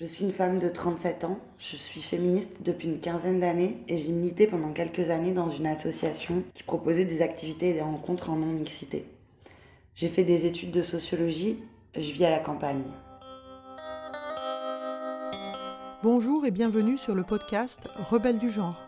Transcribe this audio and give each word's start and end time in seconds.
Je 0.00 0.06
suis 0.06 0.24
une 0.24 0.32
femme 0.32 0.60
de 0.60 0.68
37 0.68 1.24
ans, 1.24 1.40
je 1.58 1.74
suis 1.74 2.00
féministe 2.00 2.60
depuis 2.62 2.86
une 2.86 3.00
quinzaine 3.00 3.40
d'années 3.40 3.82
et 3.88 3.96
j'ai 3.96 4.12
milité 4.12 4.46
pendant 4.46 4.72
quelques 4.72 5.10
années 5.10 5.32
dans 5.32 5.48
une 5.48 5.66
association 5.66 6.44
qui 6.54 6.62
proposait 6.62 7.04
des 7.04 7.20
activités 7.20 7.70
et 7.70 7.72
des 7.72 7.80
rencontres 7.80 8.30
en 8.30 8.36
non-mixité. 8.36 9.06
J'ai 9.96 10.06
fait 10.06 10.22
des 10.22 10.46
études 10.46 10.70
de 10.70 10.84
sociologie, 10.84 11.58
je 11.96 12.12
vis 12.12 12.24
à 12.24 12.30
la 12.30 12.38
campagne. 12.38 12.84
Bonjour 16.04 16.46
et 16.46 16.52
bienvenue 16.52 16.96
sur 16.96 17.16
le 17.16 17.24
podcast 17.24 17.88
Rebelles 18.08 18.38
du 18.38 18.50
genre. 18.50 18.80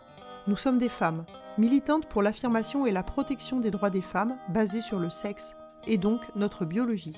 Nous 0.47 0.55
sommes 0.55 0.79
des 0.79 0.87
femmes, 0.87 1.25
militantes 1.57 2.07
pour 2.07 2.21
l'affirmation 2.21 2.85
et 2.85 2.93
la 2.93 3.03
protection 3.03 3.59
des 3.59 3.71
droits 3.71 3.89
des 3.89 4.01
femmes 4.01 4.37
basés 4.47 4.79
sur 4.79 4.97
le 4.97 5.09
sexe 5.09 5.57
et 5.87 5.97
donc 5.97 6.21
notre 6.37 6.63
biologie. 6.63 7.17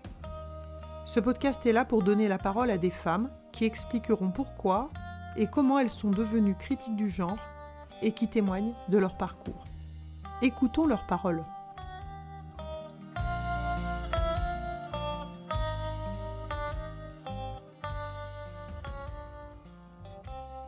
Ce 1.05 1.19
podcast 1.19 1.65
est 1.65 1.73
là 1.73 1.83
pour 1.83 2.03
donner 2.03 2.27
la 2.27 2.37
parole 2.37 2.71
à 2.71 2.77
des 2.77 2.91
femmes 2.91 3.29
qui 3.51 3.65
expliqueront 3.65 4.31
pourquoi 4.31 4.89
et 5.35 5.47
comment 5.47 5.79
elles 5.79 5.89
sont 5.89 6.11
devenues 6.11 6.55
critiques 6.55 6.95
du 6.95 7.09
genre 7.09 7.39
et 8.01 8.11
qui 8.11 8.27
témoignent 8.27 8.73
de 8.89 8.97
leur 8.97 9.17
parcours. 9.17 9.65
Écoutons 10.41 10.85
leurs 10.85 11.05
paroles. 11.07 11.43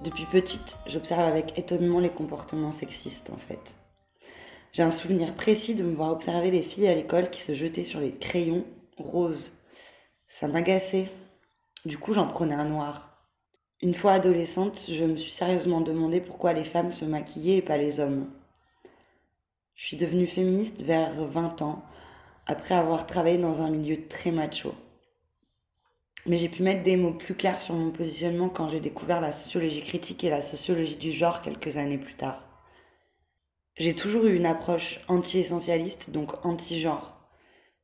Depuis 0.04 0.26
petite, 0.26 0.78
j'observe 0.86 1.22
avec 1.22 1.58
étonnement 1.58 2.00
les 2.00 2.10
comportements 2.10 2.72
sexistes 2.72 3.30
en 3.30 3.38
fait. 3.38 3.78
J'ai 4.74 4.84
un 4.84 4.92
souvenir 4.92 5.34
précis 5.34 5.76
de 5.76 5.84
me 5.84 5.96
voir 5.96 6.12
observer 6.12 6.52
les 6.52 6.64
filles 6.64 6.88
à 6.88 6.96
l'école 6.96 7.30
qui 7.30 7.42
se 7.42 7.54
jetaient 7.54 7.84
sur 7.84 8.02
les 8.02 8.12
crayons 8.12 8.66
roses. 8.98 9.52
Ça 10.36 10.48
m'agaçait. 10.48 11.12
Du 11.86 12.00
coup, 12.00 12.12
j'en 12.12 12.26
prenais 12.26 12.56
un 12.56 12.66
noir. 12.66 13.24
Une 13.84 13.94
fois 13.94 14.14
adolescente, 14.14 14.88
je 14.90 15.04
me 15.04 15.16
suis 15.16 15.32
sérieusement 15.32 15.80
demandé 15.80 16.22
pourquoi 16.22 16.54
les 16.54 16.64
femmes 16.64 16.92
se 16.92 17.06
maquillaient 17.06 17.58
et 17.58 17.62
pas 17.62 17.78
les 17.78 18.00
hommes. 18.00 18.32
Je 19.76 19.86
suis 19.86 19.96
devenue 19.96 20.26
féministe 20.26 20.82
vers 20.82 21.24
20 21.24 21.62
ans, 21.62 21.86
après 22.48 22.74
avoir 22.74 23.06
travaillé 23.06 23.38
dans 23.38 23.62
un 23.62 23.70
milieu 23.70 24.08
très 24.08 24.32
macho. 24.32 24.74
Mais 26.26 26.38
j'ai 26.38 26.50
pu 26.50 26.64
mettre 26.64 26.82
des 26.82 26.98
mots 26.98 27.14
plus 27.14 27.36
clairs 27.36 27.62
sur 27.62 27.76
mon 27.76 27.92
positionnement 27.92 28.50
quand 28.50 28.70
j'ai 28.70 28.80
découvert 28.80 29.22
la 29.22 29.32
sociologie 29.32 29.84
critique 29.84 30.24
et 30.24 30.32
la 30.32 30.42
sociologie 30.42 30.96
du 30.96 31.12
genre 31.12 31.44
quelques 31.44 31.78
années 31.78 32.00
plus 32.00 32.16
tard. 32.16 32.44
J'ai 33.76 33.94
toujours 33.94 34.26
eu 34.26 34.36
une 34.36 34.48
approche 34.48 35.00
anti-essentialiste, 35.08 36.10
donc 36.10 36.44
anti-genre. 36.44 37.13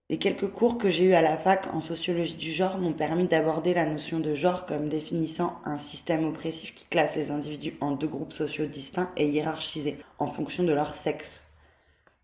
Les 0.10 0.18
quelques 0.18 0.50
cours 0.50 0.78
que 0.78 0.90
j'ai 0.90 1.06
eus 1.06 1.14
à 1.14 1.22
la 1.22 1.38
fac 1.38 1.68
en 1.74 1.82
sociologie 1.82 2.36
du 2.36 2.52
genre 2.52 2.80
m'ont 2.80 2.94
permis 2.94 3.28
d'aborder 3.28 3.74
la 3.74 3.86
notion 3.86 4.20
de 4.20 4.34
genre 4.34 4.66
comme 4.66 4.90
définissant 4.90 5.60
un 5.66 5.78
système 5.78 6.26
oppressif 6.26 6.74
qui 6.74 6.86
classe 6.86 7.16
les 7.16 7.30
individus 7.30 7.78
en 7.80 7.92
deux 7.92 8.08
groupes 8.08 8.34
sociaux 8.34 8.66
distincts 8.66 9.12
et 9.18 9.30
hiérarchisés 9.30 10.00
en 10.18 10.28
fonction 10.28 10.64
de 10.64 10.74
leur 10.74 10.96
sexe. 10.96 11.54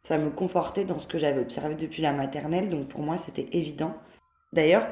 Ça 0.03 0.17
me 0.17 0.31
confortait 0.31 0.85
dans 0.85 0.99
ce 0.99 1.07
que 1.07 1.19
j'avais 1.19 1.41
observé 1.41 1.75
depuis 1.75 2.01
la 2.01 2.11
maternelle, 2.11 2.69
donc 2.69 2.87
pour 2.87 3.01
moi 3.01 3.17
c'était 3.17 3.49
évident. 3.51 3.95
D'ailleurs, 4.51 4.87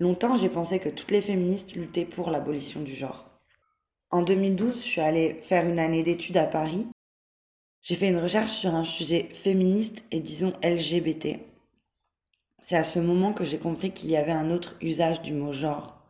Longtemps, 0.00 0.36
j'ai 0.36 0.48
pensé 0.48 0.80
que 0.80 0.88
toutes 0.88 1.12
les 1.12 1.22
féministes 1.22 1.76
luttaient 1.76 2.04
pour 2.04 2.30
l'abolition 2.30 2.80
du 2.80 2.94
genre. 2.94 3.30
En 4.10 4.22
2012, 4.22 4.78
je 4.78 4.88
suis 4.88 5.00
allée 5.00 5.34
faire 5.42 5.66
une 5.66 5.78
année 5.78 6.02
d'études 6.02 6.36
à 6.36 6.46
Paris. 6.46 6.88
J'ai 7.82 7.94
fait 7.94 8.08
une 8.08 8.18
recherche 8.18 8.52
sur 8.52 8.74
un 8.74 8.84
sujet 8.84 9.28
féministe 9.32 10.04
et 10.10 10.20
disons 10.20 10.52
LGBT. 10.62 11.38
C'est 12.66 12.76
à 12.76 12.82
ce 12.82 12.98
moment 12.98 13.34
que 13.34 13.44
j'ai 13.44 13.58
compris 13.58 13.90
qu'il 13.90 14.10
y 14.10 14.16
avait 14.16 14.32
un 14.32 14.50
autre 14.50 14.74
usage 14.80 15.20
du 15.20 15.34
mot 15.34 15.52
genre. 15.52 16.02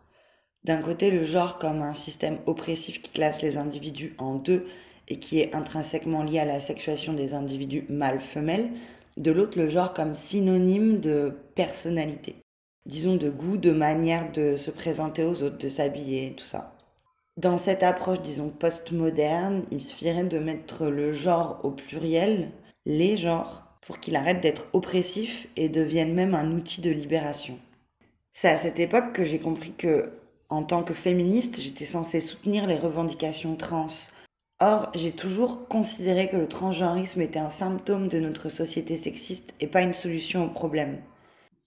D'un 0.62 0.80
côté, 0.80 1.10
le 1.10 1.24
genre 1.24 1.58
comme 1.58 1.82
un 1.82 1.94
système 1.94 2.38
oppressif 2.46 3.02
qui 3.02 3.10
classe 3.10 3.42
les 3.42 3.56
individus 3.56 4.14
en 4.18 4.36
deux 4.36 4.64
et 5.08 5.18
qui 5.18 5.40
est 5.40 5.52
intrinsèquement 5.52 6.22
lié 6.22 6.38
à 6.38 6.44
la 6.44 6.60
sexuation 6.60 7.12
des 7.12 7.34
individus 7.34 7.84
mâles-femelles. 7.88 8.70
De 9.16 9.32
l'autre, 9.32 9.58
le 9.58 9.68
genre 9.68 9.92
comme 9.92 10.14
synonyme 10.14 11.00
de 11.00 11.34
personnalité 11.56 12.36
disons, 12.86 13.16
de 13.16 13.30
goût, 13.30 13.56
de 13.56 13.72
manière 13.72 14.30
de 14.32 14.56
se 14.56 14.70
présenter 14.70 15.24
aux 15.24 15.42
autres, 15.42 15.58
de 15.58 15.68
s'habiller, 15.68 16.34
tout 16.36 16.44
ça. 16.44 16.72
Dans 17.36 17.56
cette 17.56 17.82
approche, 17.82 18.22
disons, 18.22 18.50
post-moderne, 18.50 19.64
il 19.70 19.80
suffirait 19.80 20.24
de 20.24 20.38
mettre 20.38 20.86
le 20.86 21.12
genre 21.12 21.60
au 21.64 21.70
pluriel, 21.70 22.50
les 22.86 23.16
genres, 23.16 23.63
pour 23.86 24.00
qu'il 24.00 24.16
arrête 24.16 24.40
d'être 24.40 24.66
oppressif 24.72 25.48
et 25.56 25.68
devienne 25.68 26.14
même 26.14 26.34
un 26.34 26.52
outil 26.52 26.80
de 26.80 26.90
libération. 26.90 27.58
C'est 28.32 28.48
à 28.48 28.56
cette 28.56 28.80
époque 28.80 29.12
que 29.12 29.24
j'ai 29.24 29.38
compris 29.38 29.72
que, 29.76 30.10
en 30.48 30.62
tant 30.62 30.82
que 30.82 30.94
féministe, 30.94 31.60
j'étais 31.60 31.84
censée 31.84 32.20
soutenir 32.20 32.66
les 32.66 32.78
revendications 32.78 33.56
trans. 33.56 33.86
Or, 34.60 34.90
j'ai 34.94 35.12
toujours 35.12 35.68
considéré 35.68 36.28
que 36.28 36.36
le 36.36 36.48
transgenrisme 36.48 37.20
était 37.20 37.38
un 37.38 37.50
symptôme 37.50 38.08
de 38.08 38.18
notre 38.18 38.48
société 38.48 38.96
sexiste 38.96 39.54
et 39.60 39.66
pas 39.66 39.82
une 39.82 39.94
solution 39.94 40.46
au 40.46 40.48
problème. 40.48 40.98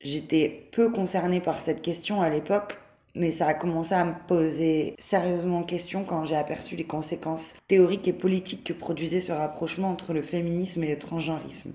J'étais 0.01 0.69
peu 0.71 0.89
concernée 0.91 1.41
par 1.41 1.59
cette 1.59 1.81
question 1.81 2.21
à 2.21 2.29
l'époque, 2.29 2.77
mais 3.15 3.31
ça 3.31 3.47
a 3.47 3.53
commencé 3.53 3.93
à 3.93 4.05
me 4.05 4.13
poser 4.27 4.95
sérieusement 4.99 5.63
question 5.63 6.03
quand 6.03 6.25
j'ai 6.25 6.35
aperçu 6.35 6.75
les 6.75 6.85
conséquences 6.85 7.55
théoriques 7.67 8.07
et 8.07 8.13
politiques 8.13 8.63
que 8.63 8.73
produisait 8.73 9.19
ce 9.19 9.31
rapprochement 9.31 9.89
entre 9.89 10.13
le 10.13 10.21
féminisme 10.21 10.83
et 10.83 10.89
le 10.89 10.99
transgenrisme. 10.99 11.73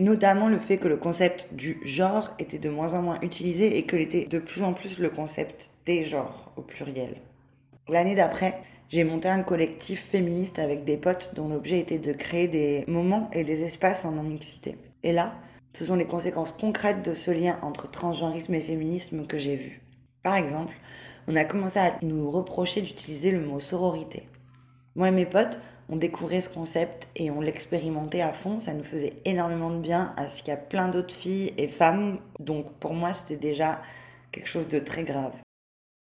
Notamment 0.00 0.48
le 0.48 0.58
fait 0.58 0.78
que 0.78 0.88
le 0.88 0.96
concept 0.96 1.52
du 1.52 1.78
genre 1.84 2.30
était 2.38 2.58
de 2.58 2.70
moins 2.70 2.94
en 2.94 3.02
moins 3.02 3.20
utilisé 3.20 3.76
et 3.76 3.82
que 3.82 3.96
l'était 3.96 4.24
de 4.24 4.38
plus 4.38 4.62
en 4.62 4.72
plus 4.72 4.98
le 4.98 5.10
concept 5.10 5.72
des 5.84 6.06
genres 6.06 6.54
au 6.56 6.62
pluriel. 6.62 7.16
L'année 7.86 8.14
d'après, 8.14 8.62
j'ai 8.88 9.04
monté 9.04 9.28
un 9.28 9.42
collectif 9.42 10.02
féministe 10.02 10.58
avec 10.58 10.84
des 10.84 10.96
potes 10.96 11.34
dont 11.36 11.50
l'objet 11.50 11.78
était 11.78 11.98
de 11.98 12.14
créer 12.14 12.48
des 12.48 12.82
moments 12.88 13.28
et 13.34 13.44
des 13.44 13.62
espaces 13.62 14.06
en 14.06 14.12
non-mixité. 14.12 14.78
Et 15.02 15.12
là, 15.12 15.34
ce 15.76 15.84
sont 15.84 15.96
les 15.96 16.06
conséquences 16.06 16.54
concrètes 16.54 17.04
de 17.04 17.12
ce 17.12 17.30
lien 17.30 17.58
entre 17.60 17.90
transgenrisme 17.90 18.54
et 18.54 18.62
féminisme 18.62 19.26
que 19.26 19.38
j'ai 19.38 19.56
vu. 19.56 19.82
Par 20.22 20.34
exemple, 20.34 20.72
on 21.28 21.36
a 21.36 21.44
commencé 21.44 21.78
à 21.78 21.98
nous 22.00 22.30
reprocher 22.30 22.80
d'utiliser 22.80 23.32
le 23.32 23.44
mot 23.44 23.60
sororité. 23.60 24.22
Moi 24.96 25.08
et 25.08 25.12
mes 25.12 25.26
potes, 25.26 25.60
on 25.90 25.96
découvrait 25.96 26.40
ce 26.40 26.48
concept 26.48 27.08
et 27.16 27.30
on 27.30 27.40
l'expérimentait 27.40 28.20
à 28.20 28.32
fond, 28.32 28.60
ça 28.60 28.72
nous 28.72 28.84
faisait 28.84 29.14
énormément 29.24 29.70
de 29.70 29.80
bien, 29.80 30.14
à 30.16 30.28
ce 30.28 30.42
qu'il 30.42 30.48
y 30.48 30.54
a 30.54 30.56
plein 30.56 30.88
d'autres 30.88 31.14
filles 31.14 31.52
et 31.58 31.68
femmes, 31.68 32.18
donc 32.38 32.72
pour 32.74 32.94
moi 32.94 33.12
c'était 33.12 33.36
déjà 33.36 33.82
quelque 34.30 34.48
chose 34.48 34.68
de 34.68 34.78
très 34.78 35.02
grave. 35.02 35.34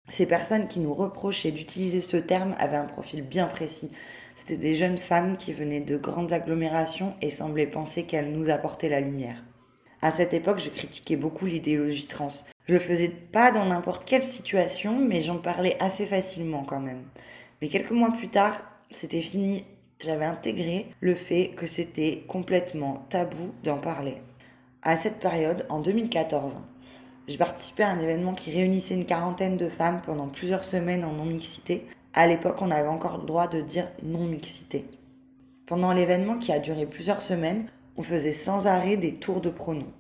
Ces 0.10 0.26
personnes 0.26 0.68
qui 0.68 0.80
nous 0.80 0.94
reprochaient 0.94 1.52
d'utiliser 1.52 2.02
ce 2.02 2.18
terme 2.18 2.56
avaient 2.60 2.78
un 2.78 2.86
profil 2.86 3.22
bien 3.24 3.48
précis. 3.48 3.92
C'était 4.36 4.58
des 4.58 4.76
jeunes 4.76 4.98
femmes 4.98 5.38
qui 5.38 5.54
venaient 5.54 5.82
de 5.82 5.98
grandes 5.98 6.32
agglomérations 6.32 7.16
et 7.22 7.30
semblaient 7.30 7.68
penser 7.68 8.04
qu'elles 8.04 8.32
nous 8.32 8.50
apportaient 8.50 8.90
la 8.90 9.02
lumière. 9.02 9.44
À 10.02 10.12
cette 10.12 10.34
époque, 10.34 10.60
je 10.60 10.70
critiquais 10.70 11.16
beaucoup 11.16 11.46
l'idéologie 11.46 12.08
trans. 12.08 12.28
Je 12.68 12.74
le 12.74 12.80
faisais 12.80 13.10
pas 13.10 13.52
dans 13.52 13.66
n'importe 13.66 14.06
quelle 14.06 14.24
situation, 14.24 15.00
mais 15.00 15.22
j'en 15.22 15.40
parlais 15.40 15.76
assez 15.80 16.06
facilement 16.06 16.64
quand 16.64 16.80
même. 16.80 17.04
Mais 17.62 17.68
quelques 17.68 17.92
mois 17.92 18.12
plus 18.12 18.30
tard, 18.30 18.62
c'était 18.92 19.22
fini. 19.22 19.66
J'avais 20.00 20.26
intégré 20.26 20.94
le 21.00 21.16
fait 21.16 21.50
que 21.56 21.66
c'était 21.66 22.24
complètement 22.28 23.08
tabou 23.10 23.52
d'en 23.64 23.80
parler. 23.80 24.22
À 24.84 24.96
cette 24.96 25.20
période, 25.20 25.66
en 25.70 25.80
2014, 25.80 26.60
j'ai 27.28 27.38
participé 27.38 27.82
à 27.82 27.90
un 27.90 28.00
événement 28.00 28.36
qui 28.36 28.52
réunissait 28.52 28.94
une 28.94 29.08
quarantaine 29.08 29.58
de 29.58 29.70
femmes 29.70 30.02
pendant 30.06 30.28
plusieurs 30.28 30.64
semaines 30.64 31.04
en 31.04 31.14
non-mixité. 31.14 31.88
À 32.14 32.28
l'époque, 32.28 32.62
on 32.62 32.70
avait 32.70 32.88
encore 32.88 33.18
le 33.18 33.26
droit 33.26 33.48
de 33.48 33.60
dire 33.60 33.88
non-mixité. 34.04 34.86
Pendant 35.66 35.92
l'événement 35.92 36.38
qui 36.38 36.52
a 36.52 36.60
duré 36.60 36.86
plusieurs 36.86 37.24
semaines, 37.24 37.68
on 37.98 38.04
faisait 38.04 38.32
sans 38.32 38.68
arrêt 38.68 38.98
des 38.98 39.16
tours 39.16 39.42
de 39.42 39.50
pronoms. 39.50 39.92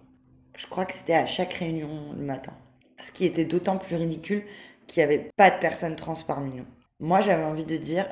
Je 0.55 0.67
crois 0.67 0.85
que 0.85 0.93
c'était 0.93 1.15
à 1.15 1.25
chaque 1.25 1.53
réunion 1.53 2.13
le 2.15 2.23
matin. 2.23 2.53
Ce 2.99 3.11
qui 3.11 3.25
était 3.25 3.45
d'autant 3.45 3.77
plus 3.77 3.95
ridicule 3.95 4.43
qu'il 4.85 5.01
n'y 5.01 5.05
avait 5.05 5.31
pas 5.35 5.49
de 5.49 5.57
personnes 5.57 5.95
trans 5.95 6.13
parmi 6.27 6.51
nous. 6.51 6.65
Moi, 6.99 7.19
j'avais 7.19 7.43
envie 7.43 7.65
de 7.65 7.77
dire, 7.77 8.05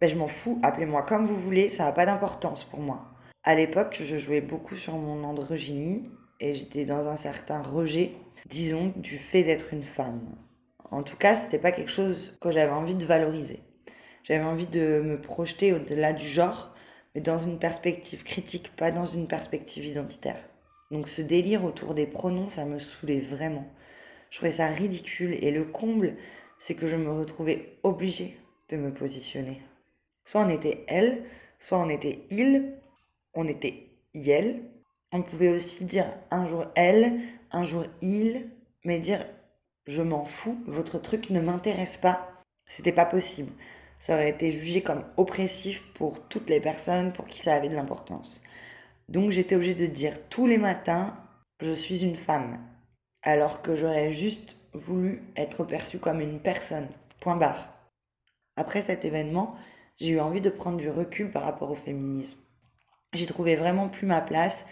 ben, 0.00 0.08
je 0.10 0.16
m'en 0.16 0.28
fous, 0.28 0.60
appelez-moi 0.62 1.02
comme 1.02 1.24
vous 1.24 1.38
voulez, 1.38 1.68
ça 1.68 1.84
n'a 1.84 1.92
pas 1.92 2.06
d'importance 2.06 2.64
pour 2.64 2.80
moi. 2.80 3.06
À 3.44 3.54
l'époque, 3.54 4.00
je 4.02 4.18
jouais 4.18 4.40
beaucoup 4.40 4.76
sur 4.76 4.94
mon 4.94 5.24
androgynie 5.24 6.10
et 6.40 6.52
j'étais 6.52 6.84
dans 6.84 7.08
un 7.08 7.16
certain 7.16 7.62
rejet, 7.62 8.12
disons, 8.46 8.92
du 8.96 9.18
fait 9.18 9.42
d'être 9.42 9.72
une 9.72 9.84
femme. 9.84 10.20
En 10.90 11.02
tout 11.02 11.16
cas, 11.16 11.34
c'était 11.34 11.58
pas 11.58 11.72
quelque 11.72 11.90
chose 11.90 12.36
que 12.40 12.50
j'avais 12.50 12.72
envie 12.72 12.94
de 12.94 13.06
valoriser. 13.06 13.60
J'avais 14.22 14.44
envie 14.44 14.66
de 14.66 15.00
me 15.00 15.20
projeter 15.20 15.72
au-delà 15.72 16.12
du 16.12 16.26
genre, 16.26 16.74
mais 17.14 17.20
dans 17.20 17.38
une 17.38 17.58
perspective 17.58 18.24
critique, 18.24 18.74
pas 18.76 18.90
dans 18.90 19.06
une 19.06 19.28
perspective 19.28 19.84
identitaire. 19.84 20.42
Donc 20.90 21.08
ce 21.08 21.22
délire 21.22 21.64
autour 21.64 21.94
des 21.94 22.06
pronoms, 22.06 22.48
ça 22.48 22.64
me 22.64 22.78
saoulait 22.78 23.20
vraiment. 23.20 23.66
Je 24.30 24.38
trouvais 24.38 24.52
ça 24.52 24.66
ridicule 24.66 25.36
et 25.40 25.50
le 25.50 25.64
comble, 25.64 26.16
c'est 26.58 26.74
que 26.74 26.86
je 26.86 26.96
me 26.96 27.10
retrouvais 27.10 27.78
obligée 27.82 28.36
de 28.68 28.76
me 28.76 28.92
positionner. 28.92 29.62
Soit 30.26 30.42
on 30.42 30.50
était 30.50 30.84
elle, 30.88 31.24
soit 31.60 31.78
on 31.78 31.88
était 31.88 32.26
il, 32.30 32.74
on 33.32 33.48
était 33.48 33.86
yel. 34.12 34.62
On 35.12 35.22
pouvait 35.22 35.48
aussi 35.48 35.86
dire 35.86 36.06
un 36.30 36.46
jour 36.46 36.66
elle, 36.74 37.20
un 37.52 37.62
jour 37.62 37.86
il, 38.02 38.50
mais 38.84 38.98
dire 38.98 39.24
je 39.86 40.02
m'en 40.02 40.24
fous, 40.24 40.58
votre 40.66 40.98
truc 40.98 41.30
ne 41.30 41.40
m'intéresse 41.40 41.96
pas. 41.96 42.28
C'était 42.66 42.92
pas 42.92 43.06
possible. 43.06 43.52
Ça 44.00 44.14
aurait 44.14 44.30
été 44.30 44.50
jugé 44.50 44.82
comme 44.82 45.04
oppressif 45.16 45.84
pour 45.94 46.28
toutes 46.28 46.50
les 46.50 46.60
personnes 46.60 47.12
pour 47.12 47.26
qui 47.26 47.38
ça 47.38 47.54
avait 47.54 47.68
de 47.68 47.76
l'importance. 47.76 48.42
Donc 49.08 49.30
j'étais 49.30 49.54
obligée 49.54 49.76
de 49.76 49.86
dire 49.86 50.28
tous 50.28 50.46
les 50.46 50.58
matins 50.58 51.16
je 51.60 51.72
suis 51.72 52.04
une 52.04 52.16
femme, 52.16 52.58
alors 53.22 53.62
que 53.62 53.74
j'aurais 53.74 54.10
juste 54.10 54.56
voulu 54.74 55.22
être 55.36 55.64
perçue 55.64 55.98
comme 55.98 56.20
une 56.20 56.40
personne. 56.40 56.88
Point 57.20 57.36
barre. 57.36 57.72
Après 58.56 58.82
cet 58.82 59.04
événement, 59.04 59.54
j'ai 59.98 60.10
eu 60.10 60.20
envie 60.20 60.40
de 60.40 60.50
prendre 60.50 60.78
du 60.78 60.90
recul 60.90 61.30
par 61.30 61.42
rapport 61.42 61.70
au 61.70 61.74
féminisme. 61.74 62.38
J'ai 63.12 63.26
trouvé 63.26 63.56
vraiment 63.56 63.88
plus 63.88 64.06
ma 64.06 64.20
place 64.20 64.66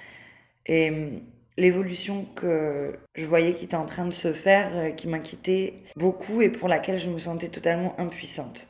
et 0.66 0.90
hum, 0.90 1.20
l'évolution 1.56 2.26
que 2.34 2.98
je 3.14 3.24
voyais 3.24 3.54
qui 3.54 3.64
était 3.64 3.76
en 3.76 3.86
train 3.86 4.06
de 4.06 4.12
se 4.12 4.32
faire, 4.32 4.70
euh, 4.74 4.90
qui 4.90 5.08
m'inquiétait 5.08 5.74
beaucoup 5.96 6.42
et 6.42 6.50
pour 6.50 6.68
laquelle 6.68 6.98
je 6.98 7.08
me 7.08 7.18
sentais 7.18 7.48
totalement 7.48 7.98
impuissante. 7.98 8.68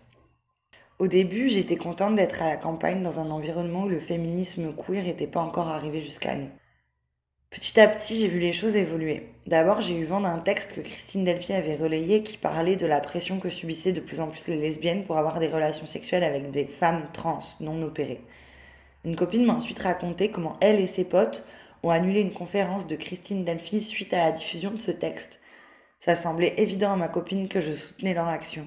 Au 1.01 1.09
début, 1.09 1.49
j'étais 1.49 1.77
contente 1.77 2.15
d'être 2.15 2.41
à 2.41 2.49
la 2.49 2.57
campagne 2.57 3.03
dans 3.03 3.19
un 3.19 3.31
environnement 3.31 3.83
où 3.83 3.89
le 3.89 3.99
féminisme 3.99 4.75
queer 4.75 5.03
n'était 5.03 5.27
pas 5.27 5.41
encore 5.41 5.69
arrivé 5.69 6.01
jusqu'à 6.01 6.37
nous. 6.37 6.51
Petit 7.55 7.79
à 7.79 7.87
petit, 7.87 8.19
j'ai 8.19 8.27
vu 8.27 8.41
les 8.41 8.53
choses 8.53 8.75
évoluer. 8.75 9.29
D'abord, 9.47 9.81
j'ai 9.81 9.97
eu 9.97 10.05
vent 10.05 10.21
d'un 10.21 10.39
texte 10.39 10.75
que 10.75 10.81
Christine 10.81 11.25
Delphi 11.25 11.53
avait 11.53 11.77
relayé 11.77 12.25
qui 12.25 12.37
parlait 12.37 12.75
de 12.75 12.85
la 12.85 12.99
pression 12.99 13.39
que 13.39 13.49
subissaient 13.49 13.93
de 13.93 14.01
plus 14.01 14.19
en 14.19 14.27
plus 14.27 14.49
les 14.49 14.57
lesbiennes 14.57 15.05
pour 15.05 15.19
avoir 15.19 15.39
des 15.39 15.47
relations 15.47 15.87
sexuelles 15.87 16.25
avec 16.25 16.51
des 16.51 16.65
femmes 16.65 17.07
trans 17.13 17.39
non 17.61 17.81
opérées. 17.83 18.21
Une 19.05 19.15
copine 19.15 19.45
m'a 19.45 19.53
ensuite 19.53 19.79
raconté 19.79 20.33
comment 20.33 20.57
elle 20.61 20.81
et 20.81 20.89
ses 20.89 21.05
potes 21.05 21.47
ont 21.85 21.91
annulé 21.91 22.23
une 22.23 22.33
conférence 22.33 22.89
de 22.89 22.97
Christine 22.97 23.45
Delphi 23.45 23.81
suite 23.81 24.13
à 24.15 24.25
la 24.25 24.33
diffusion 24.33 24.73
de 24.73 24.77
ce 24.77 24.91
texte. 24.91 25.41
Ça 26.01 26.17
semblait 26.17 26.55
évident 26.57 26.95
à 26.95 26.97
ma 26.97 27.07
copine 27.07 27.47
que 27.47 27.61
je 27.61 27.71
soutenais 27.71 28.15
leur 28.15 28.27
action. 28.27 28.67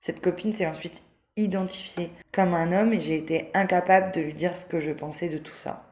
Cette 0.00 0.20
copine 0.20 0.52
s'est 0.52 0.66
ensuite 0.66 1.04
identifiée 1.36 2.10
comme 2.32 2.54
un 2.54 2.72
homme 2.72 2.94
et 2.94 3.00
j'ai 3.00 3.16
été 3.16 3.48
incapable 3.54 4.10
de 4.10 4.22
lui 4.22 4.34
dire 4.34 4.56
ce 4.56 4.66
que 4.66 4.80
je 4.80 4.90
pensais 4.90 5.28
de 5.28 5.38
tout 5.38 5.54
ça. 5.54 5.87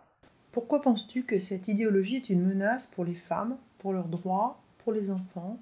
Pourquoi 0.56 0.80
penses-tu 0.80 1.24
que 1.24 1.38
cette 1.38 1.68
idéologie 1.68 2.16
est 2.16 2.30
une 2.30 2.40
menace 2.40 2.86
pour 2.86 3.04
les 3.04 3.14
femmes, 3.14 3.58
pour 3.76 3.92
leurs 3.92 4.08
droits, 4.08 4.58
pour 4.78 4.94
les 4.94 5.10
enfants, 5.10 5.58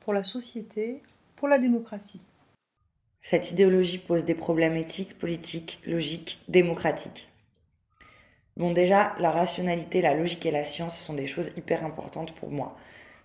pour 0.00 0.14
la 0.14 0.22
société, 0.22 1.02
pour 1.36 1.48
la 1.48 1.58
démocratie? 1.58 2.22
Cette 3.20 3.50
idéologie 3.50 3.98
pose 3.98 4.24
des 4.24 4.34
problèmes 4.34 4.76
éthiques, 4.76 5.18
politiques, 5.18 5.80
logiques, 5.86 6.40
démocratiques. 6.48 7.28
Bon 8.56 8.72
déjà, 8.72 9.14
la 9.18 9.32
rationalité, 9.32 10.00
la 10.00 10.14
logique 10.14 10.46
et 10.46 10.50
la 10.50 10.64
science 10.64 10.98
sont 10.98 11.12
des 11.12 11.26
choses 11.26 11.50
hyper 11.58 11.84
importantes 11.84 12.34
pour 12.34 12.50
moi. 12.50 12.74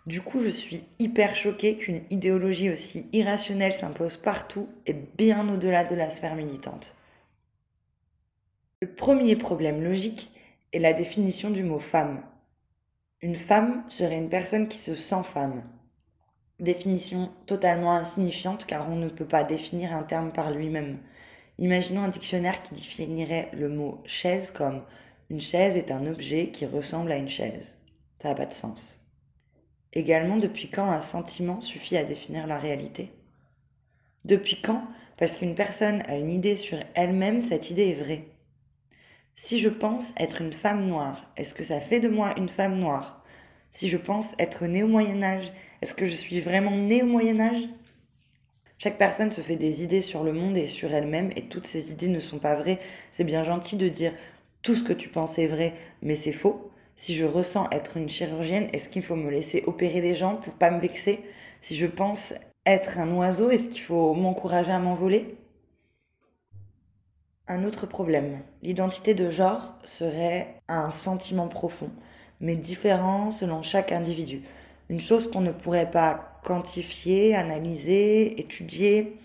Du 0.05 0.19
coup, 0.19 0.41
je 0.41 0.49
suis 0.49 0.83
hyper 0.99 1.37
choquée 1.37 1.77
qu'une 1.77 2.01
idéologie 2.09 2.69
aussi 2.69 3.07
irrationnelle 3.13 3.73
s'impose 3.73 4.17
partout 4.17 4.67
et 4.87 4.91
bien 4.91 5.47
au-delà 5.47 5.85
de 5.85 5.95
la 5.95 6.09
sphère 6.09 6.35
militante. 6.35 6.97
Le 8.81 8.89
premier 8.89 9.37
problème 9.37 9.81
logique 9.81 10.29
est 10.73 10.79
la 10.79 10.93
définition 10.93 11.49
du 11.49 11.63
mot 11.63 11.79
femme. 11.79 12.23
Une 13.21 13.35
femme 13.35 13.85
serait 13.87 14.17
une 14.17 14.29
personne 14.29 14.67
qui 14.67 14.77
se 14.77 14.95
sent 14.95 15.23
femme. 15.23 15.63
Définition 16.59 17.31
totalement 17.45 17.93
insignifiante 17.93 18.65
car 18.65 18.89
on 18.89 18.95
ne 18.95 19.07
peut 19.07 19.27
pas 19.27 19.43
définir 19.43 19.93
un 19.95 20.03
terme 20.03 20.33
par 20.33 20.51
lui-même. 20.51 20.99
Imaginons 21.59 22.01
un 22.01 22.09
dictionnaire 22.09 22.61
qui 22.63 22.73
définirait 22.73 23.49
le 23.53 23.69
mot 23.69 24.01
chaise 24.05 24.51
comme 24.51 24.83
une 25.29 25.41
chaise 25.41 25.77
est 25.77 25.91
un 25.91 26.05
objet 26.05 26.49
qui 26.49 26.65
ressemble 26.65 27.11
à 27.11 27.17
une 27.17 27.29
chaise. 27.29 27.79
Ça 28.21 28.29
n'a 28.29 28.35
pas 28.35 28.45
de 28.45 28.53
sens. 28.53 28.99
Également, 29.93 30.37
depuis 30.37 30.69
quand 30.69 30.89
un 30.89 31.01
sentiment 31.01 31.61
suffit 31.61 31.97
à 31.97 32.03
définir 32.03 32.47
la 32.47 32.57
réalité? 32.57 33.11
Depuis 34.25 34.61
quand? 34.61 34.83
Parce 35.17 35.35
qu'une 35.35 35.55
personne 35.55 36.01
a 36.07 36.17
une 36.17 36.31
idée 36.31 36.55
sur 36.55 36.77
elle-même, 36.95 37.41
cette 37.41 37.69
idée 37.69 37.89
est 37.89 37.93
vraie. 37.93 38.25
Si 39.35 39.57
je 39.59 39.69
pense 39.69 40.13
être 40.17 40.41
une 40.41 40.53
femme 40.53 40.85
noire, 40.85 41.31
est-ce 41.37 41.55
que 41.55 41.63
ça 41.63 41.79
fait 41.79 41.99
de 41.99 42.07
moi 42.07 42.35
une 42.37 42.49
femme 42.49 42.77
noire? 42.77 43.23
Si 43.71 43.87
je 43.89 43.97
pense 43.97 44.35
être 44.37 44.67
née 44.67 44.83
au 44.83 44.87
Moyen 44.87 45.23
Âge, 45.23 45.51
est-ce 45.81 45.95
que 45.95 46.05
je 46.05 46.13
suis 46.13 46.39
vraiment 46.39 46.77
née 46.77 47.01
au 47.01 47.07
Moyen 47.07 47.39
Âge 47.39 47.67
Chaque 48.77 48.99
personne 48.99 49.31
se 49.31 49.41
fait 49.41 49.55
des 49.55 49.81
idées 49.81 50.01
sur 50.01 50.23
le 50.23 50.33
monde 50.33 50.55
et 50.55 50.67
sur 50.67 50.93
elle-même 50.93 51.31
et 51.35 51.47
toutes 51.47 51.65
ces 51.65 51.91
idées 51.91 52.09
ne 52.09 52.19
sont 52.19 52.37
pas 52.37 52.53
vraies. 52.53 52.79
C'est 53.09 53.23
bien 53.23 53.43
gentil 53.43 53.75
de 53.75 53.89
dire 53.89 54.13
tout 54.61 54.75
ce 54.75 54.83
que 54.83 54.93
tu 54.93 55.09
penses 55.09 55.39
est 55.39 55.47
vrai, 55.47 55.73
mais 56.03 56.15
c'est 56.15 56.31
faux. 56.31 56.69
Si 56.95 57.15
je 57.15 57.25
ressens 57.25 57.67
être 57.71 57.97
une 57.97 58.09
chirurgienne, 58.09 58.69
est-ce 58.71 58.87
qu'il 58.87 59.01
faut 59.01 59.15
me 59.15 59.31
laisser 59.31 59.63
opérer 59.65 60.01
des 60.01 60.13
gens 60.13 60.35
pour 60.35 60.53
pas 60.53 60.69
me 60.69 60.79
vexer? 60.79 61.21
Si 61.59 61.75
je 61.75 61.87
pense 61.87 62.35
être 62.67 62.99
un 62.99 63.11
oiseau, 63.15 63.49
est-ce 63.49 63.67
qu'il 63.67 63.81
faut 63.81 64.13
m'encourager 64.13 64.71
à 64.71 64.79
m'envoler? 64.79 65.35
Un 67.49 67.65
autre 67.65 67.85
problème, 67.85 68.39
l'identité 68.61 69.13
de 69.13 69.29
genre 69.29 69.75
serait 69.83 70.61
un 70.69 70.91
sentiment 70.91 71.49
profond, 71.49 71.89
mais 72.39 72.55
différent 72.55 73.31
selon 73.31 73.61
chaque 73.61 73.91
individu. 73.91 74.43
Une 74.89 75.01
chose 75.01 75.29
qu'on 75.29 75.41
ne 75.41 75.51
pourrait 75.51 75.91
pas 75.91 76.39
quantifier, 76.45 77.35
analyser, 77.35 78.39
étudier, 78.39 79.17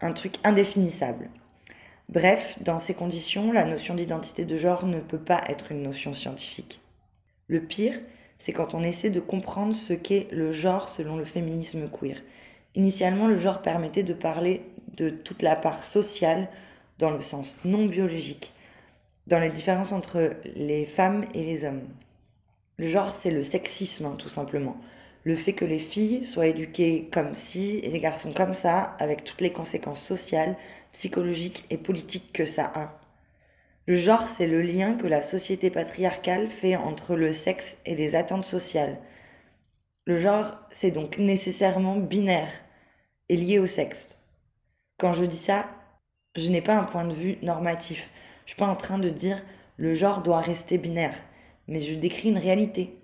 un 0.00 0.12
truc 0.12 0.36
indéfinissable. 0.42 1.28
Bref, 2.08 2.56
dans 2.62 2.78
ces 2.78 2.94
conditions, 2.94 3.52
la 3.52 3.66
notion 3.66 3.94
d'identité 3.94 4.46
de 4.46 4.56
genre 4.56 4.86
ne 4.86 5.00
peut 5.00 5.20
pas 5.20 5.42
être 5.46 5.70
une 5.70 5.82
notion 5.82 6.14
scientifique. 6.14 6.80
Le 7.46 7.60
pire, 7.60 8.00
c'est 8.38 8.54
quand 8.54 8.72
on 8.72 8.82
essaie 8.82 9.10
de 9.10 9.20
comprendre 9.20 9.76
ce 9.76 9.92
qu'est 9.92 10.28
le 10.32 10.50
genre 10.50 10.88
selon 10.88 11.16
le 11.16 11.26
féminisme 11.26 11.90
queer. 11.90 12.16
Initialement, 12.74 13.28
le 13.28 13.36
genre 13.36 13.60
permettait 13.60 14.02
de 14.02 14.14
parler 14.14 14.62
de 14.96 15.10
toute 15.10 15.42
la 15.42 15.56
part 15.56 15.84
sociale 15.84 16.48
dans 17.00 17.10
le 17.10 17.20
sens 17.20 17.56
non 17.64 17.86
biologique, 17.86 18.52
dans 19.26 19.40
les 19.40 19.50
différences 19.50 19.92
entre 19.92 20.36
les 20.54 20.86
femmes 20.86 21.24
et 21.34 21.42
les 21.42 21.64
hommes. 21.64 21.88
Le 22.76 22.88
genre, 22.88 23.14
c'est 23.14 23.30
le 23.30 23.42
sexisme, 23.42 24.06
hein, 24.06 24.16
tout 24.18 24.28
simplement. 24.28 24.76
Le 25.24 25.36
fait 25.36 25.52
que 25.52 25.64
les 25.64 25.78
filles 25.78 26.24
soient 26.24 26.46
éduquées 26.46 27.08
comme 27.12 27.34
ci 27.34 27.80
et 27.82 27.90
les 27.90 27.98
garçons 27.98 28.32
comme 28.32 28.54
ça, 28.54 28.96
avec 28.98 29.24
toutes 29.24 29.40
les 29.40 29.52
conséquences 29.52 30.02
sociales, 30.02 30.56
psychologiques 30.92 31.64
et 31.70 31.76
politiques 31.76 32.32
que 32.32 32.46
ça 32.46 32.70
a. 32.74 32.98
Le 33.86 33.96
genre, 33.96 34.26
c'est 34.28 34.46
le 34.46 34.62
lien 34.62 34.94
que 34.94 35.06
la 35.06 35.22
société 35.22 35.70
patriarcale 35.70 36.48
fait 36.48 36.76
entre 36.76 37.16
le 37.16 37.32
sexe 37.32 37.78
et 37.86 37.96
les 37.96 38.14
attentes 38.14 38.44
sociales. 38.44 38.98
Le 40.06 40.16
genre, 40.16 40.56
c'est 40.70 40.90
donc 40.90 41.18
nécessairement 41.18 41.96
binaire 41.96 42.50
et 43.28 43.36
lié 43.36 43.58
au 43.58 43.66
sexe. 43.66 44.18
Quand 44.98 45.12
je 45.12 45.24
dis 45.24 45.36
ça, 45.36 45.68
je 46.36 46.50
n'ai 46.50 46.60
pas 46.60 46.76
un 46.76 46.84
point 46.84 47.04
de 47.04 47.12
vue 47.12 47.38
normatif. 47.42 48.10
Je 48.44 48.50
suis 48.52 48.58
pas 48.58 48.66
en 48.66 48.76
train 48.76 48.98
de 48.98 49.10
dire 49.10 49.42
le 49.76 49.94
genre 49.94 50.22
doit 50.22 50.40
rester 50.40 50.78
binaire, 50.78 51.16
mais 51.66 51.80
je 51.80 51.94
décris 51.94 52.28
une 52.28 52.38
réalité. 52.38 52.96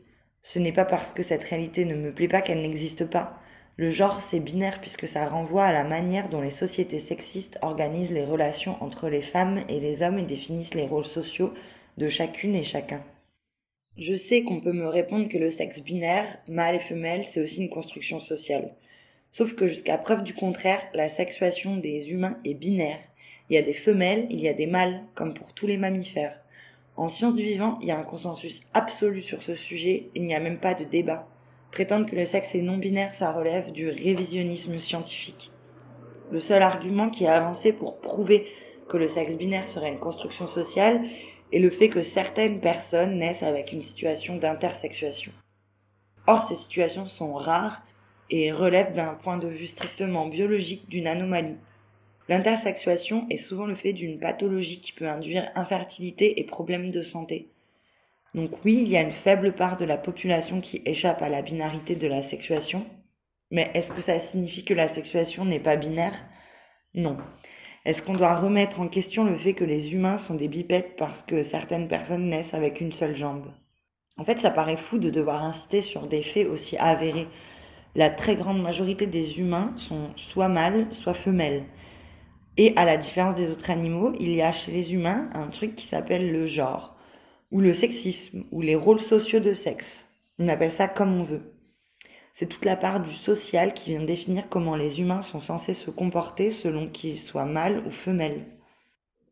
Ce 0.43 0.59
n'est 0.59 0.73
pas 0.73 0.85
parce 0.85 1.13
que 1.13 1.23
cette 1.23 1.45
réalité 1.45 1.85
ne 1.85 1.97
me 1.97 2.13
plaît 2.13 2.29
pas 2.29 2.43
qu'elle 2.43 2.63
n'existe 2.63 3.07
pas. 3.11 3.41
Le 3.79 3.91
genre, 3.91 4.21
c'est 4.21 4.41
binaire 4.41 4.81
puisque 4.81 5.09
ça 5.09 5.29
renvoie 5.29 5.65
à 5.65 5.73
la 5.73 5.85
manière 5.85 6.29
dont 6.29 6.41
les 6.41 6.51
sociétés 6.51 6.99
sexistes 6.99 7.59
organisent 7.63 8.13
les 8.13 8.25
relations 8.25 8.83
entre 8.83 9.09
les 9.09 9.23
femmes 9.23 9.61
et 9.69 9.81
les 9.81 10.03
hommes 10.03 10.19
et 10.19 10.23
définissent 10.23 10.75
les 10.75 10.87
rôles 10.87 11.05
sociaux 11.05 11.53
de 11.99 12.09
chacune 12.09 12.55
et 12.55 12.65
chacun. 12.65 13.03
Je 13.99 14.15
sais 14.15 14.43
qu'on 14.43 14.61
peut 14.61 14.73
me 14.73 14.87
répondre 14.87 15.29
que 15.29 15.39
le 15.39 15.51
sexe 15.51 15.81
binaire, 15.81 16.27
mâle 16.49 16.77
et 16.77 16.81
femelle, 16.81 17.25
c'est 17.25 17.43
aussi 17.43 17.63
une 17.63 17.71
construction 17.71 18.21
sociale. 18.21 18.75
Sauf 19.31 19.55
que 19.55 19.67
jusqu'à 19.67 19.99
preuve 19.99 20.23
du 20.23 20.33
contraire, 20.33 20.83
la 20.95 21.09
sexuation 21.09 21.77
des 21.77 22.11
humains 22.11 22.39
est 22.45 22.55
binaire. 22.55 23.01
Il 23.49 23.55
y 23.55 23.59
a 23.59 23.63
des 23.63 23.73
femelles, 23.73 24.27
il 24.31 24.41
y 24.41 24.49
a 24.49 24.55
des 24.55 24.67
mâles, 24.67 25.05
comme 25.15 25.35
pour 25.35 25.53
tous 25.53 25.67
les 25.67 25.77
mammifères. 25.77 26.41
En 26.97 27.09
sciences 27.09 27.35
du 27.35 27.43
vivant, 27.43 27.79
il 27.81 27.89
y 27.89 27.91
a 27.91 27.99
un 27.99 28.05
consensus 28.05 28.63
absolu 28.75 29.23
sur 29.23 29.43
ce 29.43 29.55
sujet, 29.55 30.09
il 30.15 30.25
n'y 30.25 30.35
a 30.35 30.41
même 30.41 30.59
pas 30.59 30.75
de 30.75 30.85
débat. 30.85 31.29
Prétendre 31.71 32.07
que 32.07 32.17
le 32.17 32.25
sexe 32.25 32.55
est 32.55 32.63
non 32.63 32.79
binaire, 32.79 33.15
ça 33.15 33.33
relève 33.33 33.71
du 33.71 33.89
révisionnisme 33.89 34.79
scientifique. 34.79 35.51
Le 36.33 36.41
seul 36.41 36.63
argument 36.63 37.11
qui 37.11 37.25
est 37.25 37.29
avancé 37.29 37.73
pour 37.73 38.01
prouver 38.01 38.47
que 38.89 38.97
le 38.97 39.09
sexe 39.09 39.37
binaire 39.37 39.69
serait 39.69 39.91
une 39.91 39.99
construction 39.99 40.47
sociale 40.47 41.01
est 41.53 41.59
le 41.59 41.71
fait 41.71 41.89
que 41.89 42.03
certaines 42.03 42.61
personnes 42.61 43.19
naissent 43.19 43.43
avec 43.43 43.73
une 43.73 43.83
situation 43.83 44.37
d'intersexuation. 44.37 45.33
Or, 46.27 46.43
ces 46.43 46.57
situations 46.57 47.05
sont 47.05 47.35
rares 47.35 47.83
et 48.31 48.51
relève 48.51 48.93
d'un 48.93 49.15
point 49.15 49.39
de 49.39 49.47
vue 49.47 49.67
strictement 49.67 50.27
biologique 50.27 50.89
d'une 50.89 51.07
anomalie. 51.07 51.59
L'intersexuation 52.29 53.27
est 53.31 53.37
souvent 53.37 53.67
le 53.67 53.77
fait 53.77 53.93
d'une 53.93 54.19
pathologie 54.19 54.81
qui 54.81 54.93
peut 54.93 55.09
induire 55.09 55.49
infertilité 55.55 56.41
et 56.41 56.45
problèmes 56.45 56.91
de 56.91 57.03
santé. 57.03 57.49
Donc 58.35 58.51
oui, 58.65 58.79
il 58.83 58.89
y 58.89 58.97
a 58.97 59.03
une 59.03 59.13
faible 59.13 59.55
part 59.55 59.77
de 59.77 59.85
la 59.85 59.97
population 59.97 60.61
qui 60.61 60.83
échappe 60.85 61.23
à 61.23 61.29
la 61.29 61.43
binarité 61.43 61.95
de 61.95 62.09
la 62.09 62.23
sexuation, 62.23 62.85
mais 63.51 63.71
est-ce 63.75 63.93
que 63.93 64.01
ça 64.01 64.19
signifie 64.19 64.65
que 64.65 64.75
la 64.75 64.89
sexuation 64.89 65.45
n'est 65.45 65.61
pas 65.61 65.77
binaire? 65.77 66.15
Non. 66.95 67.17
Est-ce 67.85 68.03
qu'on 68.03 68.15
doit 68.15 68.37
remettre 68.37 68.81
en 68.81 68.89
question 68.89 69.25
le 69.25 69.37
fait 69.37 69.55
que 69.55 69.65
les 69.65 69.95
humains 69.95 70.17
sont 70.17 70.35
des 70.35 70.49
bipèdes 70.49 70.97
parce 70.97 71.23
que 71.23 71.45
certaines 71.45 71.87
personnes 71.87 72.29
naissent 72.29 72.55
avec 72.55 72.81
une 72.81 72.93
seule 72.93 73.15
jambe? 73.15 73.47
En 74.19 74.25
fait, 74.25 74.41
ça 74.41 74.51
paraît 74.51 74.77
fou 74.77 74.99
de 74.99 75.11
devoir 75.11 75.45
inciter 75.45 75.83
sur 75.83 76.09
des 76.09 76.23
faits 76.23 76.49
aussi 76.49 76.77
avérés. 76.79 77.29
La 77.95 78.11
très 78.11 78.35
grande 78.35 78.61
majorité 78.61 79.07
des 79.07 79.39
humains 79.39 79.73
sont 79.77 80.11
soit 80.17 80.49
mâles, 80.49 80.89
soit 80.91 81.15
femelles. 81.15 81.65
Et 82.57 82.73
à 82.77 82.85
la 82.85 82.97
différence 82.97 83.35
des 83.35 83.51
autres 83.51 83.71
animaux, 83.71 84.13
il 84.19 84.33
y 84.33 84.43
a 84.43 84.53
chez 84.53 84.73
les 84.73 84.95
humains 84.95 85.29
un 85.35 85.49
truc 85.49 85.75
qui 85.75 85.87
s'appelle 85.87 86.33
le 86.33 86.47
genre, 86.47 86.97
ou 87.51 87.61
le 87.61 87.73
sexisme, 87.73 88.45
ou 88.51 88.63
les 88.63 88.75
rôles 88.75 89.01
sociaux 89.01 89.41
de 89.41 89.53
sexe. 89.53 90.09
On 90.39 90.49
appelle 90.49 90.73
ça 90.73 90.89
comme 90.89 91.19
on 91.21 91.23
veut. 91.23 91.53
C'est 92.33 92.49
toute 92.49 92.65
la 92.65 92.77
part 92.77 93.01
du 93.01 93.13
social 93.13 93.73
qui 93.73 93.91
vient 93.91 94.05
définir 94.05 94.49
comment 94.49 94.77
les 94.77 95.01
humains 95.01 95.23
sont 95.23 95.41
censés 95.41 95.75
se 95.75 95.91
comporter 95.91 96.51
selon 96.51 96.87
qu'ils 96.89 97.19
soient 97.19 97.47
mâles 97.47 97.83
ou 97.87 97.91
femelles. 97.91 98.45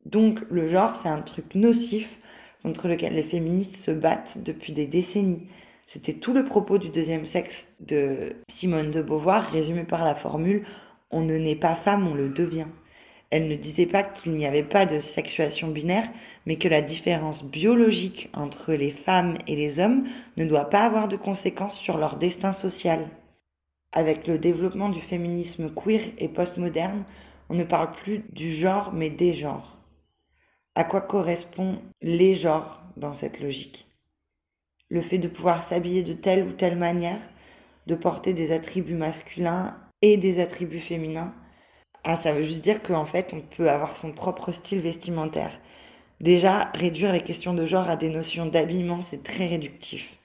Donc 0.06 0.40
le 0.50 0.68
genre, 0.68 0.94
c'est 0.94 1.08
un 1.08 1.20
truc 1.20 1.54
nocif 1.54 2.18
contre 2.62 2.88
lequel 2.88 3.14
les 3.14 3.22
féministes 3.22 3.76
se 3.76 3.90
battent 3.90 4.38
depuis 4.44 4.72
des 4.72 4.86
décennies. 4.86 5.46
C'était 5.86 6.14
tout 6.14 6.32
le 6.32 6.44
propos 6.44 6.78
du 6.78 6.88
deuxième 6.88 7.26
sexe 7.26 7.74
de 7.80 8.36
Simone 8.48 8.90
de 8.90 9.02
Beauvoir, 9.02 9.50
résumé 9.50 9.84
par 9.84 10.04
la 10.04 10.14
formule 10.14 10.64
On 11.10 11.20
ne 11.20 11.36
naît 11.36 11.56
pas 11.56 11.74
femme, 11.74 12.08
on 12.08 12.14
le 12.14 12.30
devient. 12.30 12.68
Elle 13.34 13.48
ne 13.48 13.56
disait 13.56 13.86
pas 13.86 14.04
qu'il 14.04 14.36
n'y 14.36 14.46
avait 14.46 14.62
pas 14.62 14.86
de 14.86 15.00
sexuation 15.00 15.66
binaire, 15.66 16.08
mais 16.46 16.54
que 16.54 16.68
la 16.68 16.82
différence 16.82 17.42
biologique 17.42 18.30
entre 18.32 18.74
les 18.74 18.92
femmes 18.92 19.36
et 19.48 19.56
les 19.56 19.80
hommes 19.80 20.04
ne 20.36 20.44
doit 20.44 20.70
pas 20.70 20.86
avoir 20.86 21.08
de 21.08 21.16
conséquences 21.16 21.76
sur 21.76 21.98
leur 21.98 22.14
destin 22.14 22.52
social. 22.52 23.08
Avec 23.90 24.28
le 24.28 24.38
développement 24.38 24.88
du 24.88 25.00
féminisme 25.00 25.74
queer 25.74 26.12
et 26.18 26.28
postmoderne, 26.28 27.04
on 27.48 27.54
ne 27.54 27.64
parle 27.64 27.90
plus 27.90 28.22
du 28.30 28.54
genre 28.54 28.92
mais 28.92 29.10
des 29.10 29.34
genres. 29.34 29.78
À 30.76 30.84
quoi 30.84 31.00
correspondent 31.00 31.80
les 32.02 32.36
genres 32.36 32.84
dans 32.96 33.14
cette 33.14 33.40
logique? 33.40 33.88
Le 34.90 35.02
fait 35.02 35.18
de 35.18 35.26
pouvoir 35.26 35.60
s'habiller 35.60 36.04
de 36.04 36.12
telle 36.12 36.46
ou 36.46 36.52
telle 36.52 36.78
manière, 36.78 37.20
de 37.88 37.96
porter 37.96 38.32
des 38.32 38.52
attributs 38.52 38.94
masculins 38.94 39.76
et 40.02 40.18
des 40.18 40.38
attributs 40.38 40.78
féminins, 40.78 41.34
ah, 42.04 42.16
ça 42.16 42.32
veut 42.32 42.42
juste 42.42 42.62
dire 42.62 42.82
qu'en 42.82 43.06
fait, 43.06 43.32
on 43.34 43.40
peut 43.40 43.70
avoir 43.70 43.96
son 43.96 44.12
propre 44.12 44.52
style 44.52 44.80
vestimentaire. 44.80 45.58
Déjà, 46.20 46.70
réduire 46.74 47.12
les 47.12 47.22
questions 47.22 47.54
de 47.54 47.64
genre 47.64 47.88
à 47.88 47.96
des 47.96 48.10
notions 48.10 48.46
d'habillement, 48.46 49.00
c'est 49.00 49.22
très 49.22 49.46
réductif. 49.46 50.18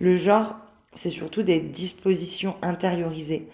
Le 0.00 0.16
genre, 0.16 0.56
c'est 0.94 1.10
surtout 1.10 1.42
des 1.42 1.60
dispositions 1.60 2.56
intériorisées, 2.62 3.48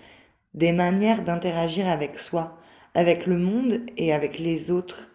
des 0.54 0.72
manières 0.72 1.22
d'interagir 1.22 1.88
avec 1.88 2.18
soi, 2.18 2.56
avec 2.94 3.26
le 3.26 3.38
monde 3.38 3.80
et 3.96 4.12
avec 4.12 4.38
les 4.38 4.70
autres, 4.70 5.10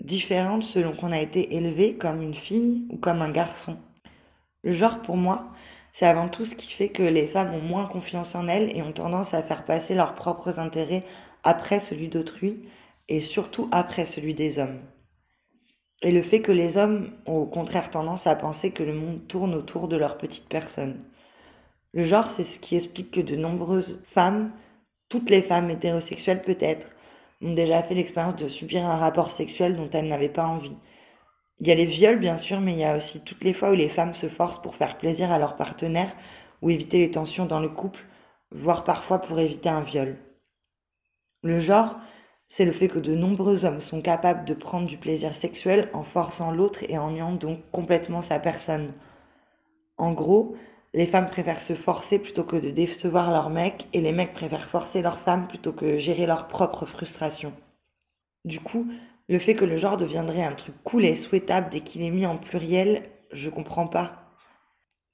différentes 0.00 0.64
selon 0.64 0.92
qu'on 0.92 1.12
a 1.12 1.20
été 1.20 1.54
élevé 1.54 1.94
comme 1.94 2.22
une 2.22 2.34
fille 2.34 2.86
ou 2.90 2.96
comme 2.96 3.20
un 3.20 3.30
garçon. 3.30 3.76
Le 4.62 4.72
genre, 4.72 5.00
pour 5.02 5.16
moi, 5.16 5.50
c'est 5.92 6.06
avant 6.06 6.28
tout 6.28 6.44
ce 6.44 6.54
qui 6.54 6.72
fait 6.72 6.88
que 6.88 7.02
les 7.02 7.26
femmes 7.26 7.52
ont 7.52 7.60
moins 7.60 7.86
confiance 7.86 8.34
en 8.34 8.48
elles 8.48 8.74
et 8.76 8.82
ont 8.82 8.92
tendance 8.92 9.34
à 9.34 9.42
faire 9.42 9.64
passer 9.64 9.94
leurs 9.94 10.14
propres 10.14 10.58
intérêts 10.58 11.04
après 11.44 11.80
celui 11.80 12.08
d'autrui 12.08 12.64
et 13.08 13.20
surtout 13.20 13.68
après 13.72 14.04
celui 14.04 14.34
des 14.34 14.58
hommes. 14.58 14.80
Et 16.02 16.12
le 16.12 16.22
fait 16.22 16.40
que 16.40 16.52
les 16.52 16.76
hommes 16.78 17.10
ont 17.26 17.36
au 17.36 17.46
contraire 17.46 17.90
tendance 17.90 18.26
à 18.26 18.34
penser 18.34 18.70
que 18.70 18.82
le 18.82 18.94
monde 18.94 19.26
tourne 19.28 19.54
autour 19.54 19.88
de 19.88 19.96
leur 19.96 20.16
petite 20.16 20.48
personne. 20.48 20.98
Le 21.92 22.04
genre, 22.04 22.30
c'est 22.30 22.44
ce 22.44 22.58
qui 22.58 22.76
explique 22.76 23.10
que 23.10 23.20
de 23.20 23.36
nombreuses 23.36 24.00
femmes, 24.04 24.52
toutes 25.08 25.28
les 25.28 25.42
femmes 25.42 25.70
hétérosexuelles 25.70 26.40
peut-être, 26.40 26.88
ont 27.42 27.52
déjà 27.52 27.82
fait 27.82 27.94
l'expérience 27.94 28.36
de 28.36 28.48
subir 28.48 28.84
un 28.84 28.96
rapport 28.96 29.30
sexuel 29.30 29.76
dont 29.76 29.90
elles 29.92 30.08
n'avaient 30.08 30.28
pas 30.28 30.46
envie. 30.46 30.76
Il 31.58 31.66
y 31.66 31.72
a 31.72 31.74
les 31.74 31.84
viols, 31.84 32.18
bien 32.18 32.38
sûr, 32.38 32.60
mais 32.60 32.72
il 32.72 32.78
y 32.78 32.84
a 32.84 32.96
aussi 32.96 33.22
toutes 33.22 33.44
les 33.44 33.52
fois 33.52 33.70
où 33.70 33.74
les 33.74 33.88
femmes 33.90 34.14
se 34.14 34.28
forcent 34.28 34.62
pour 34.62 34.76
faire 34.76 34.96
plaisir 34.96 35.30
à 35.30 35.38
leur 35.38 35.56
partenaire 35.56 36.14
ou 36.62 36.70
éviter 36.70 36.98
les 36.98 37.10
tensions 37.10 37.44
dans 37.44 37.60
le 37.60 37.68
couple, 37.68 38.06
voire 38.50 38.84
parfois 38.84 39.18
pour 39.18 39.38
éviter 39.38 39.68
un 39.68 39.82
viol. 39.82 40.16
Le 41.42 41.58
genre, 41.58 41.96
c'est 42.48 42.64
le 42.64 42.72
fait 42.72 42.88
que 42.88 42.98
de 42.98 43.14
nombreux 43.14 43.64
hommes 43.64 43.80
sont 43.80 44.02
capables 44.02 44.44
de 44.44 44.54
prendre 44.54 44.86
du 44.86 44.98
plaisir 44.98 45.34
sexuel 45.34 45.88
en 45.92 46.02
forçant 46.02 46.50
l'autre 46.50 46.84
et 46.88 46.98
en 46.98 47.12
niant 47.12 47.32
donc 47.32 47.60
complètement 47.70 48.22
sa 48.22 48.38
personne. 48.38 48.92
En 49.96 50.12
gros, 50.12 50.56
les 50.92 51.06
femmes 51.06 51.30
préfèrent 51.30 51.60
se 51.60 51.74
forcer 51.74 52.18
plutôt 52.18 52.44
que 52.44 52.56
de 52.56 52.70
décevoir 52.70 53.30
leur 53.30 53.48
mec 53.48 53.86
et 53.92 54.00
les 54.00 54.12
mecs 54.12 54.34
préfèrent 54.34 54.68
forcer 54.68 55.00
leurs 55.00 55.18
femmes 55.18 55.46
plutôt 55.46 55.72
que 55.72 55.96
gérer 55.96 56.26
leur 56.26 56.48
propre 56.48 56.84
frustration. 56.84 57.52
Du 58.44 58.60
coup, 58.60 58.90
le 59.28 59.38
fait 59.38 59.54
que 59.54 59.64
le 59.64 59.76
genre 59.76 59.96
deviendrait 59.96 60.42
un 60.42 60.54
truc 60.54 60.74
cool 60.82 61.04
et 61.04 61.14
souhaitable 61.14 61.68
dès 61.70 61.80
qu'il 61.80 62.02
est 62.02 62.10
mis 62.10 62.26
en 62.26 62.36
pluriel, 62.36 63.08
je 63.30 63.48
comprends 63.48 63.86
pas. 63.86 64.19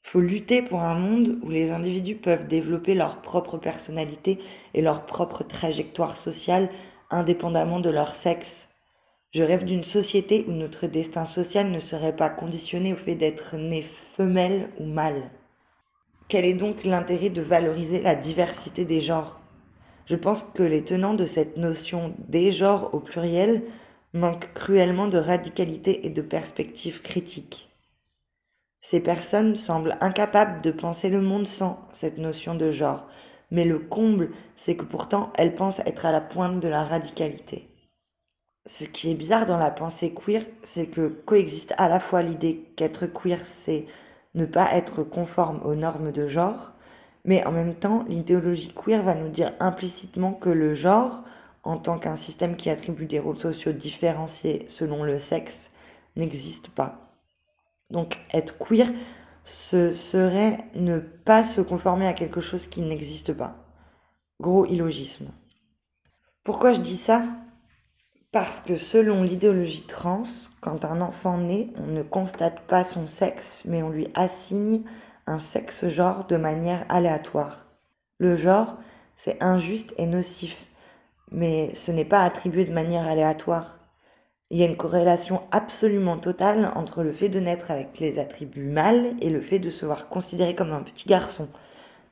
Faut 0.08 0.20
lutter 0.20 0.62
pour 0.62 0.82
un 0.82 0.94
monde 0.94 1.36
où 1.42 1.50
les 1.50 1.72
individus 1.72 2.14
peuvent 2.14 2.46
développer 2.46 2.94
leur 2.94 3.22
propre 3.22 3.58
personnalité 3.58 4.38
et 4.72 4.80
leur 4.80 5.04
propre 5.04 5.42
trajectoire 5.42 6.16
sociale 6.16 6.68
indépendamment 7.10 7.80
de 7.80 7.90
leur 7.90 8.14
sexe. 8.14 8.68
Je 9.32 9.42
rêve 9.42 9.64
d'une 9.64 9.82
société 9.82 10.44
où 10.46 10.52
notre 10.52 10.86
destin 10.86 11.24
social 11.24 11.72
ne 11.72 11.80
serait 11.80 12.14
pas 12.14 12.30
conditionné 12.30 12.92
au 12.92 12.96
fait 12.96 13.16
d'être 13.16 13.56
né 13.56 13.82
femelle 13.82 14.68
ou 14.78 14.84
mâle. 14.84 15.28
Quel 16.28 16.44
est 16.44 16.54
donc 16.54 16.84
l'intérêt 16.84 17.30
de 17.30 17.42
valoriser 17.42 18.00
la 18.00 18.14
diversité 18.14 18.84
des 18.84 19.00
genres? 19.00 19.40
Je 20.06 20.14
pense 20.14 20.44
que 20.44 20.62
les 20.62 20.84
tenants 20.84 21.14
de 21.14 21.26
cette 21.26 21.56
notion 21.56 22.14
des 22.28 22.52
genres 22.52 22.94
au 22.94 23.00
pluriel 23.00 23.64
manquent 24.14 24.52
cruellement 24.54 25.08
de 25.08 25.18
radicalité 25.18 26.06
et 26.06 26.10
de 26.10 26.22
perspective 26.22 27.02
critique. 27.02 27.65
Ces 28.88 29.00
personnes 29.00 29.56
semblent 29.56 29.98
incapables 30.00 30.62
de 30.62 30.70
penser 30.70 31.08
le 31.08 31.20
monde 31.20 31.48
sans 31.48 31.80
cette 31.92 32.18
notion 32.18 32.54
de 32.54 32.70
genre, 32.70 33.04
mais 33.50 33.64
le 33.64 33.80
comble, 33.80 34.30
c'est 34.54 34.76
que 34.76 34.84
pourtant 34.84 35.32
elles 35.34 35.56
pensent 35.56 35.80
être 35.80 36.06
à 36.06 36.12
la 36.12 36.20
pointe 36.20 36.60
de 36.60 36.68
la 36.68 36.84
radicalité. 36.84 37.68
Ce 38.64 38.84
qui 38.84 39.10
est 39.10 39.14
bizarre 39.14 39.44
dans 39.44 39.58
la 39.58 39.72
pensée 39.72 40.14
queer, 40.14 40.44
c'est 40.62 40.86
que 40.86 41.08
coexiste 41.08 41.74
à 41.78 41.88
la 41.88 41.98
fois 41.98 42.22
l'idée 42.22 42.64
qu'être 42.76 43.06
queer, 43.06 43.40
c'est 43.44 43.86
ne 44.36 44.46
pas 44.46 44.72
être 44.72 45.02
conforme 45.02 45.60
aux 45.64 45.74
normes 45.74 46.12
de 46.12 46.28
genre, 46.28 46.70
mais 47.24 47.44
en 47.44 47.50
même 47.50 47.74
temps, 47.74 48.04
l'idéologie 48.06 48.72
queer 48.72 49.02
va 49.02 49.16
nous 49.16 49.30
dire 49.30 49.52
implicitement 49.58 50.32
que 50.32 50.50
le 50.50 50.74
genre, 50.74 51.24
en 51.64 51.76
tant 51.76 51.98
qu'un 51.98 52.14
système 52.14 52.54
qui 52.54 52.70
attribue 52.70 53.06
des 53.06 53.18
rôles 53.18 53.40
sociaux 53.40 53.72
différenciés 53.72 54.64
selon 54.68 55.02
le 55.02 55.18
sexe, 55.18 55.72
n'existe 56.14 56.68
pas. 56.68 57.05
Donc 57.90 58.18
être 58.32 58.58
queer, 58.58 58.88
ce 59.44 59.92
serait 59.92 60.58
ne 60.74 60.98
pas 60.98 61.44
se 61.44 61.60
conformer 61.60 62.06
à 62.06 62.12
quelque 62.12 62.40
chose 62.40 62.66
qui 62.66 62.80
n'existe 62.80 63.32
pas. 63.32 63.56
Gros 64.40 64.66
illogisme. 64.66 65.30
Pourquoi 66.42 66.72
je 66.72 66.80
dis 66.80 66.96
ça? 66.96 67.22
Parce 68.32 68.60
que 68.60 68.76
selon 68.76 69.22
l'idéologie 69.22 69.86
trans, 69.86 70.24
quand 70.60 70.84
un 70.84 71.00
enfant 71.00 71.38
naît, 71.38 71.70
on 71.76 71.86
ne 71.86 72.02
constate 72.02 72.60
pas 72.66 72.84
son 72.84 73.06
sexe, 73.06 73.62
mais 73.64 73.82
on 73.82 73.90
lui 73.90 74.08
assigne 74.14 74.82
un 75.26 75.38
sexe-genre 75.38 76.26
de 76.26 76.36
manière 76.36 76.84
aléatoire. 76.88 77.66
Le 78.18 78.34
genre, 78.34 78.76
c'est 79.16 79.42
injuste 79.42 79.94
et 79.96 80.06
nocif, 80.06 80.66
mais 81.30 81.74
ce 81.74 81.92
n'est 81.92 82.04
pas 82.04 82.22
attribué 82.22 82.64
de 82.64 82.72
manière 82.72 83.06
aléatoire. 83.06 83.78
Il 84.50 84.58
y 84.58 84.62
a 84.62 84.66
une 84.66 84.76
corrélation 84.76 85.42
absolument 85.50 86.18
totale 86.18 86.70
entre 86.76 87.02
le 87.02 87.12
fait 87.12 87.28
de 87.28 87.40
naître 87.40 87.72
avec 87.72 87.98
les 87.98 88.20
attributs 88.20 88.68
mâles 88.68 89.14
et 89.20 89.28
le 89.28 89.40
fait 89.40 89.58
de 89.58 89.70
se 89.70 89.84
voir 89.84 90.08
considéré 90.08 90.54
comme 90.54 90.70
un 90.70 90.82
petit 90.82 91.08
garçon. 91.08 91.48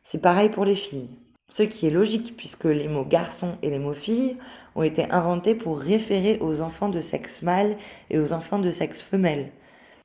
C'est 0.02 0.20
pareil 0.20 0.48
pour 0.48 0.64
les 0.64 0.74
filles. 0.74 1.10
Ce 1.48 1.62
qui 1.62 1.86
est 1.86 1.90
logique 1.90 2.36
puisque 2.36 2.64
les 2.64 2.88
mots 2.88 3.04
garçon 3.04 3.52
et 3.62 3.70
les 3.70 3.78
mots 3.78 3.94
fille 3.94 4.36
ont 4.74 4.82
été 4.82 5.08
inventés 5.12 5.54
pour 5.54 5.78
référer 5.78 6.38
aux 6.40 6.60
enfants 6.60 6.88
de 6.88 7.00
sexe 7.00 7.42
mâle 7.42 7.76
et 8.10 8.18
aux 8.18 8.32
enfants 8.32 8.58
de 8.58 8.72
sexe 8.72 9.00
femelle. 9.00 9.52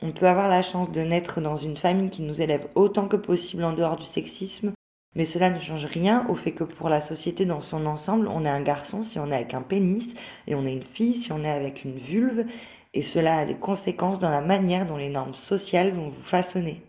On 0.04 0.12
peut 0.12 0.28
avoir 0.28 0.50
la 0.50 0.62
chance 0.62 0.92
de 0.92 1.02
naître 1.02 1.42
dans 1.42 1.56
une 1.56 1.78
famille 1.78 2.12
qui 2.12 2.22
nous 2.22 2.44
élève 2.44 2.68
autant 2.76 3.08
que 3.08 3.18
possible 3.18 3.64
en 3.64 3.74
dehors 3.74 3.96
du 3.96 4.06
sexisme 4.06 4.74
mais 5.16 5.26
cela 5.26 5.50
ne 5.50 5.60
change 5.60 5.86
rien 5.86 6.26
au 6.30 6.36
fait 6.36 6.52
que 6.52 6.64
pour 6.64 6.90
la 6.90 7.02
société 7.02 7.46
dans 7.46 7.62
son 7.62 7.86
ensemble, 7.86 8.28
on 8.28 8.46
est 8.46 8.50
un 8.50 8.62
garçon 8.62 9.02
si 9.02 9.20
on 9.20 9.32
est 9.32 9.36
avec 9.36 9.54
un 9.54 9.62
pénis, 9.62 10.16
et 10.48 10.56
on 10.56 10.66
est 10.66 10.74
une 10.74 10.84
fille 10.84 11.16
si 11.16 11.32
on 11.32 11.44
est 11.44 11.50
avec 11.50 11.84
une 11.84 11.98
vulve, 11.98 12.46
et 12.94 13.02
cela 13.02 13.38
a 13.38 13.46
des 13.46 13.56
conséquences 13.56 14.20
dans 14.20 14.30
la 14.30 14.42
manière 14.42 14.86
dont 14.86 14.98
les 14.98 15.10
normes 15.10 15.36
sociales 15.36 15.92
vont 15.92 16.10
vous 16.10 16.22
façonner. 16.22 16.82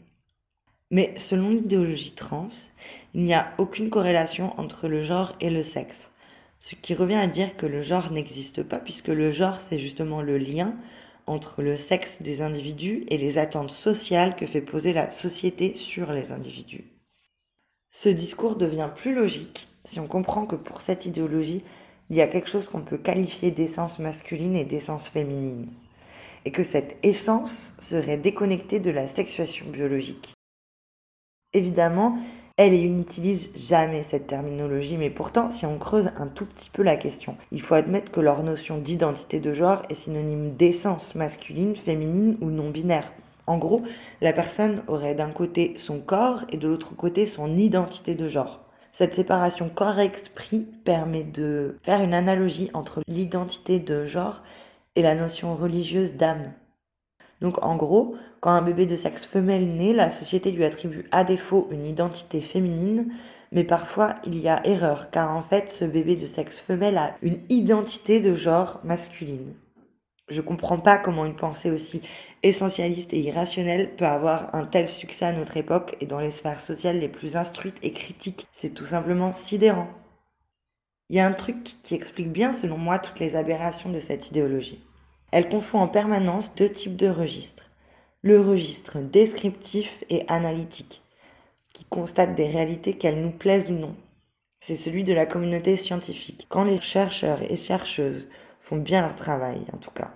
Mais 0.90 1.14
selon 1.18 1.50
l'idéologie 1.50 2.12
trans, 2.12 2.48
il 3.14 3.22
n'y 3.22 3.34
a 3.34 3.52
aucune 3.58 3.90
corrélation 3.90 4.58
entre 4.58 4.88
le 4.88 5.02
genre 5.02 5.34
et 5.40 5.50
le 5.50 5.62
sexe. 5.62 6.10
Ce 6.58 6.74
qui 6.74 6.94
revient 6.94 7.14
à 7.14 7.26
dire 7.26 7.56
que 7.56 7.66
le 7.66 7.80
genre 7.80 8.10
n'existe 8.10 8.62
pas 8.62 8.78
puisque 8.78 9.08
le 9.08 9.30
genre 9.30 9.56
c'est 9.56 9.78
justement 9.78 10.20
le 10.20 10.36
lien 10.36 10.74
entre 11.26 11.62
le 11.62 11.76
sexe 11.76 12.22
des 12.22 12.42
individus 12.42 13.04
et 13.08 13.18
les 13.18 13.38
attentes 13.38 13.70
sociales 13.70 14.36
que 14.36 14.46
fait 14.46 14.60
poser 14.60 14.92
la 14.92 15.10
société 15.10 15.74
sur 15.74 16.12
les 16.12 16.32
individus. 16.32 16.89
Ce 17.90 18.08
discours 18.08 18.56
devient 18.56 18.90
plus 18.94 19.14
logique 19.14 19.68
si 19.84 19.98
on 19.98 20.06
comprend 20.06 20.46
que 20.46 20.56
pour 20.56 20.80
cette 20.80 21.06
idéologie, 21.06 21.64
il 22.10 22.16
y 22.16 22.20
a 22.20 22.26
quelque 22.26 22.48
chose 22.48 22.68
qu'on 22.68 22.82
peut 22.82 22.98
qualifier 22.98 23.50
d'essence 23.50 23.98
masculine 23.98 24.56
et 24.56 24.64
d'essence 24.64 25.08
féminine, 25.08 25.66
et 26.44 26.52
que 26.52 26.62
cette 26.62 26.96
essence 27.02 27.74
serait 27.80 28.16
déconnectée 28.16 28.80
de 28.80 28.90
la 28.90 29.06
sexuation 29.06 29.66
biologique. 29.70 30.34
Évidemment, 31.52 32.16
elle 32.56 32.74
et 32.74 32.88
n'utilisent 32.88 33.52
jamais 33.56 34.02
cette 34.02 34.26
terminologie, 34.26 34.98
mais 34.98 35.10
pourtant, 35.10 35.50
si 35.50 35.66
on 35.66 35.78
creuse 35.78 36.10
un 36.16 36.28
tout 36.28 36.46
petit 36.46 36.70
peu 36.70 36.82
la 36.82 36.96
question, 36.96 37.36
il 37.50 37.62
faut 37.62 37.74
admettre 37.74 38.12
que 38.12 38.20
leur 38.20 38.42
notion 38.42 38.78
d'identité 38.78 39.40
de 39.40 39.52
genre 39.52 39.82
est 39.88 39.94
synonyme 39.94 40.54
d'essence 40.54 41.14
masculine, 41.14 41.74
féminine 41.74 42.36
ou 42.40 42.50
non 42.50 42.70
binaire. 42.70 43.10
En 43.50 43.58
gros, 43.58 43.82
la 44.20 44.32
personne 44.32 44.84
aurait 44.86 45.16
d'un 45.16 45.32
côté 45.32 45.74
son 45.76 45.98
corps 45.98 46.44
et 46.50 46.56
de 46.56 46.68
l'autre 46.68 46.94
côté 46.94 47.26
son 47.26 47.56
identité 47.56 48.14
de 48.14 48.28
genre. 48.28 48.60
Cette 48.92 49.12
séparation 49.12 49.68
corps-esprit 49.68 50.68
permet 50.84 51.24
de 51.24 51.76
faire 51.82 52.00
une 52.00 52.14
analogie 52.14 52.70
entre 52.74 53.02
l'identité 53.08 53.80
de 53.80 54.04
genre 54.04 54.44
et 54.94 55.02
la 55.02 55.16
notion 55.16 55.56
religieuse 55.56 56.14
d'âme. 56.14 56.52
Donc 57.40 57.60
en 57.64 57.74
gros, 57.74 58.14
quand 58.38 58.52
un 58.52 58.62
bébé 58.62 58.86
de 58.86 58.94
sexe 58.94 59.26
femelle 59.26 59.74
naît, 59.74 59.94
la 59.94 60.10
société 60.10 60.52
lui 60.52 60.64
attribue 60.64 61.08
à 61.10 61.24
défaut 61.24 61.66
une 61.72 61.86
identité 61.86 62.42
féminine, 62.42 63.12
mais 63.50 63.64
parfois 63.64 64.14
il 64.24 64.38
y 64.38 64.48
a 64.48 64.64
erreur, 64.64 65.10
car 65.10 65.36
en 65.36 65.42
fait 65.42 65.68
ce 65.70 65.84
bébé 65.84 66.14
de 66.14 66.26
sexe 66.26 66.60
femelle 66.60 66.98
a 66.98 67.16
une 67.20 67.40
identité 67.48 68.20
de 68.20 68.36
genre 68.36 68.78
masculine. 68.84 69.54
Je 70.30 70.40
comprends 70.40 70.78
pas 70.78 70.96
comment 70.96 71.26
une 71.26 71.34
pensée 71.34 71.72
aussi 71.72 72.02
essentialiste 72.44 73.12
et 73.12 73.20
irrationnelle 73.20 73.96
peut 73.96 74.06
avoir 74.06 74.54
un 74.54 74.64
tel 74.64 74.88
succès 74.88 75.26
à 75.26 75.32
notre 75.32 75.56
époque 75.56 75.96
et 76.00 76.06
dans 76.06 76.20
les 76.20 76.30
sphères 76.30 76.60
sociales 76.60 77.00
les 77.00 77.08
plus 77.08 77.36
instruites 77.36 77.78
et 77.82 77.92
critiques. 77.92 78.46
C'est 78.52 78.72
tout 78.72 78.84
simplement 78.84 79.32
sidérant. 79.32 79.88
Il 81.08 81.16
y 81.16 81.20
a 81.20 81.26
un 81.26 81.32
truc 81.32 81.56
qui 81.82 81.96
explique 81.96 82.30
bien, 82.30 82.52
selon 82.52 82.78
moi, 82.78 83.00
toutes 83.00 83.18
les 83.18 83.34
aberrations 83.34 83.90
de 83.90 83.98
cette 83.98 84.30
idéologie. 84.30 84.84
Elle 85.32 85.48
confond 85.48 85.80
en 85.80 85.88
permanence 85.88 86.54
deux 86.54 86.68
types 86.68 86.96
de 86.96 87.08
registres. 87.08 87.68
Le 88.22 88.40
registre 88.40 89.00
descriptif 89.00 90.04
et 90.10 90.24
analytique, 90.28 91.02
qui 91.74 91.84
constate 91.86 92.36
des 92.36 92.46
réalités 92.46 92.94
qu'elles 92.94 93.20
nous 93.20 93.32
plaisent 93.32 93.70
ou 93.70 93.74
non. 93.74 93.96
C'est 94.60 94.76
celui 94.76 95.02
de 95.02 95.14
la 95.14 95.26
communauté 95.26 95.76
scientifique, 95.76 96.46
quand 96.48 96.64
les 96.64 96.80
chercheurs 96.80 97.42
et 97.42 97.56
chercheuses 97.56 98.28
font 98.60 98.76
bien 98.76 99.00
leur 99.00 99.16
travail 99.16 99.62
en 99.72 99.78
tout 99.78 99.90
cas. 99.90 100.12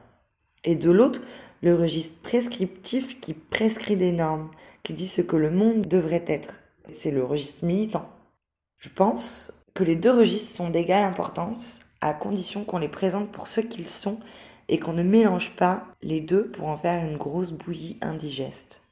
Et 0.65 0.77
de 0.77 0.91
l'autre, 0.91 1.21
le 1.63 1.75
registre 1.75 2.21
prescriptif 2.23 3.21
qui 3.21 3.35
prescrit 3.35 3.97
des 3.97 4.13
normes, 4.13 4.51
qui 4.83 4.95
dit 4.95 5.09
ce 5.09 5.23
que 5.23 5.37
le 5.37 5.51
monde 5.51 5.87
devrait 5.87 6.25
être. 6.27 6.61
C'est 6.93 7.11
le 7.11 7.25
registre 7.25 7.65
militant. 7.65 8.09
Je 8.79 8.89
pense 8.89 9.53
que 9.73 9.85
les 9.85 9.97
deux 9.97 10.13
registres 10.13 10.57
sont 10.57 10.71
d'égale 10.71 11.03
importance 11.03 11.81
à 12.01 12.13
condition 12.13 12.65
qu'on 12.65 12.79
les 12.79 12.89
présente 12.89 13.33
pour 13.33 13.49
ce 13.49 13.61
qu'ils 13.61 13.89
sont 13.89 14.21
et 14.69 14.79
qu'on 14.79 14.93
ne 14.93 15.03
mélange 15.03 15.57
pas 15.57 15.87
les 16.03 16.21
deux 16.21 16.51
pour 16.51 16.69
en 16.69 16.77
faire 16.77 17.05
une 17.05 17.17
grosse 17.17 17.53
bouillie 17.53 17.99
indigeste. 18.01 18.83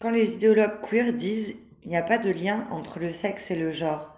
Quand 0.00 0.10
les 0.10 0.34
idéologues 0.34 0.80
queer 0.82 1.12
disent 1.12 1.56
il 1.84 1.90
n'y 1.90 1.96
a 1.96 2.02
pas 2.02 2.18
de 2.18 2.30
lien 2.30 2.66
entre 2.70 2.98
le 2.98 3.10
sexe 3.10 3.50
et 3.50 3.56
le 3.56 3.70
genre, 3.70 4.16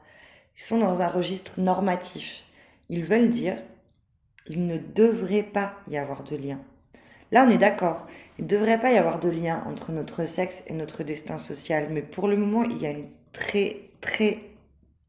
ils 0.56 0.62
sont 0.62 0.78
dans 0.78 1.02
un 1.02 1.08
registre 1.08 1.60
normatif. 1.60 2.44
Ils 2.88 3.04
veulent 3.04 3.28
dire 3.28 3.56
il 4.50 4.66
ne 4.66 4.78
devrait 4.78 5.44
pas 5.44 5.76
y 5.88 5.96
avoir 5.96 6.24
de 6.24 6.36
lien. 6.36 6.58
Là, 7.30 7.46
on 7.46 7.50
est 7.50 7.58
d'accord. 7.58 8.04
Il 8.36 8.44
ne 8.44 8.48
devrait 8.48 8.80
pas 8.80 8.90
y 8.90 8.98
avoir 8.98 9.20
de 9.20 9.28
lien 9.28 9.62
entre 9.64 9.92
notre 9.92 10.26
sexe 10.26 10.64
et 10.66 10.72
notre 10.72 11.04
destin 11.04 11.38
social. 11.38 11.86
Mais 11.90 12.02
pour 12.02 12.26
le 12.26 12.36
moment, 12.36 12.64
il 12.64 12.78
y 12.78 12.86
a 12.86 12.90
une 12.90 13.06
très, 13.32 13.76
très, 14.00 14.38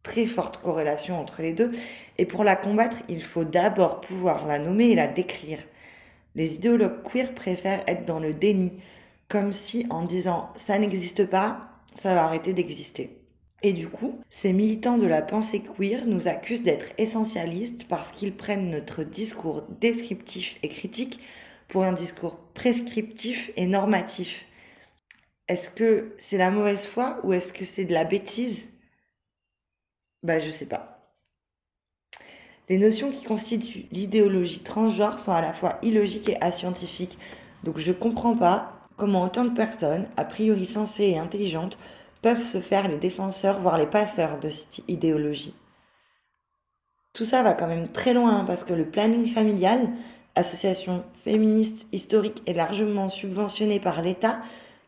très 0.03 0.27
forte 0.27 0.57
corrélation 0.61 1.19
entre 1.19 1.41
les 1.41 1.53
deux. 1.53 1.71
Et 2.19 2.25
pour 2.27 2.43
la 2.43 2.55
combattre, 2.55 2.97
il 3.09 3.23
faut 3.23 3.43
d'abord 3.43 3.99
pouvoir 3.99 4.45
la 4.45 4.59
nommer 4.59 4.89
et 4.89 4.95
la 4.95 5.07
décrire. 5.07 5.59
Les 6.35 6.57
idéologues 6.57 7.01
queer 7.01 7.33
préfèrent 7.33 7.83
être 7.87 8.05
dans 8.05 8.19
le 8.19 8.35
déni, 8.35 8.73
comme 9.27 9.53
si 9.53 9.87
en 9.89 10.03
disant 10.03 10.51
ça 10.55 10.77
n'existe 10.77 11.25
pas, 11.25 11.79
ça 11.95 12.13
va 12.13 12.25
arrêter 12.25 12.53
d'exister. 12.53 13.20
Et 13.63 13.73
du 13.73 13.89
coup, 13.89 14.19
ces 14.29 14.53
militants 14.53 14.97
de 14.97 15.05
la 15.05 15.21
pensée 15.21 15.61
queer 15.61 16.07
nous 16.07 16.27
accusent 16.27 16.63
d'être 16.63 16.93
essentialistes 16.97 17.87
parce 17.87 18.11
qu'ils 18.11 18.35
prennent 18.35 18.71
notre 18.71 19.03
discours 19.03 19.63
descriptif 19.79 20.57
et 20.63 20.69
critique 20.69 21.19
pour 21.67 21.83
un 21.83 21.93
discours 21.93 22.37
prescriptif 22.53 23.51
et 23.55 23.67
normatif. 23.67 24.45
Est-ce 25.47 25.69
que 25.69 26.13
c'est 26.17 26.37
la 26.37 26.49
mauvaise 26.49 26.85
foi 26.85 27.19
ou 27.23 27.33
est-ce 27.33 27.53
que 27.53 27.65
c'est 27.65 27.85
de 27.85 27.93
la 27.93 28.03
bêtise? 28.03 28.69
Bah, 30.23 30.39
je 30.39 30.49
sais 30.49 30.67
pas. 30.67 31.13
Les 32.69 32.77
notions 32.77 33.11
qui 33.11 33.25
constituent 33.25 33.85
l'idéologie 33.91 34.59
transgenre 34.59 35.19
sont 35.19 35.33
à 35.33 35.41
la 35.41 35.53
fois 35.53 35.77
illogiques 35.83 36.29
et 36.29 36.41
ascientifiques. 36.41 37.17
Donc 37.63 37.77
je 37.77 37.91
comprends 37.91 38.35
pas 38.35 38.87
comment 38.97 39.23
autant 39.23 39.45
de 39.45 39.53
personnes, 39.53 40.07
a 40.15 40.25
priori 40.25 40.65
sensées 40.65 41.09
et 41.09 41.19
intelligentes, 41.19 41.77
peuvent 42.21 42.43
se 42.43 42.59
faire 42.59 42.87
les 42.87 42.97
défenseurs, 42.97 43.59
voire 43.59 43.77
les 43.77 43.87
passeurs 43.87 44.39
de 44.39 44.49
cette 44.49 44.81
idéologie. 44.87 45.53
Tout 47.13 47.25
ça 47.25 47.43
va 47.43 47.53
quand 47.53 47.67
même 47.67 47.89
très 47.89 48.13
loin 48.13 48.39
hein, 48.39 48.45
parce 48.45 48.63
que 48.63 48.73
le 48.73 48.85
planning 48.85 49.27
familial, 49.27 49.89
association 50.35 51.03
féministe 51.13 51.87
historique 51.91 52.41
et 52.45 52.53
largement 52.53 53.09
subventionnée 53.09 53.79
par 53.79 54.01
l'État, 54.01 54.39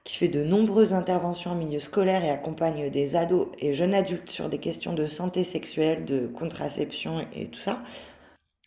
qui 0.03 0.17
fait 0.17 0.27
de 0.27 0.43
nombreuses 0.43 0.93
interventions 0.93 1.51
en 1.51 1.55
milieu 1.55 1.79
scolaire 1.79 2.23
et 2.23 2.29
accompagne 2.29 2.89
des 2.89 3.15
ados 3.15 3.47
et 3.59 3.73
jeunes 3.73 3.93
adultes 3.93 4.29
sur 4.29 4.49
des 4.49 4.57
questions 4.57 4.93
de 4.93 5.05
santé 5.05 5.43
sexuelle, 5.43 6.05
de 6.05 6.27
contraception 6.27 7.25
et 7.33 7.47
tout 7.47 7.59
ça, 7.59 7.81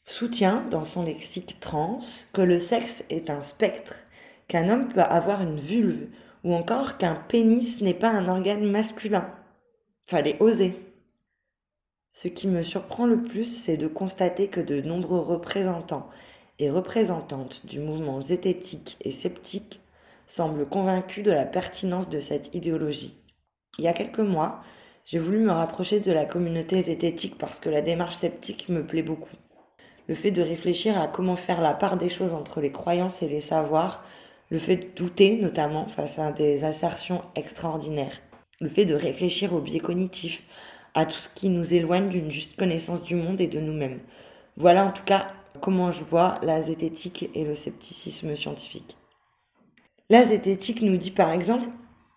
soutient 0.07 0.65
dans 0.71 0.85
son 0.85 1.05
lexique 1.05 1.61
trans 1.61 1.99
que 2.33 2.41
le 2.41 2.59
sexe 2.59 3.05
est 3.11 3.29
un 3.29 3.43
spectre, 3.43 3.97
qu'un 4.49 4.69
homme 4.69 4.89
peut 4.89 5.03
avoir 5.03 5.43
une 5.43 5.59
vulve, 5.59 6.09
ou 6.47 6.55
encore 6.55 6.97
qu'un 6.97 7.17
pénis 7.17 7.81
n'est 7.81 7.93
pas 7.93 8.09
un 8.09 8.29
organe 8.29 8.71
masculin. 8.71 9.29
Fallait 10.07 10.37
oser. 10.39 10.77
Ce 12.13 12.29
qui 12.29 12.47
me 12.47 12.63
surprend 12.63 13.05
le 13.05 13.21
plus, 13.21 13.47
c'est 13.47 13.77
de 13.77 13.89
constater 13.89 14.47
que 14.47 14.61
de 14.61 14.81
nombreux 14.81 15.19
représentants 15.19 16.09
et 16.61 16.71
représentantes 16.71 17.67
du 17.67 17.81
mouvement 17.81 18.21
zététique 18.21 18.97
et 19.01 19.11
sceptique 19.11 19.81
semble 20.29 20.67
convaincu 20.67 21.25
de 21.25 21.33
la 21.33 21.47
pertinence 21.47 22.09
de 22.09 22.21
cette 22.21 22.55
idéologie. 22.55 23.21
Il 23.79 23.85
y 23.85 23.89
a 23.89 23.93
quelques 23.93 24.21
mois, 24.21 24.61
j'ai 25.05 25.19
voulu 25.19 25.41
me 25.41 25.51
rapprocher 25.51 25.99
de 25.99 26.13
la 26.13 26.27
communauté 26.27 26.81
zététique 26.81 27.39
parce 27.39 27.59
que 27.59 27.71
la 27.71 27.83
démarche 27.83 28.15
sceptique 28.15 28.69
me 28.69 28.87
plaît 28.87 29.03
beaucoup. 29.03 29.37
Le 30.07 30.15
fait 30.15 30.31
de 30.31 30.43
réfléchir 30.43 31.01
à 31.01 31.09
comment 31.09 31.35
faire 31.35 31.61
la 31.61 31.75
part 31.75 31.97
des 31.97 32.09
choses 32.09 32.33
entre 32.33 32.61
les 32.61 32.71
croyances 32.71 33.21
et 33.23 33.29
les 33.29 33.41
savoirs, 33.41 34.05
le 34.51 34.59
fait 34.59 34.77
de 34.77 34.87
douter 34.95 35.37
notamment 35.37 35.89
face 35.89 36.19
à 36.19 36.33
des 36.33 36.65
assertions 36.65 37.23
extraordinaires, 37.35 38.19
le 38.61 38.69
fait 38.69 38.85
de 38.85 38.95
réfléchir 38.95 39.53
aux 39.53 39.61
biais 39.61 39.81
cognitifs, 39.81 40.45
à 40.95 41.05
tout 41.05 41.19
ce 41.19 41.29
qui 41.29 41.49
nous 41.49 41.75
éloigne 41.75 42.09
d'une 42.09 42.31
juste 42.31 42.57
connaissance 42.57 43.03
du 43.03 43.17
monde 43.17 43.41
et 43.41 43.49
de 43.49 43.61
nous-mêmes. 43.61 44.01
Voilà 44.57 44.85
en 44.85 44.93
tout 44.93 45.05
cas 45.05 45.29
comment 45.61 45.91
je 45.91 46.05
vois 46.05 46.39
la 46.43 46.63
zététique 46.63 47.29
et 47.35 47.45
le 47.45 47.55
scepticisme 47.55 48.35
scientifique. 48.37 48.97
La 50.09 50.23
zététique 50.23 50.83
nous 50.83 50.97
dit 50.97 51.11
par 51.11 51.33
exemple, 51.33 51.69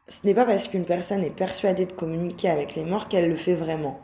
ce 0.07 0.25
n'est 0.25 0.33
pas 0.33 0.45
parce 0.45 0.67
qu'une 0.67 0.85
personne 0.85 1.23
est 1.23 1.35
persuadée 1.35 1.85
de 1.85 1.93
communiquer 1.93 2.49
avec 2.49 2.75
les 2.75 2.83
morts 2.83 3.07
qu'elle 3.07 3.29
le 3.29 3.35
fait 3.35 3.55
vraiment. 3.55 3.99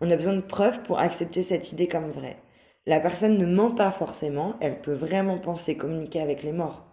On 0.00 0.10
a 0.10 0.16
besoin 0.16 0.34
de 0.34 0.40
preuves 0.40 0.82
pour 0.82 0.98
accepter 0.98 1.42
cette 1.42 1.72
idée 1.72 1.88
comme 1.88 2.10
vraie. 2.10 2.38
La 2.86 3.00
personne 3.00 3.38
ne 3.38 3.46
ment 3.46 3.70
pas 3.70 3.90
forcément, 3.90 4.54
elle 4.60 4.80
peut 4.80 4.94
vraiment 4.94 5.38
penser 5.38 5.76
communiquer 5.76 6.20
avec 6.20 6.42
les 6.42 6.52
morts. 6.52 6.85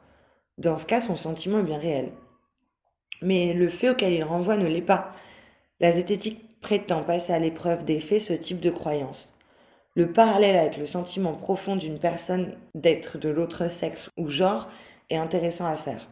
Dans 0.57 0.77
ce 0.77 0.85
cas, 0.85 1.01
son 1.01 1.15
sentiment 1.15 1.59
est 1.59 1.63
bien 1.63 1.79
réel. 1.79 2.11
Mais 3.21 3.53
le 3.53 3.69
fait 3.69 3.89
auquel 3.89 4.13
il 4.13 4.23
renvoie 4.23 4.57
ne 4.57 4.67
l'est 4.67 4.81
pas. 4.81 5.11
La 5.79 5.91
zététique 5.91 6.59
prétend 6.61 7.03
passer 7.03 7.33
à 7.33 7.39
l'épreuve 7.39 7.85
des 7.85 7.99
faits 7.99 8.21
ce 8.21 8.33
type 8.33 8.59
de 8.59 8.69
croyance. 8.69 9.33
Le 9.95 10.11
parallèle 10.11 10.55
avec 10.55 10.77
le 10.77 10.85
sentiment 10.85 11.33
profond 11.33 11.75
d'une 11.75 11.99
personne 11.99 12.57
d'être 12.75 13.17
de 13.17 13.29
l'autre 13.29 13.69
sexe 13.69 14.09
ou 14.17 14.29
genre 14.29 14.67
est 15.09 15.17
intéressant 15.17 15.65
à 15.65 15.75
faire 15.75 16.07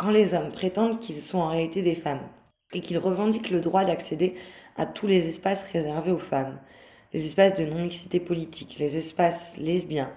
quand 0.00 0.10
les 0.10 0.32
hommes 0.32 0.50
prétendent 0.50 0.98
qu'ils 0.98 1.20
sont 1.20 1.40
en 1.40 1.48
réalité 1.48 1.82
des 1.82 1.94
femmes 1.94 2.26
et 2.72 2.80
qu'ils 2.80 2.96
revendiquent 2.96 3.50
le 3.50 3.60
droit 3.60 3.84
d'accéder 3.84 4.34
à 4.76 4.86
tous 4.86 5.06
les 5.06 5.28
espaces 5.28 5.70
réservés 5.70 6.10
aux 6.10 6.16
femmes, 6.16 6.58
les 7.12 7.26
espaces 7.26 7.52
de 7.52 7.66
non-mixité 7.66 8.18
politique, 8.18 8.78
les 8.78 8.96
espaces 8.96 9.58
lesbiens, 9.58 10.10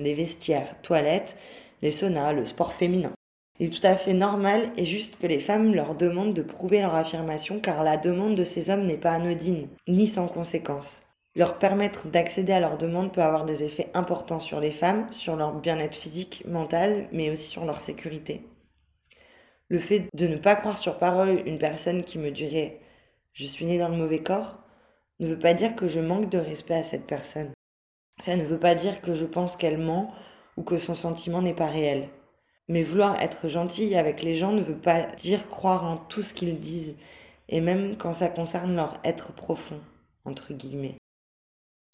les 0.00 0.14
vestiaires, 0.14 0.82
toilettes, 0.82 1.36
les 1.82 1.92
saunas, 1.92 2.32
le 2.32 2.44
sport 2.46 2.72
féminin. 2.72 3.12
Il 3.58 3.66
est 3.66 3.70
tout 3.70 3.86
à 3.86 3.96
fait 3.96 4.12
normal 4.12 4.70
et 4.76 4.84
juste 4.84 5.18
que 5.20 5.26
les 5.26 5.40
femmes 5.40 5.74
leur 5.74 5.94
demandent 5.94 6.34
de 6.34 6.42
prouver 6.42 6.80
leur 6.80 6.94
affirmation 6.94 7.58
car 7.60 7.82
la 7.82 7.96
demande 7.96 8.36
de 8.36 8.44
ces 8.44 8.70
hommes 8.70 8.86
n'est 8.86 8.96
pas 8.96 9.12
anodine, 9.12 9.68
ni 9.88 10.06
sans 10.06 10.28
conséquence. 10.28 11.02
Leur 11.34 11.58
permettre 11.58 12.08
d'accéder 12.08 12.52
à 12.52 12.60
leur 12.60 12.78
demande 12.78 13.12
peut 13.12 13.22
avoir 13.22 13.44
des 13.44 13.64
effets 13.64 13.90
importants 13.94 14.40
sur 14.40 14.60
les 14.60 14.70
femmes, 14.70 15.06
sur 15.12 15.36
leur 15.36 15.54
bien-être 15.54 15.96
physique, 15.96 16.44
mental, 16.46 17.08
mais 17.12 17.30
aussi 17.30 17.48
sur 17.48 17.64
leur 17.64 17.80
sécurité. 17.80 18.44
Le 19.68 19.80
fait 19.80 20.06
de 20.14 20.26
ne 20.26 20.36
pas 20.36 20.56
croire 20.56 20.78
sur 20.78 20.98
parole 20.98 21.42
une 21.46 21.58
personne 21.58 22.02
qui 22.02 22.18
me 22.18 22.30
dirait 22.30 22.80
je 23.32 23.46
suis 23.46 23.66
née 23.66 23.78
dans 23.78 23.88
le 23.88 23.96
mauvais 23.96 24.22
corps 24.22 24.58
ne 25.20 25.28
veut 25.28 25.38
pas 25.38 25.54
dire 25.54 25.76
que 25.76 25.86
je 25.86 26.00
manque 26.00 26.28
de 26.28 26.38
respect 26.38 26.74
à 26.74 26.82
cette 26.82 27.06
personne. 27.06 27.52
Ça 28.20 28.34
ne 28.34 28.44
veut 28.44 28.58
pas 28.58 28.74
dire 28.74 29.00
que 29.00 29.14
je 29.14 29.26
pense 29.26 29.56
qu'elle 29.56 29.78
ment 29.78 30.12
ou 30.56 30.62
que 30.62 30.78
son 30.78 30.94
sentiment 30.94 31.42
n'est 31.42 31.54
pas 31.54 31.68
réel. 31.68 32.08
Mais 32.68 32.82
vouloir 32.82 33.20
être 33.20 33.48
gentil 33.48 33.94
avec 33.94 34.22
les 34.22 34.34
gens 34.34 34.52
ne 34.52 34.62
veut 34.62 34.76
pas 34.76 35.02
dire 35.02 35.48
croire 35.48 35.84
en 35.84 35.96
tout 35.96 36.22
ce 36.22 36.34
qu'ils 36.34 36.60
disent, 36.60 36.96
et 37.48 37.60
même 37.60 37.96
quand 37.96 38.14
ça 38.14 38.28
concerne 38.28 38.76
leur 38.76 39.00
être 39.04 39.32
profond, 39.32 39.80
entre 40.24 40.52
guillemets. 40.52 40.96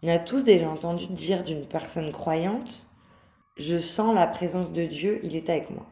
On 0.03 0.09
a 0.09 0.19
tous 0.19 0.45
déjà 0.45 0.69
entendu 0.69 1.07
dire 1.07 1.45
d'une 1.45 1.67
personne 1.67 2.13
croyante, 2.13 2.87
je 3.57 3.79
sens 3.79 4.15
la 4.15 4.27
présence 4.27 4.73
de 4.73 4.85
Dieu, 4.85 5.21
il 5.23 5.37
est 5.37 5.49
avec 5.49 5.71
moi. 5.71 5.87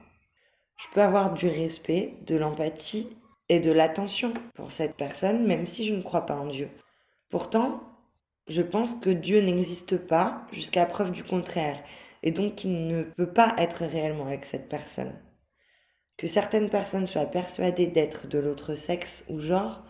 Je 0.77 0.89
peux 0.93 1.01
avoir 1.01 1.33
du 1.33 1.49
respect, 1.49 2.15
de 2.27 2.37
l'empathie 2.37 3.09
et 3.49 3.61
de 3.61 3.71
l'attention 3.71 4.35
pour 4.55 4.73
cette 4.73 4.97
personne, 4.97 5.47
même 5.47 5.67
si 5.67 5.87
je 5.87 5.95
ne 5.95 6.03
crois 6.03 6.27
pas 6.27 6.35
en 6.35 6.47
Dieu. 6.47 6.69
Pourtant, 7.31 7.83
je 8.49 8.63
pense 8.63 8.95
que 8.95 9.11
Dieu 9.11 9.41
n'existe 9.41 9.97
pas 9.97 10.45
jusqu'à 10.51 10.85
preuve 10.87 11.13
du 11.13 11.23
contraire, 11.23 11.81
et 12.23 12.31
donc 12.31 12.57
qu'il 12.57 12.87
ne 12.87 13.03
peut 13.03 13.33
pas 13.33 13.55
être 13.59 13.85
réellement 13.85 14.27
avec 14.27 14.45
cette 14.45 14.69
personne. 14.69 15.13
Que 16.17 16.27
certaines 16.27 16.71
personnes 16.71 17.07
soient 17.07 17.27
persuadées 17.27 17.87
d'être 17.87 18.29
de 18.29 18.39
l'autre 18.39 18.75
sexe 18.75 19.25
ou 19.29 19.39
genre, 19.39 19.83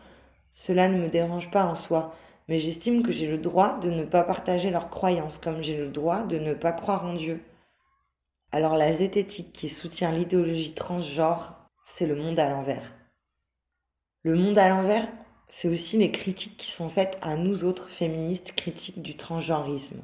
cela 0.52 0.88
ne 0.88 0.98
me 0.98 1.08
dérange 1.08 1.50
pas 1.50 1.64
en 1.64 1.74
soi, 1.74 2.14
mais 2.48 2.58
j'estime 2.58 3.02
que 3.02 3.12
j'ai 3.12 3.26
le 3.26 3.38
droit 3.38 3.78
de 3.80 3.90
ne 3.90 4.04
pas 4.04 4.24
partager 4.24 4.70
leurs 4.70 4.90
croyances, 4.90 5.38
comme 5.38 5.62
j'ai 5.62 5.76
le 5.76 5.88
droit 5.88 6.22
de 6.24 6.38
ne 6.38 6.54
pas 6.54 6.72
croire 6.72 7.04
en 7.04 7.14
Dieu. 7.14 7.42
Alors 8.50 8.76
la 8.76 8.92
zététique 8.92 9.52
qui 9.52 9.68
soutient 9.68 10.12
l'idéologie 10.12 10.74
transgenre, 10.74 11.68
c'est 11.84 12.06
le 12.06 12.16
monde 12.16 12.38
à 12.38 12.50
l'envers. 12.50 12.94
Le 14.22 14.34
monde 14.34 14.58
à 14.58 14.68
l'envers, 14.68 15.08
c'est 15.48 15.68
aussi 15.68 15.98
les 15.98 16.10
critiques 16.10 16.56
qui 16.56 16.70
sont 16.70 16.88
faites 16.88 17.18
à 17.22 17.36
nous 17.36 17.64
autres 17.64 17.88
féministes 17.88 18.52
critiques 18.54 19.02
du 19.02 19.16
transgenrisme. 19.16 20.02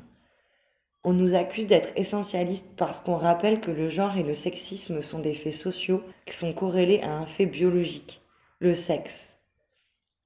On 1.04 1.12
nous 1.12 1.34
accuse 1.34 1.68
d'être 1.68 1.90
essentialistes 1.96 2.74
parce 2.76 3.00
qu'on 3.00 3.16
rappelle 3.16 3.61
que 3.61 3.70
le 3.70 3.88
genre 3.88 4.16
et 4.16 4.24
le 4.24 4.34
sexisme 4.34 5.02
sont 5.02 5.20
des 5.20 5.34
faits 5.34 5.54
sociaux 5.54 6.02
qui 6.26 6.37
sont 6.37 6.52
corrélés 6.52 7.00
à 7.02 7.12
un 7.12 7.26
fait 7.26 7.46
biologique, 7.46 8.20
le 8.58 8.74
sexe. 8.74 9.38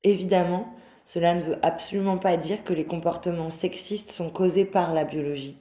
Évidemment, 0.02 0.74
cela 1.04 1.34
ne 1.34 1.42
veut 1.42 1.58
absolument 1.62 2.16
pas 2.16 2.36
dire 2.36 2.64
que 2.64 2.72
les 2.72 2.86
comportements 2.86 3.50
sexistes 3.50 4.10
sont 4.10 4.30
causés 4.30 4.64
par 4.64 4.94
la 4.94 5.04
biologie, 5.04 5.58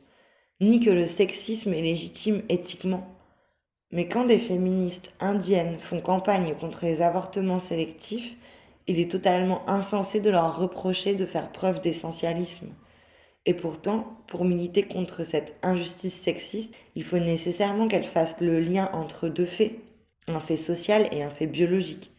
ni 0.62 0.80
que 0.80 0.89
le 0.89 1.06
sexisme 1.06 1.74
est 1.74 1.82
légitime 1.82 2.41
éthiquement. 2.47 3.08
Mais 3.91 4.08
quand 4.08 4.24
des 4.24 4.39
féministes 4.39 5.13
indiennes 5.19 5.80
font 5.80 6.00
campagne 6.00 6.56
contre 6.56 6.86
les 6.86 7.02
avortements 7.02 7.60
sélectifs, 7.60 8.38
il 8.88 9.00
est 9.00 9.12
totalement 9.12 9.69
insensé 9.69 10.21
de 10.21 10.30
leur 10.30 10.58
reprocher 10.58 11.15
de 11.15 11.26
faire 11.26 11.52
preuve 11.52 11.82
d'essentialisme. 11.82 12.69
Et 13.45 13.54
pourtant, 13.54 14.17
pour 14.27 14.45
militer 14.45 14.84
contre 14.84 15.23
cette 15.23 15.56
injustice 15.63 16.13
sexiste, 16.13 16.75
il 16.95 17.04
faut 17.04 17.17
nécessairement 17.17 17.88
qu'elle 17.88 18.06
fasse 18.06 18.39
le 18.39 18.60
lien 18.60 18.89
entre 18.93 19.30
deux 19.30 19.45
faits, 19.45 19.73
un 20.27 20.39
fait 20.39 20.56
social 20.56 21.08
et 21.12 21.23
un 21.23 21.32
fait 21.32 21.47
biologique. 21.47 22.12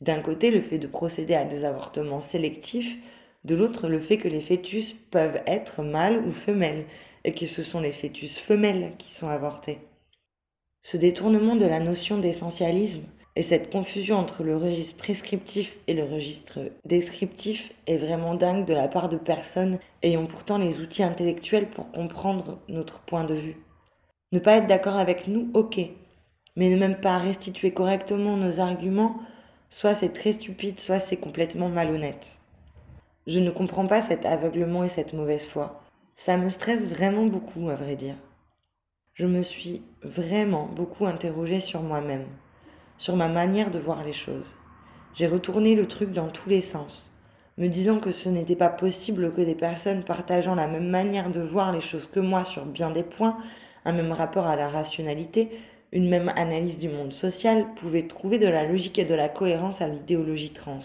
D'un 0.00 0.20
côté, 0.20 0.50
le 0.50 0.60
fait 0.60 0.78
de 0.78 0.86
procéder 0.86 1.34
à 1.34 1.44
des 1.44 1.64
avortements 1.64 2.20
sélectifs, 2.20 2.98
de 3.44 3.54
l'autre, 3.54 3.88
le 3.88 4.00
fait 4.00 4.18
que 4.18 4.28
les 4.28 4.40
fœtus 4.40 4.92
peuvent 4.92 5.40
être 5.46 5.82
mâles 5.82 6.22
ou 6.26 6.32
femelles, 6.32 6.84
et 7.24 7.32
que 7.32 7.46
ce 7.46 7.62
sont 7.62 7.80
les 7.80 7.92
fœtus 7.92 8.38
femelles 8.38 8.92
qui 8.98 9.10
sont 9.10 9.28
avortés. 9.28 9.78
Ce 10.82 10.96
détournement 10.96 11.56
de 11.56 11.64
la 11.64 11.80
notion 11.80 12.18
d'essentialisme 12.18 13.02
et 13.38 13.42
cette 13.42 13.70
confusion 13.70 14.16
entre 14.16 14.42
le 14.42 14.56
registre 14.56 14.98
prescriptif 14.98 15.78
et 15.86 15.94
le 15.94 16.02
registre 16.02 16.58
descriptif 16.84 17.72
est 17.86 17.96
vraiment 17.96 18.34
dingue 18.34 18.64
de 18.64 18.74
la 18.74 18.88
part 18.88 19.08
de 19.08 19.16
personnes 19.16 19.78
ayant 20.02 20.26
pourtant 20.26 20.58
les 20.58 20.80
outils 20.80 21.04
intellectuels 21.04 21.68
pour 21.68 21.92
comprendre 21.92 22.58
notre 22.68 22.98
point 22.98 23.22
de 23.22 23.34
vue. 23.34 23.56
Ne 24.32 24.40
pas 24.40 24.56
être 24.56 24.66
d'accord 24.66 24.96
avec 24.96 25.28
nous, 25.28 25.52
ok, 25.54 25.78
mais 26.56 26.68
ne 26.68 26.76
même 26.76 27.00
pas 27.00 27.16
restituer 27.18 27.70
correctement 27.70 28.36
nos 28.36 28.58
arguments, 28.58 29.20
soit 29.70 29.94
c'est 29.94 30.12
très 30.12 30.32
stupide, 30.32 30.80
soit 30.80 30.98
c'est 30.98 31.18
complètement 31.18 31.68
malhonnête. 31.68 32.38
Je 33.28 33.38
ne 33.38 33.52
comprends 33.52 33.86
pas 33.86 34.00
cet 34.00 34.26
aveuglement 34.26 34.82
et 34.82 34.88
cette 34.88 35.12
mauvaise 35.12 35.46
foi. 35.46 35.80
Ça 36.16 36.36
me 36.38 36.50
stresse 36.50 36.88
vraiment 36.88 37.26
beaucoup, 37.26 37.68
à 37.68 37.76
vrai 37.76 37.94
dire. 37.94 38.16
Je 39.14 39.26
me 39.26 39.42
suis 39.42 39.82
vraiment 40.02 40.66
beaucoup 40.66 41.06
interrogée 41.06 41.60
sur 41.60 41.82
moi-même 41.82 42.26
sur 42.98 43.16
ma 43.16 43.28
manière 43.28 43.70
de 43.70 43.78
voir 43.78 44.04
les 44.04 44.12
choses. 44.12 44.56
J'ai 45.14 45.26
retourné 45.26 45.74
le 45.74 45.88
truc 45.88 46.12
dans 46.12 46.28
tous 46.28 46.48
les 46.48 46.60
sens, 46.60 47.10
me 47.56 47.68
disant 47.68 47.98
que 48.00 48.12
ce 48.12 48.28
n'était 48.28 48.56
pas 48.56 48.68
possible 48.68 49.32
que 49.32 49.40
des 49.40 49.54
personnes 49.54 50.04
partageant 50.04 50.54
la 50.54 50.66
même 50.66 50.88
manière 50.88 51.30
de 51.30 51.40
voir 51.40 51.72
les 51.72 51.80
choses 51.80 52.06
que 52.06 52.20
moi 52.20 52.44
sur 52.44 52.66
bien 52.66 52.90
des 52.90 53.02
points, 53.02 53.38
un 53.84 53.92
même 53.92 54.12
rapport 54.12 54.46
à 54.46 54.56
la 54.56 54.68
rationalité, 54.68 55.50
une 55.92 56.08
même 56.08 56.32
analyse 56.36 56.78
du 56.78 56.88
monde 56.88 57.12
social, 57.12 57.66
pouvaient 57.74 58.06
trouver 58.06 58.38
de 58.38 58.48
la 58.48 58.64
logique 58.64 58.98
et 58.98 59.04
de 59.04 59.14
la 59.14 59.28
cohérence 59.28 59.80
à 59.80 59.88
l'idéologie 59.88 60.52
trans. 60.52 60.80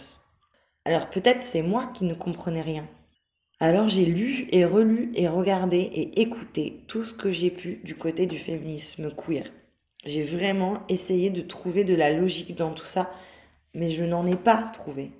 Alors 0.85 1.09
peut-être 1.09 1.43
c'est 1.43 1.61
moi 1.61 1.91
qui 1.93 2.05
ne 2.05 2.13
comprenais 2.13 2.61
rien. 2.61 2.87
Alors 3.59 3.87
j'ai 3.87 4.05
lu 4.05 4.47
et 4.51 4.65
relu 4.65 5.11
et 5.15 5.27
regardé 5.27 5.77
et 5.77 6.21
écouté 6.21 6.83
tout 6.87 7.03
ce 7.03 7.13
que 7.13 7.31
j'ai 7.31 7.51
pu 7.51 7.81
du 7.83 7.95
côté 7.95 8.25
du 8.25 8.37
féminisme 8.37 9.11
queer. 9.15 9.45
J'ai 10.05 10.23
vraiment 10.23 10.79
essayé 10.89 11.29
de 11.29 11.39
trouver 11.41 11.85
de 11.85 11.95
la 11.95 12.11
logique 12.11 12.57
dans 12.57 12.73
tout 12.73 12.85
ça, 12.85 13.09
mais 13.73 13.89
je 13.89 14.03
n'en 14.03 14.25
ai 14.25 14.35
pas 14.35 14.69
trouvé. 14.73 15.11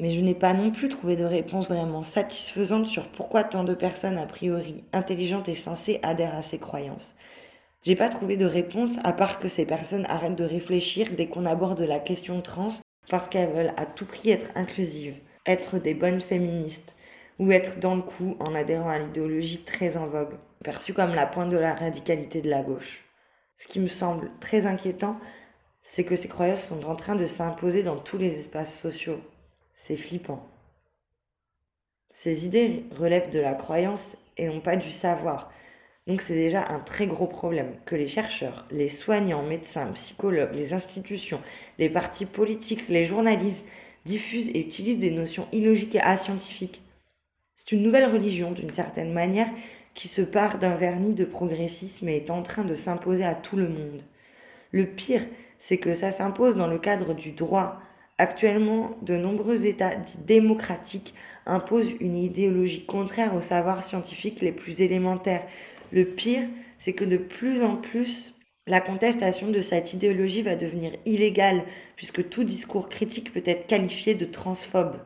Mais 0.00 0.10
je 0.10 0.20
n'ai 0.20 0.34
pas 0.34 0.54
non 0.54 0.72
plus 0.72 0.88
trouvé 0.88 1.14
de 1.14 1.24
réponse 1.24 1.68
vraiment 1.68 2.02
satisfaisante 2.02 2.86
sur 2.86 3.06
pourquoi 3.08 3.44
tant 3.44 3.62
de 3.62 3.74
personnes 3.74 4.18
a 4.18 4.26
priori 4.26 4.82
intelligentes 4.92 5.48
et 5.48 5.54
sensées 5.54 6.00
adhèrent 6.02 6.34
à 6.34 6.42
ces 6.42 6.58
croyances. 6.58 7.14
J'ai 7.84 7.94
pas 7.94 8.08
trouvé 8.08 8.36
de 8.36 8.44
réponse 8.44 8.96
à 9.04 9.12
part 9.12 9.38
que 9.38 9.46
ces 9.46 9.66
personnes 9.66 10.06
arrêtent 10.08 10.34
de 10.34 10.44
réfléchir 10.44 11.08
dès 11.16 11.28
qu'on 11.28 11.46
aborde 11.46 11.80
la 11.80 12.00
question 12.00 12.40
trans 12.40 12.68
parce 13.08 13.28
qu'elles 13.28 13.50
veulent 13.50 13.74
à 13.76 13.86
tout 13.86 14.06
prix 14.06 14.30
être 14.30 14.50
inclusives, 14.56 15.20
être 15.46 15.78
des 15.78 15.94
bonnes 15.94 16.20
féministes 16.20 16.96
ou 17.38 17.52
être 17.52 17.78
dans 17.78 17.94
le 17.94 18.02
coup 18.02 18.36
en 18.40 18.54
adhérant 18.56 18.90
à 18.90 18.98
l'idéologie 18.98 19.62
très 19.62 19.96
en 19.96 20.08
vogue, 20.08 20.34
perçue 20.64 20.94
comme 20.94 21.14
la 21.14 21.26
pointe 21.26 21.50
de 21.50 21.56
la 21.56 21.74
radicalité 21.74 22.40
de 22.40 22.50
la 22.50 22.62
gauche. 22.62 23.04
Ce 23.62 23.68
qui 23.68 23.78
me 23.78 23.86
semble 23.86 24.28
très 24.40 24.66
inquiétant, 24.66 25.20
c'est 25.82 26.02
que 26.02 26.16
ces 26.16 26.26
croyances 26.26 26.66
sont 26.66 26.84
en 26.84 26.96
train 26.96 27.14
de 27.14 27.26
s'imposer 27.26 27.84
dans 27.84 27.94
tous 27.94 28.18
les 28.18 28.40
espaces 28.40 28.76
sociaux. 28.76 29.20
C'est 29.72 29.94
flippant. 29.94 30.44
Ces 32.08 32.44
idées 32.44 32.86
relèvent 32.90 33.30
de 33.30 33.38
la 33.38 33.54
croyance 33.54 34.16
et 34.36 34.48
non 34.48 34.60
pas 34.60 34.74
du 34.74 34.90
savoir. 34.90 35.52
Donc 36.08 36.22
c'est 36.22 36.34
déjà 36.34 36.66
un 36.70 36.80
très 36.80 37.06
gros 37.06 37.28
problème 37.28 37.76
que 37.84 37.94
les 37.94 38.08
chercheurs, 38.08 38.66
les 38.72 38.88
soignants, 38.88 39.44
médecins, 39.44 39.92
psychologues, 39.92 40.56
les 40.56 40.74
institutions, 40.74 41.40
les 41.78 41.88
partis 41.88 42.26
politiques, 42.26 42.88
les 42.88 43.04
journalistes 43.04 43.64
diffusent 44.04 44.48
et 44.48 44.58
utilisent 44.58 44.98
des 44.98 45.12
notions 45.12 45.46
illogiques 45.52 45.94
et 45.94 46.00
ascientifiques. 46.00 46.82
C'est 47.54 47.70
une 47.70 47.84
nouvelle 47.84 48.10
religion 48.10 48.50
d'une 48.50 48.72
certaine 48.72 49.12
manière 49.12 49.48
qui 49.94 50.08
se 50.08 50.22
part 50.22 50.58
d'un 50.58 50.74
vernis 50.74 51.14
de 51.14 51.24
progressisme 51.24 52.08
et 52.08 52.16
est 52.16 52.30
en 52.30 52.42
train 52.42 52.64
de 52.64 52.74
s'imposer 52.74 53.24
à 53.24 53.34
tout 53.34 53.56
le 53.56 53.68
monde. 53.68 54.02
Le 54.70 54.86
pire, 54.86 55.22
c'est 55.58 55.78
que 55.78 55.94
ça 55.94 56.12
s'impose 56.12 56.56
dans 56.56 56.66
le 56.66 56.78
cadre 56.78 57.14
du 57.14 57.32
droit. 57.32 57.78
Actuellement, 58.18 58.96
de 59.02 59.16
nombreux 59.16 59.66
États 59.66 59.94
dits 59.94 60.18
démocratiques 60.26 61.14
imposent 61.46 61.94
une 62.00 62.16
idéologie 62.16 62.84
contraire 62.84 63.34
aux 63.34 63.40
savoirs 63.40 63.82
scientifiques 63.82 64.40
les 64.40 64.52
plus 64.52 64.80
élémentaires. 64.80 65.46
Le 65.92 66.04
pire, 66.04 66.48
c'est 66.78 66.94
que 66.94 67.04
de 67.04 67.16
plus 67.16 67.62
en 67.62 67.76
plus, 67.76 68.34
la 68.66 68.80
contestation 68.80 69.48
de 69.48 69.60
cette 69.60 69.92
idéologie 69.92 70.42
va 70.42 70.56
devenir 70.56 70.92
illégale, 71.04 71.64
puisque 71.96 72.28
tout 72.28 72.44
discours 72.44 72.88
critique 72.88 73.32
peut 73.32 73.42
être 73.44 73.66
qualifié 73.66 74.14
de 74.14 74.24
transphobe. 74.24 74.96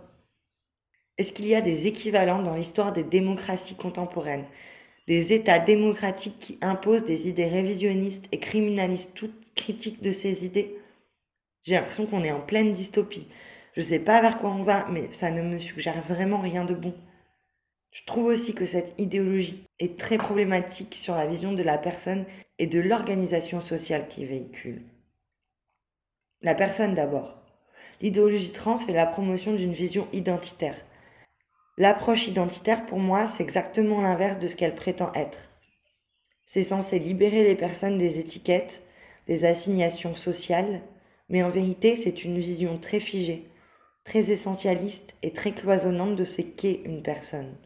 Est-ce 1.19 1.33
qu'il 1.33 1.47
y 1.47 1.55
a 1.55 1.63
des 1.63 1.87
équivalents 1.87 2.43
dans 2.43 2.55
l'histoire 2.55 2.93
des 2.93 3.05
démocraties 3.05 3.77
contemporaines? 3.77 4.45
Des 5.07 5.33
États 5.33 5.59
démocratiques 5.59 6.39
qui 6.39 6.59
imposent 6.61 7.05
des 7.05 7.29
idées 7.29 7.49
révisionnistes 7.49 8.29
et 8.33 8.41
criminalisent 8.41 9.15
toute 9.15 9.55
critique 9.55 10.03
de 10.03 10.13
ces 10.13 10.45
idées. 10.45 10.77
J'ai 11.63 11.75
l'impression 11.75 12.07
qu'on 12.07 12.25
est 12.25 12.33
en 12.33 12.41
pleine 12.41 12.73
dystopie. 12.73 13.27
Je 13.77 13.81
sais 13.81 13.99
pas 13.99 14.21
vers 14.21 14.39
quoi 14.39 14.51
on 14.51 14.63
va, 14.63 14.87
mais 14.91 15.13
ça 15.13 15.31
ne 15.31 15.43
me 15.43 15.59
suggère 15.59 16.01
vraiment 16.03 16.39
rien 16.41 16.65
de 16.65 16.75
bon. 16.75 16.95
Je 17.93 18.05
trouve 18.05 18.27
aussi 18.27 18.55
que 18.55 18.67
cette 18.67 18.95
idéologie 18.99 19.65
est 19.79 19.99
très 19.99 20.19
problématique 20.19 20.95
sur 20.95 21.15
la 21.15 21.27
vision 21.27 21.53
de 21.53 21.63
la 21.63 21.79
personne 21.79 22.25
et 22.59 22.67
de 22.67 22.81
l'organisation 22.81 23.61
sociale 23.61 24.07
qui 24.09 24.25
véhicule. 24.25 24.83
La 26.43 26.55
personne 26.55 26.95
d'abord. 26.95 27.43
L'idéologie 28.03 28.53
trans 28.53 28.77
fait 28.77 28.93
la 28.93 29.07
promotion 29.07 29.55
d'une 29.55 29.73
vision 29.73 30.07
identitaire. 30.13 30.77
L'approche 31.79 32.27
identitaire, 32.27 32.87
pour 32.87 32.99
moi, 32.99 33.27
c'est 33.27 33.43
exactement 33.43 34.01
l'inverse 34.01 34.39
de 34.39 34.49
ce 34.49 34.57
qu'elle 34.57 34.75
prétend 34.75 35.13
être. 35.15 35.51
C'est 36.45 36.63
censé 36.63 36.99
libérer 36.99 37.45
les 37.45 37.55
personnes 37.55 37.99
des 37.99 38.19
étiquettes, 38.19 38.83
des 39.27 39.45
assignations 39.45 40.15
sociales, 40.15 40.81
mais 41.29 41.43
en 41.43 41.51
vérité, 41.51 41.97
c'est 41.97 42.25
une 42.25 42.39
vision 42.39 42.79
très 42.79 43.01
figée, 43.01 43.51
très 44.05 44.31
essentialiste 44.31 45.17
et 45.23 45.33
très 45.33 45.53
cloisonnante 45.53 46.17
de 46.17 46.25
ce 46.25 46.41
qu'est 46.41 46.81
une 46.85 47.03
personne. 47.03 47.57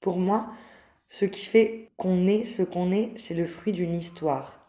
Pour 0.00 0.18
moi, 0.18 0.48
ce 1.08 1.24
qui 1.24 1.46
fait 1.46 1.92
qu'on 1.96 2.26
est 2.26 2.44
ce 2.44 2.62
qu'on 2.62 2.92
est, 2.92 3.16
c'est 3.16 3.34
le 3.34 3.46
fruit 3.46 3.72
d'une 3.72 3.94
histoire. 3.94 4.60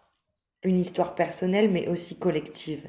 Une 0.63 0.79
histoire 0.79 1.15
personnelle 1.15 1.69
mais 1.69 1.87
aussi 1.87 2.17
collective. 2.17 2.87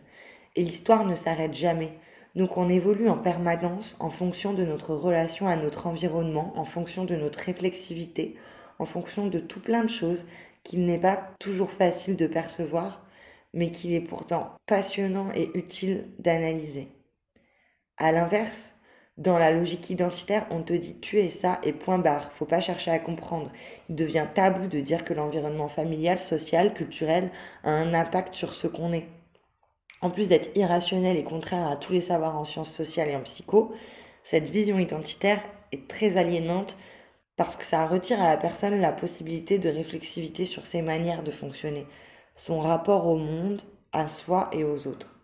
Et 0.54 0.62
l'histoire 0.62 1.04
ne 1.04 1.16
s'arrête 1.16 1.54
jamais. 1.54 1.92
Donc 2.36 2.58
on 2.58 2.68
évolue 2.68 3.08
en 3.08 3.16
permanence 3.16 3.96
en 3.98 4.10
fonction 4.10 4.52
de 4.52 4.62
notre 4.62 4.94
relation 4.94 5.48
à 5.48 5.56
notre 5.56 5.86
environnement, 5.86 6.52
en 6.56 6.66
fonction 6.66 7.06
de 7.06 7.16
notre 7.16 7.38
réflexivité, 7.38 8.36
en 8.78 8.84
fonction 8.84 9.26
de 9.26 9.40
tout 9.40 9.60
plein 9.60 9.82
de 9.82 9.88
choses 9.88 10.26
qu'il 10.62 10.84
n'est 10.84 11.00
pas 11.00 11.30
toujours 11.40 11.70
facile 11.70 12.16
de 12.16 12.26
percevoir, 12.26 13.06
mais 13.54 13.70
qu'il 13.70 13.94
est 13.94 14.02
pourtant 14.02 14.52
passionnant 14.66 15.32
et 15.34 15.50
utile 15.54 16.04
d'analyser. 16.18 16.88
À 17.96 18.12
l'inverse, 18.12 18.74
dans 19.16 19.38
la 19.38 19.50
logique 19.50 19.88
identitaire, 19.88 20.46
on 20.50 20.62
te 20.62 20.74
dit 20.74 21.00
tu 21.00 21.18
es 21.20 21.30
ça 21.30 21.58
et 21.62 21.72
point 21.72 21.98
barre, 21.98 22.32
faut 22.32 22.44
pas 22.44 22.60
chercher 22.60 22.90
à 22.90 22.98
comprendre. 22.98 23.50
Il 23.88 23.94
devient 23.94 24.26
tabou 24.34 24.66
de 24.66 24.80
dire 24.80 25.06
que 25.06 25.14
l'environnement 25.14 25.70
familial, 25.70 26.18
social, 26.18 26.74
culturel 26.74 27.30
a 27.64 27.70
un 27.70 27.94
impact 27.94 28.34
sur 28.34 28.52
ce 28.52 28.66
qu'on 28.66 28.92
est. 28.92 29.08
En 30.02 30.10
plus 30.10 30.28
d'être 30.28 30.54
irrationnel 30.56 31.16
et 31.16 31.24
contraire 31.24 31.66
à 31.66 31.76
tous 31.76 31.92
les 31.92 32.00
savoirs 32.00 32.36
en 32.36 32.44
sciences 32.44 32.72
sociales 32.72 33.08
et 33.08 33.16
en 33.16 33.22
psycho, 33.22 33.72
cette 34.22 34.50
vision 34.50 34.78
identitaire 34.78 35.40
est 35.72 35.88
très 35.88 36.16
aliénante 36.16 36.76
parce 37.36 37.56
que 37.56 37.64
ça 37.64 37.86
retire 37.86 38.20
à 38.20 38.28
la 38.28 38.36
personne 38.36 38.80
la 38.80 38.92
possibilité 38.92 39.58
de 39.58 39.68
réflexivité 39.68 40.44
sur 40.44 40.66
ses 40.66 40.82
manières 40.82 41.22
de 41.22 41.30
fonctionner, 41.30 41.86
son 42.34 42.60
rapport 42.60 43.06
au 43.06 43.16
monde, 43.16 43.62
à 43.92 44.08
soi 44.08 44.48
et 44.52 44.64
aux 44.64 44.86
autres. 44.86 45.20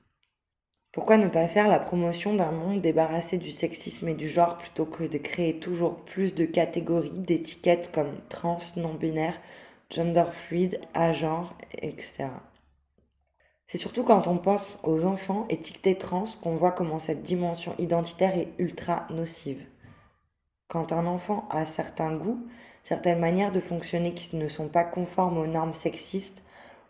Pourquoi 0.93 1.17
ne 1.17 1.29
pas 1.29 1.49
faire 1.49 1.69
la 1.69 1.79
promotion 1.79 2.35
d'un 2.35 2.53
monde 2.53 2.83
débarrassé 2.83 3.39
du 3.39 3.51
sexisme 3.51 4.09
et 4.09 4.15
du 4.15 4.29
genre 4.29 4.59
plutôt 4.59 4.85
que 4.85 5.05
de 5.05 5.17
créer 5.17 5.59
toujours 5.59 5.97
plus 5.97 6.35
de 6.35 6.45
catégories, 6.45 7.19
d'étiquettes 7.19 7.91
comme 7.93 8.21
trans, 8.29 8.59
non-binaire, 8.77 9.41
gender 9.91 10.27
fluide, 10.33 10.81
agenre, 10.93 11.57
etc. 11.81 12.29
C'est 13.73 13.79
surtout 13.79 14.03
quand 14.03 14.27
on 14.27 14.37
pense 14.37 14.79
aux 14.83 15.07
enfants 15.07 15.47
étiquetés 15.49 15.97
trans 15.97 16.25
qu'on 16.43 16.57
voit 16.57 16.73
comment 16.73 16.99
cette 16.99 17.23
dimension 17.23 17.75
identitaire 17.79 18.37
est 18.37 18.53
ultra 18.59 19.07
nocive. 19.09 19.65
Quand 20.69 20.93
un 20.93 21.07
enfant 21.07 21.49
a 21.49 21.65
certains 21.65 22.15
goûts, 22.15 22.47
certaines 22.83 23.19
manières 23.19 23.51
de 23.51 23.61
fonctionner 23.61 24.13
qui 24.13 24.37
ne 24.37 24.47
sont 24.47 24.69
pas 24.69 24.85
conformes 24.85 25.39
aux 25.39 25.47
normes 25.47 25.73
sexistes, 25.73 26.43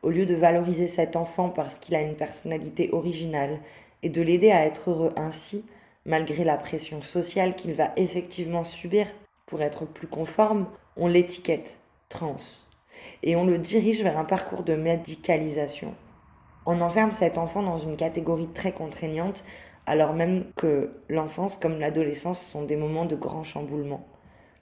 au 0.02 0.10
lieu 0.10 0.26
de 0.26 0.34
valoriser 0.34 0.88
cet 0.88 1.14
enfant 1.14 1.50
parce 1.50 1.78
qu'il 1.78 1.94
a 1.94 2.02
une 2.02 2.16
personnalité 2.16 2.90
originale 2.90 3.60
et 4.02 4.08
de 4.08 4.20
l'aider 4.20 4.50
à 4.50 4.66
être 4.66 4.90
heureux 4.90 5.12
ainsi, 5.14 5.64
malgré 6.04 6.42
la 6.42 6.56
pression 6.56 7.00
sociale 7.00 7.54
qu'il 7.54 7.74
va 7.74 7.92
effectivement 7.94 8.64
subir 8.64 9.06
pour 9.46 9.62
être 9.62 9.84
plus 9.84 10.08
conforme, 10.08 10.66
on 10.96 11.06
l'étiquette 11.06 11.78
trans 12.08 12.38
et 13.22 13.36
on 13.36 13.46
le 13.46 13.58
dirige 13.58 14.02
vers 14.02 14.18
un 14.18 14.24
parcours 14.24 14.64
de 14.64 14.74
médicalisation. 14.74 15.94
On 16.64 16.81
enferme 16.81 17.12
cet 17.12 17.38
enfant 17.38 17.62
dans 17.62 17.79
une 17.79 17.96
catégorie 17.96 18.48
très 18.53 18.72
contraignante 18.72 19.44
alors 19.87 20.12
même 20.12 20.44
que 20.57 20.90
l'enfance 21.09 21.57
comme 21.57 21.81
l'adolescence 21.81 22.40
sont 22.40 22.62
des 22.62 22.77
moments 22.77 23.05
de 23.05 23.16
grand 23.16 23.44
chamboulement. 23.44 24.07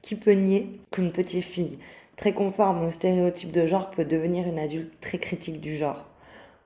Qui 0.03 0.17
peut 0.17 0.33
nier 0.33 0.81
qu'une 0.91 1.13
petite 1.13 1.45
fille 1.45 1.79
très 2.17 2.33
conforme 2.33 2.85
aux 2.85 2.91
stéréotypes 2.91 3.53
de 3.53 3.67
genre 3.67 3.91
peut 3.91 4.05
devenir 4.05 4.47
une 4.47 4.59
adulte 4.59 4.99
très 5.01 5.19
critique 5.19 5.61
du 5.61 5.77
genre? 5.77 6.07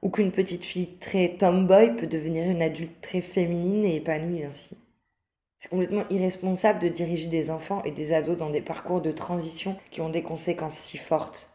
Ou 0.02 0.10
qu'une 0.10 0.32
petite 0.32 0.64
fille 0.64 0.96
très 1.00 1.30
tomboy 1.30 1.96
peut 1.96 2.06
devenir 2.06 2.48
une 2.48 2.62
adulte 2.62 3.00
très 3.00 3.20
féminine 3.20 3.84
et 3.84 3.96
épanouie 3.96 4.44
ainsi? 4.44 4.78
C'est 5.58 5.70
complètement 5.70 6.04
irresponsable 6.10 6.78
de 6.78 6.88
diriger 6.88 7.26
des 7.26 7.50
enfants 7.50 7.82
et 7.84 7.90
des 7.90 8.12
ados 8.12 8.36
dans 8.36 8.50
des 8.50 8.60
parcours 8.60 9.00
de 9.00 9.10
transition 9.10 9.76
qui 9.90 10.00
ont 10.00 10.10
des 10.10 10.22
conséquences 10.22 10.76
si 10.76 10.98
fortes. 10.98 11.50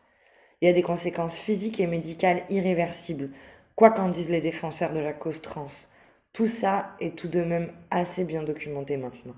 Il 0.62 0.66
y 0.66 0.72
a 0.72 0.74
des 0.74 0.82
conséquences 0.82 1.38
physiques 1.38 1.80
et 1.80 1.88
médicales 1.88 2.42
irréversibles, 2.50 3.30
quoi 3.80 3.92
qu'en 3.92 4.10
disent 4.10 4.30
les 4.30 4.42
défenseurs 4.42 4.92
de 4.92 5.00
la 5.00 5.14
cause 5.14 5.42
trans. 5.42 5.68
Tout 6.34 6.48
ça 6.48 6.98
est 7.00 7.18
tout 7.18 7.30
de 7.30 7.42
même 7.42 7.72
assez 7.92 8.26
bien 8.26 8.44
documenté 8.44 8.98
maintenant. 8.98 9.38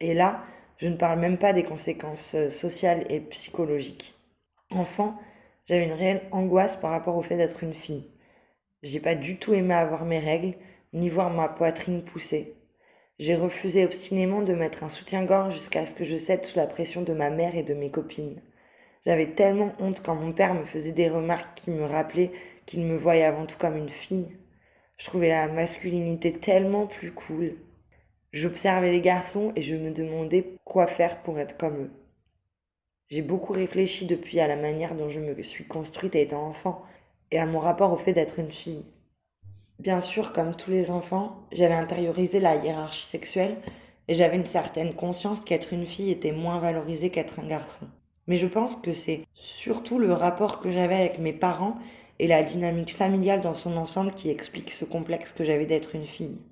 Et 0.00 0.12
là, 0.12 0.40
je 0.76 0.86
ne 0.86 0.96
parle 0.96 1.18
même 1.18 1.38
pas 1.38 1.54
des 1.54 1.62
conséquences 1.62 2.34
euh, 2.34 2.50
sociales 2.50 3.06
et 3.08 3.20
psychologiques. 3.20 4.14
Enfant, 4.70 5.18
j'avais 5.64 5.86
une 5.86 5.94
réelle 5.94 6.28
angoisse 6.30 6.76
par 6.76 6.90
rapport 6.90 7.16
au 7.16 7.22
fait 7.22 7.38
d'être 7.38 7.64
une 7.64 7.72
fille. 7.72 8.10
J'ai 8.82 9.00
pas 9.00 9.14
du 9.14 9.38
tout 9.38 9.54
aimé 9.54 9.72
avoir 9.72 10.04
mes 10.04 10.18
règles, 10.18 10.56
ni 10.92 11.08
voir 11.08 11.30
ma 11.30 11.48
poitrine 11.48 12.04
pousser. 12.04 12.58
J'ai 13.18 13.34
refusé 13.34 13.86
obstinément 13.86 14.42
de 14.42 14.52
mettre 14.52 14.84
un 14.84 14.90
soutien-gorge 14.90 15.54
jusqu'à 15.54 15.86
ce 15.86 15.94
que 15.94 16.04
je 16.04 16.18
cède 16.18 16.44
sous 16.44 16.58
la 16.58 16.66
pression 16.66 17.00
de 17.00 17.14
ma 17.14 17.30
mère 17.30 17.56
et 17.56 17.62
de 17.62 17.72
mes 17.72 17.90
copines. 17.90 18.42
J'avais 19.06 19.32
tellement 19.34 19.72
honte 19.80 20.02
quand 20.04 20.14
mon 20.14 20.32
père 20.32 20.52
me 20.52 20.66
faisait 20.66 20.92
des 20.92 21.08
remarques 21.08 21.54
qui 21.54 21.70
me 21.70 21.84
rappelaient 21.84 22.32
qu'il 22.66 22.82
me 22.82 22.96
voyait 22.96 23.24
avant 23.24 23.46
tout 23.46 23.58
comme 23.58 23.76
une 23.76 23.88
fille. 23.88 24.36
Je 24.96 25.06
trouvais 25.06 25.28
la 25.28 25.48
masculinité 25.48 26.32
tellement 26.32 26.86
plus 26.86 27.12
cool. 27.12 27.56
J'observais 28.32 28.92
les 28.92 29.00
garçons 29.00 29.52
et 29.56 29.62
je 29.62 29.76
me 29.76 29.90
demandais 29.90 30.56
quoi 30.64 30.86
faire 30.86 31.22
pour 31.22 31.38
être 31.38 31.56
comme 31.56 31.76
eux. 31.76 31.90
J'ai 33.08 33.22
beaucoup 33.22 33.52
réfléchi 33.52 34.06
depuis 34.06 34.40
à 34.40 34.48
la 34.48 34.56
manière 34.56 34.94
dont 34.94 35.08
je 35.08 35.20
me 35.20 35.40
suis 35.42 35.66
construite 35.66 36.14
étant 36.14 36.46
enfant 36.46 36.80
et 37.30 37.38
à 37.38 37.46
mon 37.46 37.60
rapport 37.60 37.92
au 37.92 37.96
fait 37.96 38.12
d'être 38.12 38.38
une 38.38 38.50
fille. 38.50 38.84
Bien 39.78 40.00
sûr, 40.00 40.32
comme 40.32 40.54
tous 40.54 40.70
les 40.70 40.90
enfants, 40.90 41.46
j'avais 41.52 41.74
intériorisé 41.74 42.40
la 42.40 42.56
hiérarchie 42.56 43.06
sexuelle 43.06 43.56
et 44.08 44.14
j'avais 44.14 44.36
une 44.36 44.46
certaine 44.46 44.94
conscience 44.94 45.44
qu'être 45.44 45.72
une 45.72 45.86
fille 45.86 46.10
était 46.10 46.32
moins 46.32 46.58
valorisé 46.58 47.10
qu'être 47.10 47.40
un 47.40 47.46
garçon. 47.46 47.86
Mais 48.26 48.36
je 48.36 48.46
pense 48.46 48.76
que 48.76 48.92
c'est 48.92 49.26
surtout 49.34 49.98
le 49.98 50.12
rapport 50.12 50.60
que 50.60 50.70
j'avais 50.70 50.94
avec 50.94 51.18
mes 51.18 51.32
parents 51.32 51.76
et 52.18 52.26
la 52.26 52.42
dynamique 52.42 52.94
familiale 52.94 53.40
dans 53.40 53.54
son 53.54 53.76
ensemble 53.76 54.14
qui 54.14 54.30
explique 54.30 54.70
ce 54.70 54.84
complexe 54.84 55.32
que 55.32 55.44
j'avais 55.44 55.66
d'être 55.66 55.94
une 55.94 56.06
fille. 56.06 56.42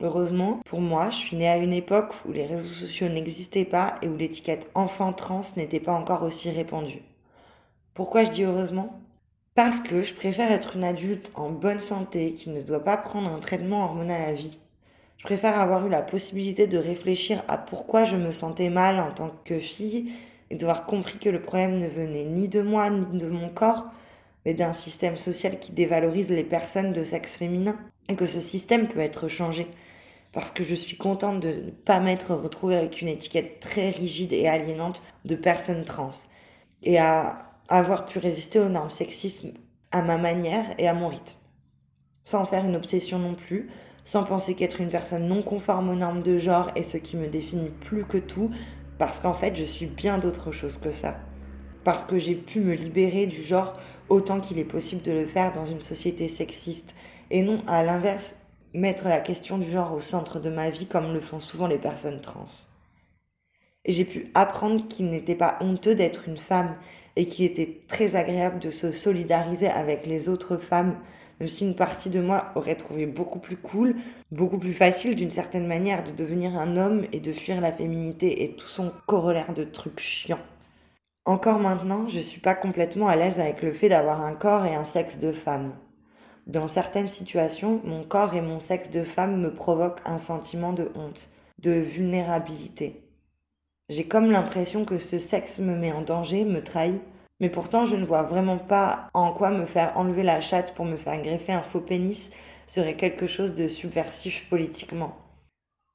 Heureusement, 0.00 0.60
pour 0.66 0.80
moi, 0.80 1.08
je 1.08 1.16
suis 1.16 1.36
née 1.36 1.48
à 1.48 1.56
une 1.56 1.72
époque 1.72 2.12
où 2.26 2.32
les 2.32 2.44
réseaux 2.44 2.68
sociaux 2.68 3.08
n'existaient 3.08 3.64
pas 3.64 3.94
et 4.02 4.08
où 4.08 4.16
l'étiquette 4.16 4.70
enfant 4.74 5.12
trans 5.12 5.40
n'était 5.56 5.80
pas 5.80 5.94
encore 5.94 6.22
aussi 6.22 6.50
répandue. 6.50 7.02
Pourquoi 7.94 8.24
je 8.24 8.30
dis 8.30 8.44
heureusement? 8.44 9.00
Parce 9.54 9.80
que 9.80 10.02
je 10.02 10.12
préfère 10.12 10.52
être 10.52 10.76
une 10.76 10.84
adulte 10.84 11.32
en 11.34 11.48
bonne 11.48 11.80
santé 11.80 12.34
qui 12.34 12.50
ne 12.50 12.60
doit 12.60 12.84
pas 12.84 12.98
prendre 12.98 13.30
un 13.30 13.38
traitement 13.38 13.84
hormonal 13.84 14.20
à 14.20 14.34
vie. 14.34 14.58
Je 15.16 15.24
préfère 15.24 15.58
avoir 15.58 15.86
eu 15.86 15.88
la 15.88 16.02
possibilité 16.02 16.66
de 16.66 16.76
réfléchir 16.76 17.42
à 17.48 17.56
pourquoi 17.56 18.04
je 18.04 18.16
me 18.16 18.32
sentais 18.32 18.68
mal 18.68 19.00
en 19.00 19.12
tant 19.12 19.30
que 19.44 19.58
fille 19.58 20.12
et 20.50 20.56
d'avoir 20.56 20.84
compris 20.84 21.18
que 21.18 21.30
le 21.30 21.40
problème 21.40 21.78
ne 21.78 21.88
venait 21.88 22.26
ni 22.26 22.48
de 22.48 22.60
moi 22.60 22.90
ni 22.90 23.18
de 23.18 23.30
mon 23.30 23.48
corps, 23.48 23.86
mais 24.46 24.54
d'un 24.54 24.72
système 24.72 25.18
social 25.18 25.58
qui 25.58 25.72
dévalorise 25.72 26.30
les 26.30 26.44
personnes 26.44 26.92
de 26.92 27.02
sexe 27.02 27.36
féminin. 27.36 27.76
Et 28.08 28.14
que 28.14 28.26
ce 28.26 28.40
système 28.40 28.86
peut 28.86 29.00
être 29.00 29.26
changé. 29.26 29.66
Parce 30.32 30.52
que 30.52 30.62
je 30.62 30.76
suis 30.76 30.96
contente 30.96 31.40
de 31.40 31.48
ne 31.48 31.70
pas 31.70 31.98
m'être 31.98 32.32
retrouvée 32.34 32.76
avec 32.76 33.02
une 33.02 33.08
étiquette 33.08 33.58
très 33.58 33.90
rigide 33.90 34.32
et 34.32 34.46
aliénante 34.46 35.02
de 35.24 35.34
personne 35.34 35.84
trans. 35.84 36.10
Et 36.84 36.98
à 36.98 37.38
avoir 37.68 38.06
pu 38.06 38.20
résister 38.20 38.60
aux 38.60 38.68
normes 38.68 38.90
sexisme 38.90 39.52
à 39.90 40.02
ma 40.02 40.16
manière 40.16 40.64
et 40.78 40.86
à 40.86 40.94
mon 40.94 41.08
rythme. 41.08 41.38
Sans 42.22 42.46
faire 42.46 42.64
une 42.64 42.76
obsession 42.76 43.18
non 43.18 43.34
plus, 43.34 43.68
sans 44.04 44.22
penser 44.22 44.54
qu'être 44.54 44.80
une 44.80 44.90
personne 44.90 45.26
non 45.26 45.42
conforme 45.42 45.88
aux 45.88 45.96
normes 45.96 46.22
de 46.22 46.38
genre 46.38 46.70
est 46.76 46.84
ce 46.84 46.98
qui 46.98 47.16
me 47.16 47.26
définit 47.26 47.70
plus 47.70 48.04
que 48.04 48.18
tout, 48.18 48.50
parce 48.98 49.18
qu'en 49.18 49.34
fait 49.34 49.56
je 49.56 49.64
suis 49.64 49.86
bien 49.86 50.18
d'autre 50.18 50.52
chose 50.52 50.78
que 50.78 50.92
ça. 50.92 51.18
Parce 51.82 52.04
que 52.04 52.18
j'ai 52.18 52.34
pu 52.34 52.60
me 52.60 52.74
libérer 52.74 53.26
du 53.26 53.42
genre 53.42 53.76
autant 54.08 54.40
qu'il 54.40 54.58
est 54.58 54.64
possible 54.64 55.02
de 55.02 55.12
le 55.12 55.26
faire 55.26 55.52
dans 55.52 55.64
une 55.64 55.82
société 55.82 56.28
sexiste, 56.28 56.96
et 57.30 57.42
non 57.42 57.62
à 57.66 57.82
l'inverse 57.82 58.36
mettre 58.74 59.08
la 59.08 59.20
question 59.20 59.58
du 59.58 59.70
genre 59.70 59.92
au 59.92 60.00
centre 60.00 60.38
de 60.38 60.50
ma 60.50 60.70
vie 60.70 60.86
comme 60.86 61.12
le 61.12 61.20
font 61.20 61.40
souvent 61.40 61.66
les 61.66 61.78
personnes 61.78 62.20
trans. 62.20 62.44
J'ai 63.86 64.04
pu 64.04 64.30
apprendre 64.34 64.86
qu'il 64.88 65.10
n'était 65.10 65.36
pas 65.36 65.58
honteux 65.60 65.94
d'être 65.94 66.28
une 66.28 66.36
femme 66.36 66.76
et 67.14 67.26
qu'il 67.26 67.44
était 67.44 67.80
très 67.88 68.16
agréable 68.16 68.58
de 68.58 68.70
se 68.70 68.90
solidariser 68.90 69.68
avec 69.68 70.06
les 70.06 70.28
autres 70.28 70.56
femmes, 70.56 70.98
même 71.38 71.48
si 71.48 71.64
une 71.64 71.76
partie 71.76 72.10
de 72.10 72.20
moi 72.20 72.50
aurait 72.56 72.74
trouvé 72.74 73.06
beaucoup 73.06 73.38
plus 73.38 73.56
cool, 73.56 73.94
beaucoup 74.32 74.58
plus 74.58 74.74
facile 74.74 75.14
d'une 75.14 75.30
certaine 75.30 75.66
manière 75.66 76.02
de 76.02 76.10
devenir 76.10 76.56
un 76.58 76.76
homme 76.76 77.06
et 77.12 77.20
de 77.20 77.32
fuir 77.32 77.60
la 77.60 77.72
féminité 77.72 78.42
et 78.42 78.56
tout 78.56 78.66
son 78.66 78.92
corollaire 79.06 79.54
de 79.54 79.64
trucs 79.64 80.00
chiants. 80.00 80.40
Encore 81.26 81.58
maintenant, 81.58 82.08
je 82.08 82.20
suis 82.20 82.40
pas 82.40 82.54
complètement 82.54 83.08
à 83.08 83.16
l'aise 83.16 83.40
avec 83.40 83.60
le 83.60 83.72
fait 83.72 83.88
d'avoir 83.88 84.22
un 84.22 84.36
corps 84.36 84.64
et 84.64 84.76
un 84.76 84.84
sexe 84.84 85.18
de 85.18 85.32
femme. 85.32 85.72
Dans 86.46 86.68
certaines 86.68 87.08
situations, 87.08 87.80
mon 87.82 88.04
corps 88.04 88.34
et 88.34 88.40
mon 88.40 88.60
sexe 88.60 88.92
de 88.92 89.02
femme 89.02 89.40
me 89.40 89.52
provoquent 89.52 90.02
un 90.04 90.18
sentiment 90.18 90.72
de 90.72 90.88
honte, 90.94 91.28
de 91.58 91.72
vulnérabilité. 91.72 93.02
J'ai 93.88 94.06
comme 94.06 94.30
l'impression 94.30 94.84
que 94.84 95.00
ce 95.00 95.18
sexe 95.18 95.58
me 95.58 95.74
met 95.74 95.90
en 95.90 96.02
danger, 96.02 96.44
me 96.44 96.62
trahit, 96.62 97.02
mais 97.40 97.50
pourtant 97.50 97.84
je 97.84 97.96
ne 97.96 98.04
vois 98.04 98.22
vraiment 98.22 98.58
pas 98.58 99.08
en 99.12 99.32
quoi 99.32 99.50
me 99.50 99.66
faire 99.66 99.98
enlever 99.98 100.22
la 100.22 100.38
chatte 100.38 100.74
pour 100.74 100.84
me 100.84 100.96
faire 100.96 101.20
greffer 101.20 101.52
un 101.52 101.62
faux 101.62 101.80
pénis 101.80 102.30
serait 102.68 102.94
quelque 102.94 103.26
chose 103.26 103.54
de 103.54 103.66
subversif 103.66 104.48
politiquement. 104.48 105.16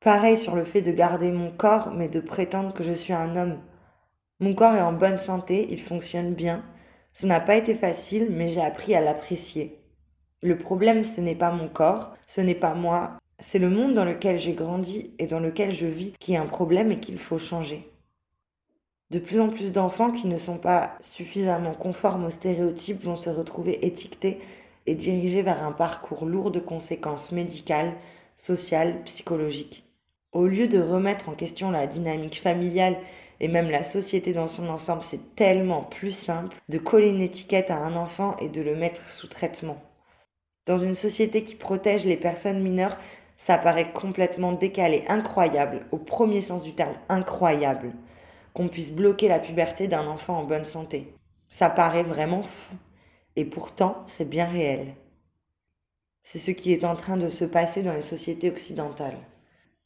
Pareil 0.04 0.38
sur 0.38 0.58
le 0.58 0.66
fait 0.66 0.82
de 0.82 0.92
garder 0.92 1.32
mon 1.32 1.52
corps, 1.52 1.94
mais 1.96 2.10
de 2.10 2.20
prétendre 2.20 2.74
que 2.74 2.84
je 2.84 2.92
suis 2.92 3.14
un 3.14 3.38
homme. 3.38 3.60
Mon 4.42 4.56
corps 4.56 4.74
est 4.74 4.82
en 4.82 4.92
bonne 4.92 5.20
santé, 5.20 5.68
il 5.70 5.80
fonctionne 5.80 6.34
bien. 6.34 6.64
Ça 7.14 7.28
n'a 7.28 7.40
pas 7.40 7.56
été 7.56 7.76
facile, 7.76 8.30
mais 8.32 8.48
j'ai 8.48 8.62
appris 8.62 8.96
à 8.96 9.00
l'apprécier. 9.00 9.80
Le 10.42 10.58
problème, 10.58 11.04
ce 11.04 11.22
n'est 11.22 11.36
pas 11.36 11.52
mon 11.52 11.70
corps, 11.70 12.14
ce 12.26 12.42
n'est 12.42 12.56
pas 12.56 12.74
moi, 12.74 13.20
c'est 13.38 13.60
le 13.60 13.70
monde 13.70 13.94
dans 13.94 14.04
lequel 14.04 14.40
j'ai 14.40 14.54
grandi 14.54 15.14
et 15.20 15.28
dans 15.28 15.40
lequel 15.40 15.76
je 15.76 15.86
vis 15.86 16.14
qui 16.20 16.34
est 16.34 16.38
un 16.38 16.48
problème 16.48 16.92
et 16.92 17.00
qu'il 17.00 17.20
faut 17.20 17.38
changer. 17.38 17.88
De 19.12 19.20
plus 19.20 19.40
en 19.40 19.50
plus 19.50 19.74
d'enfants 19.74 20.12
qui 20.12 20.26
ne 20.26 20.40
sont 20.40 20.58
pas 20.58 20.98
suffisamment 21.02 21.76
conformes 21.76 22.26
aux 22.26 22.32
stéréotypes 22.32 23.04
vont 23.04 23.18
se 23.18 23.30
retrouver 23.30 23.86
étiquetés 23.86 24.40
et 24.88 24.96
dirigés 24.96 25.44
vers 25.44 25.64
un 25.64 25.72
parcours 25.72 26.26
lourd 26.26 26.50
de 26.50 26.60
conséquences 26.60 27.32
médicales, 27.32 27.94
sociales, 28.36 29.04
psychologiques. 29.04 29.91
Au 30.34 30.48
lieu 30.48 30.70
de 30.70 30.80
remettre 30.80 31.28
en 31.28 31.34
question 31.34 31.72
la 31.72 31.88
dynamique 31.88 32.40
familiale 32.40 32.96
et 33.42 33.50
même 33.50 33.70
la 33.70 33.84
société 33.84 34.34
dans 34.34 34.48
son 34.48 34.70
ensemble, 34.70 35.04
c'est 35.04 35.36
tellement 35.36 35.84
plus 35.84 36.14
simple 36.14 36.56
de 36.70 36.78
coller 36.78 37.10
une 37.10 37.22
étiquette 37.22 37.70
à 37.70 37.76
un 37.76 37.98
enfant 37.98 38.38
et 38.38 38.48
de 38.48 38.62
le 38.62 38.76
mettre 38.76 39.02
sous 39.02 39.28
traitement. 39.28 39.82
Dans 40.68 40.78
une 40.78 40.96
société 40.96 41.44
qui 41.44 41.56
protège 41.56 42.06
les 42.06 42.16
personnes 42.16 42.62
mineures, 42.62 42.98
ça 43.36 43.58
paraît 43.58 43.92
complètement 43.92 44.54
décalé, 44.54 45.04
incroyable, 45.10 45.86
au 45.92 45.98
premier 45.98 46.40
sens 46.40 46.64
du 46.64 46.76
terme, 46.76 46.96
incroyable, 47.10 47.92
qu'on 48.54 48.70
puisse 48.70 48.92
bloquer 48.92 49.28
la 49.28 49.40
puberté 49.40 49.90
d'un 49.90 50.08
enfant 50.08 50.38
en 50.38 50.44
bonne 50.46 50.66
santé. 50.66 51.14
Ça 51.50 51.70
paraît 51.70 52.04
vraiment 52.04 52.44
fou. 52.44 52.76
Et 53.36 53.44
pourtant, 53.44 54.04
c'est 54.06 54.30
bien 54.30 54.46
réel. 54.46 54.94
C'est 56.24 56.40
ce 56.40 56.52
qui 56.52 56.72
est 56.72 56.86
en 56.86 56.96
train 56.96 57.18
de 57.18 57.30
se 57.30 57.44
passer 57.46 57.84
dans 57.84 57.94
les 57.94 58.02
sociétés 58.02 58.50
occidentales. 58.50 59.18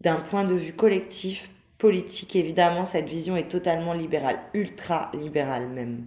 D'un 0.02 0.18
point 0.18 0.44
de 0.44 0.54
vue 0.54 0.74
collectif, 0.74 1.50
politique, 1.78 2.36
évidemment, 2.36 2.86
cette 2.86 3.08
vision 3.08 3.38
est 3.38 3.48
totalement 3.48 3.94
libérale, 3.94 4.40
ultra 4.54 5.10
libérale 5.14 5.70
même. 5.70 6.06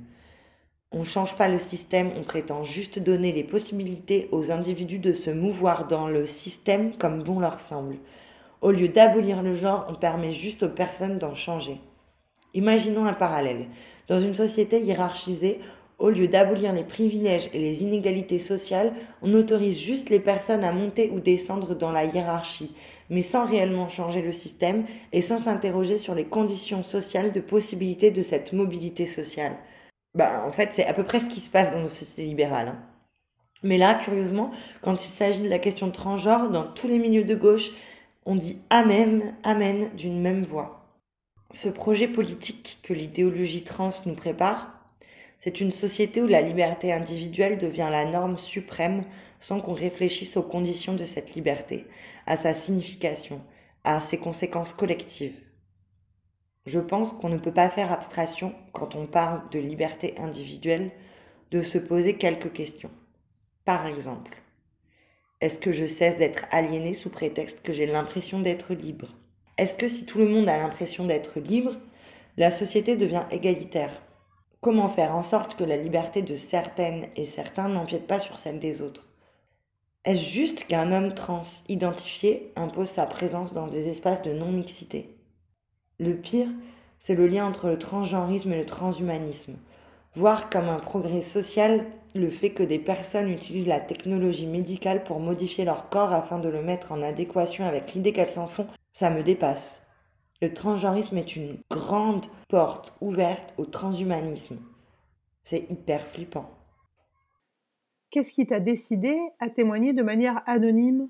On 0.90 1.00
ne 1.00 1.04
change 1.04 1.36
pas 1.36 1.48
le 1.48 1.58
système, 1.58 2.12
on 2.16 2.22
prétend 2.22 2.64
juste 2.64 2.98
donner 2.98 3.32
les 3.32 3.44
possibilités 3.44 4.28
aux 4.32 4.50
individus 4.50 4.98
de 4.98 5.12
se 5.12 5.30
mouvoir 5.30 5.86
dans 5.86 6.06
le 6.06 6.26
système 6.26 6.96
comme 6.96 7.22
bon 7.22 7.40
leur 7.40 7.60
semble. 7.60 7.96
Au 8.60 8.70
lieu 8.70 8.88
d'abolir 8.88 9.42
le 9.42 9.54
genre, 9.54 9.86
on 9.88 9.94
permet 9.94 10.32
juste 10.32 10.62
aux 10.62 10.70
personnes 10.70 11.18
d'en 11.18 11.34
changer. 11.34 11.80
Imaginons 12.54 13.06
un 13.06 13.12
parallèle. 13.12 13.66
Dans 14.08 14.18
une 14.18 14.34
société 14.34 14.80
hiérarchisée, 14.80 15.60
au 15.98 16.10
lieu 16.10 16.28
d'abolir 16.28 16.72
les 16.72 16.84
privilèges 16.84 17.50
et 17.52 17.58
les 17.58 17.82
inégalités 17.82 18.38
sociales, 18.38 18.92
on 19.20 19.34
autorise 19.34 19.78
juste 19.78 20.10
les 20.10 20.20
personnes 20.20 20.64
à 20.64 20.72
monter 20.72 21.10
ou 21.10 21.20
descendre 21.20 21.74
dans 21.74 21.90
la 21.90 22.04
hiérarchie, 22.04 22.74
mais 23.10 23.22
sans 23.22 23.44
réellement 23.44 23.88
changer 23.88 24.22
le 24.22 24.32
système 24.32 24.84
et 25.12 25.22
sans 25.22 25.38
s'interroger 25.38 25.98
sur 25.98 26.14
les 26.14 26.26
conditions 26.26 26.84
sociales 26.84 27.32
de 27.32 27.40
possibilité 27.40 28.10
de 28.10 28.22
cette 28.22 28.52
mobilité 28.52 29.06
sociale. 29.06 29.56
Bah, 30.14 30.44
en 30.46 30.52
fait, 30.52 30.72
c'est 30.72 30.86
à 30.86 30.94
peu 30.94 31.02
près 31.02 31.20
ce 31.20 31.28
qui 31.28 31.40
se 31.40 31.50
passe 31.50 31.72
dans 31.72 31.80
nos 31.80 31.88
sociétés 31.88 32.28
libérales. 32.28 32.68
Hein. 32.68 32.78
Mais 33.64 33.76
là, 33.76 33.94
curieusement, 33.94 34.52
quand 34.82 35.04
il 35.04 35.08
s'agit 35.08 35.42
de 35.42 35.48
la 35.48 35.58
question 35.58 35.90
transgenre, 35.90 36.50
dans 36.50 36.64
tous 36.64 36.86
les 36.86 36.98
milieux 36.98 37.24
de 37.24 37.34
gauche, 37.34 37.72
on 38.24 38.36
dit 38.36 38.60
Amen, 38.70 39.34
Amen 39.42 39.90
d'une 39.96 40.20
même 40.20 40.44
voix. 40.44 40.86
Ce 41.52 41.68
projet 41.68 42.06
politique 42.06 42.78
que 42.82 42.92
l'idéologie 42.92 43.64
trans 43.64 43.90
nous 44.06 44.14
prépare, 44.14 44.77
c'est 45.38 45.60
une 45.60 45.70
société 45.70 46.20
où 46.20 46.26
la 46.26 46.42
liberté 46.42 46.92
individuelle 46.92 47.58
devient 47.58 47.88
la 47.90 48.04
norme 48.04 48.38
suprême 48.38 49.04
sans 49.38 49.60
qu'on 49.60 49.72
réfléchisse 49.72 50.36
aux 50.36 50.42
conditions 50.42 50.94
de 50.94 51.04
cette 51.04 51.36
liberté, 51.36 51.86
à 52.26 52.36
sa 52.36 52.52
signification, 52.52 53.40
à 53.84 54.00
ses 54.00 54.18
conséquences 54.18 54.72
collectives. 54.72 55.38
Je 56.66 56.80
pense 56.80 57.12
qu'on 57.12 57.28
ne 57.28 57.38
peut 57.38 57.54
pas 57.54 57.70
faire 57.70 57.92
abstraction, 57.92 58.52
quand 58.72 58.96
on 58.96 59.06
parle 59.06 59.48
de 59.50 59.60
liberté 59.60 60.14
individuelle, 60.18 60.90
de 61.52 61.62
se 61.62 61.78
poser 61.78 62.16
quelques 62.16 62.52
questions. 62.52 62.90
Par 63.64 63.86
exemple, 63.86 64.42
est-ce 65.40 65.60
que 65.60 65.72
je 65.72 65.86
cesse 65.86 66.18
d'être 66.18 66.46
aliéné 66.50 66.94
sous 66.94 67.10
prétexte 67.10 67.62
que 67.62 67.72
j'ai 67.72 67.86
l'impression 67.86 68.40
d'être 68.40 68.74
libre? 68.74 69.14
Est-ce 69.56 69.76
que 69.76 69.86
si 69.86 70.04
tout 70.04 70.18
le 70.18 70.28
monde 70.28 70.48
a 70.48 70.58
l'impression 70.58 71.06
d'être 71.06 71.38
libre, 71.38 71.76
la 72.36 72.50
société 72.50 72.96
devient 72.96 73.24
égalitaire? 73.30 74.02
Comment 74.60 74.88
faire 74.88 75.14
en 75.14 75.22
sorte 75.22 75.54
que 75.54 75.62
la 75.62 75.76
liberté 75.76 76.20
de 76.20 76.34
certaines 76.34 77.06
et 77.14 77.24
certains 77.24 77.68
n'empiète 77.68 78.08
pas 78.08 78.18
sur 78.18 78.40
celle 78.40 78.58
des 78.58 78.82
autres? 78.82 79.06
Est-ce 80.04 80.30
juste 80.32 80.66
qu'un 80.66 80.90
homme 80.90 81.14
trans 81.14 81.42
identifié 81.68 82.52
impose 82.56 82.88
sa 82.88 83.06
présence 83.06 83.52
dans 83.52 83.68
des 83.68 83.88
espaces 83.88 84.22
de 84.22 84.32
non-mixité? 84.32 85.16
Le 86.00 86.16
pire, 86.16 86.48
c'est 86.98 87.14
le 87.14 87.28
lien 87.28 87.46
entre 87.46 87.68
le 87.68 87.78
transgenrisme 87.78 88.52
et 88.52 88.58
le 88.58 88.66
transhumanisme. 88.66 89.56
Voir 90.16 90.50
comme 90.50 90.68
un 90.68 90.80
progrès 90.80 91.22
social 91.22 91.86
le 92.16 92.30
fait 92.30 92.50
que 92.50 92.64
des 92.64 92.80
personnes 92.80 93.30
utilisent 93.30 93.68
la 93.68 93.78
technologie 93.78 94.48
médicale 94.48 95.04
pour 95.04 95.20
modifier 95.20 95.64
leur 95.64 95.88
corps 95.88 96.12
afin 96.12 96.40
de 96.40 96.48
le 96.48 96.62
mettre 96.62 96.90
en 96.90 97.02
adéquation 97.02 97.64
avec 97.64 97.94
l'idée 97.94 98.12
qu'elles 98.12 98.26
s'en 98.26 98.48
font, 98.48 98.66
ça 98.90 99.10
me 99.10 99.22
dépasse. 99.22 99.87
Le 100.40 100.54
transgenrisme 100.54 101.18
est 101.18 101.34
une 101.34 101.58
grande 101.68 102.26
porte 102.48 102.96
ouverte 103.00 103.54
au 103.58 103.66
transhumanisme. 103.66 104.58
C'est 105.42 105.70
hyper 105.70 106.06
flippant. 106.06 106.48
Qu'est-ce 108.10 108.32
qui 108.32 108.46
t'a 108.46 108.60
décidé 108.60 109.18
à 109.40 109.50
témoigner 109.50 109.92
de 109.92 110.02
manière 110.02 110.42
anonyme? 110.46 111.08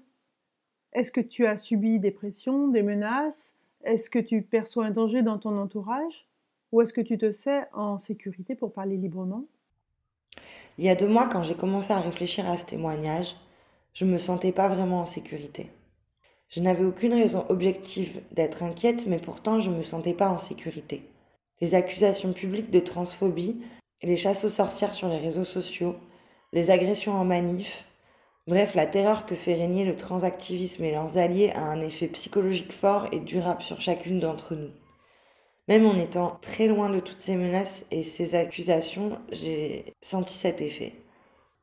Est-ce 0.95 1.13
que 1.13 1.21
tu 1.21 1.45
as 1.45 1.59
subi 1.59 2.01
des 2.01 2.11
pressions, 2.11 2.69
des 2.69 2.83
menaces? 2.83 3.57
Est-ce 3.85 4.09
que 4.09 4.19
tu 4.19 4.43
perçois 4.43 4.87
un 4.87 4.91
danger 4.91 5.23
dans 5.23 5.39
ton 5.39 5.59
entourage? 5.59 6.27
Ou 6.73 6.81
est-ce 6.81 6.93
que 6.93 7.01
tu 7.01 7.19
te 7.19 7.31
sais 7.31 7.67
en 7.73 7.99
sécurité 7.99 8.55
pour 8.55 8.73
parler 8.73 8.97
librement? 8.97 9.45
Il 10.79 10.85
y 10.85 10.89
a 10.89 10.95
deux 10.95 11.09
mois, 11.09 11.29
quand 11.29 11.43
j'ai 11.43 11.55
commencé 11.55 11.93
à 11.93 12.01
réfléchir 12.01 12.49
à 12.49 12.57
ce 12.57 12.65
témoignage, 12.65 13.37
je 13.93 14.05
ne 14.05 14.13
me 14.13 14.19
sentais 14.19 14.53
pas 14.53 14.69
vraiment 14.69 15.01
en 15.01 15.07
sécurité. 15.07 15.71
Je 16.49 16.61
n'avais 16.61 16.85
aucune 16.85 17.15
raison 17.15 17.45
objective 17.49 18.21
d'être 18.33 18.63
inquiète, 18.63 19.07
mais 19.07 19.19
pourtant 19.19 19.61
je 19.61 19.71
ne 19.71 19.77
me 19.77 19.83
sentais 19.83 20.15
pas 20.15 20.29
en 20.29 20.39
sécurité. 20.39 21.03
Les 21.61 21.75
accusations 21.75 22.33
publiques 22.33 22.71
de 22.71 22.81
transphobie, 22.81 23.61
les 24.03 24.17
chasses 24.17 24.45
aux 24.45 24.51
sorcières 24.51 24.95
sur 24.95 25.09
les 25.09 25.19
réseaux 25.19 25.45
sociaux, 25.45 25.97
les 26.53 26.71
agressions 26.71 27.15
en 27.15 27.25
manif, 27.25 27.85
Bref, 28.49 28.75
la 28.75 28.87
terreur 28.87 29.27
que 29.27 29.35
fait 29.35 29.53
régner 29.53 29.85
le 29.85 29.95
transactivisme 29.95 30.83
et 30.83 30.91
leurs 30.91 31.19
alliés 31.19 31.51
a 31.51 31.61
un 31.61 31.83
effet 31.83 32.07
psychologique 32.07 32.73
fort 32.73 33.07
et 33.13 33.21
durable 33.21 33.61
sur 33.61 33.83
chacune 33.83 34.21
d'entre 34.21 34.55
nous. 34.55 34.71
Même 35.69 35.85
en 35.85 35.99
étant 35.99 36.39
très 36.41 36.67
loin 36.67 36.89
de 36.89 36.99
toutes 36.99 37.21
ces 37.21 37.37
menaces 37.37 37.85
et 37.91 38.03
ces 38.03 38.37
accusations, 38.37 39.19
j'ai 39.33 39.93
senti 40.01 40.33
cet 40.33 40.63
effet. 40.63 40.95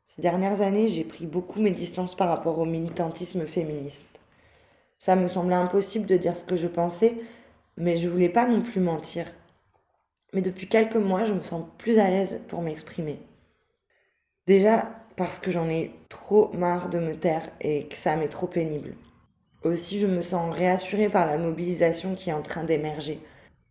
Ces 0.05 0.21
dernières 0.21 0.61
années, 0.61 0.87
j'ai 0.87 1.03
pris 1.03 1.25
beaucoup 1.25 1.59
mes 1.59 1.71
distances 1.71 2.13
par 2.13 2.27
rapport 2.27 2.59
au 2.59 2.65
militantisme 2.65 3.47
féministe. 3.47 4.14
Ça 4.97 5.15
me 5.15 5.27
semblait 5.27 5.55
impossible 5.55 6.05
de 6.05 6.17
dire 6.17 6.35
ce 6.35 6.43
que 6.43 6.55
je 6.55 6.67
pensais, 6.67 7.17
mais 7.77 7.97
je 7.97 8.07
voulais 8.07 8.29
pas 8.29 8.47
non 8.47 8.61
plus 8.61 8.79
mentir. 8.79 9.25
Mais 10.33 10.41
depuis 10.41 10.67
quelques 10.67 10.95
mois, 10.95 11.23
je 11.23 11.33
me 11.33 11.43
sens 11.43 11.65
plus 11.77 11.99
à 11.99 12.09
l'aise 12.09 12.41
pour 12.47 12.61
m'exprimer. 12.61 13.19
Déjà, 14.47 14.89
parce 15.15 15.39
que 15.39 15.51
j'en 15.51 15.69
ai 15.69 15.91
trop 16.09 16.51
marre 16.53 16.89
de 16.89 16.99
me 16.99 17.15
taire 17.17 17.49
et 17.61 17.87
que 17.87 17.95
ça 17.95 18.15
m'est 18.15 18.29
trop 18.29 18.47
pénible. 18.47 18.95
Aussi, 19.63 19.99
je 19.99 20.07
me 20.07 20.21
sens 20.21 20.55
réassurée 20.55 21.09
par 21.09 21.25
la 21.25 21.37
mobilisation 21.37 22.15
qui 22.15 22.29
est 22.29 22.33
en 22.33 22.41
train 22.41 22.63
d'émerger. 22.63 23.19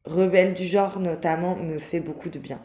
Rebelle 0.04 0.54
du 0.54 0.64
genre, 0.64 0.98
notamment, 0.98 1.54
me 1.54 1.78
fait 1.78 2.00
beaucoup 2.00 2.30
de 2.30 2.38
bien. 2.38 2.60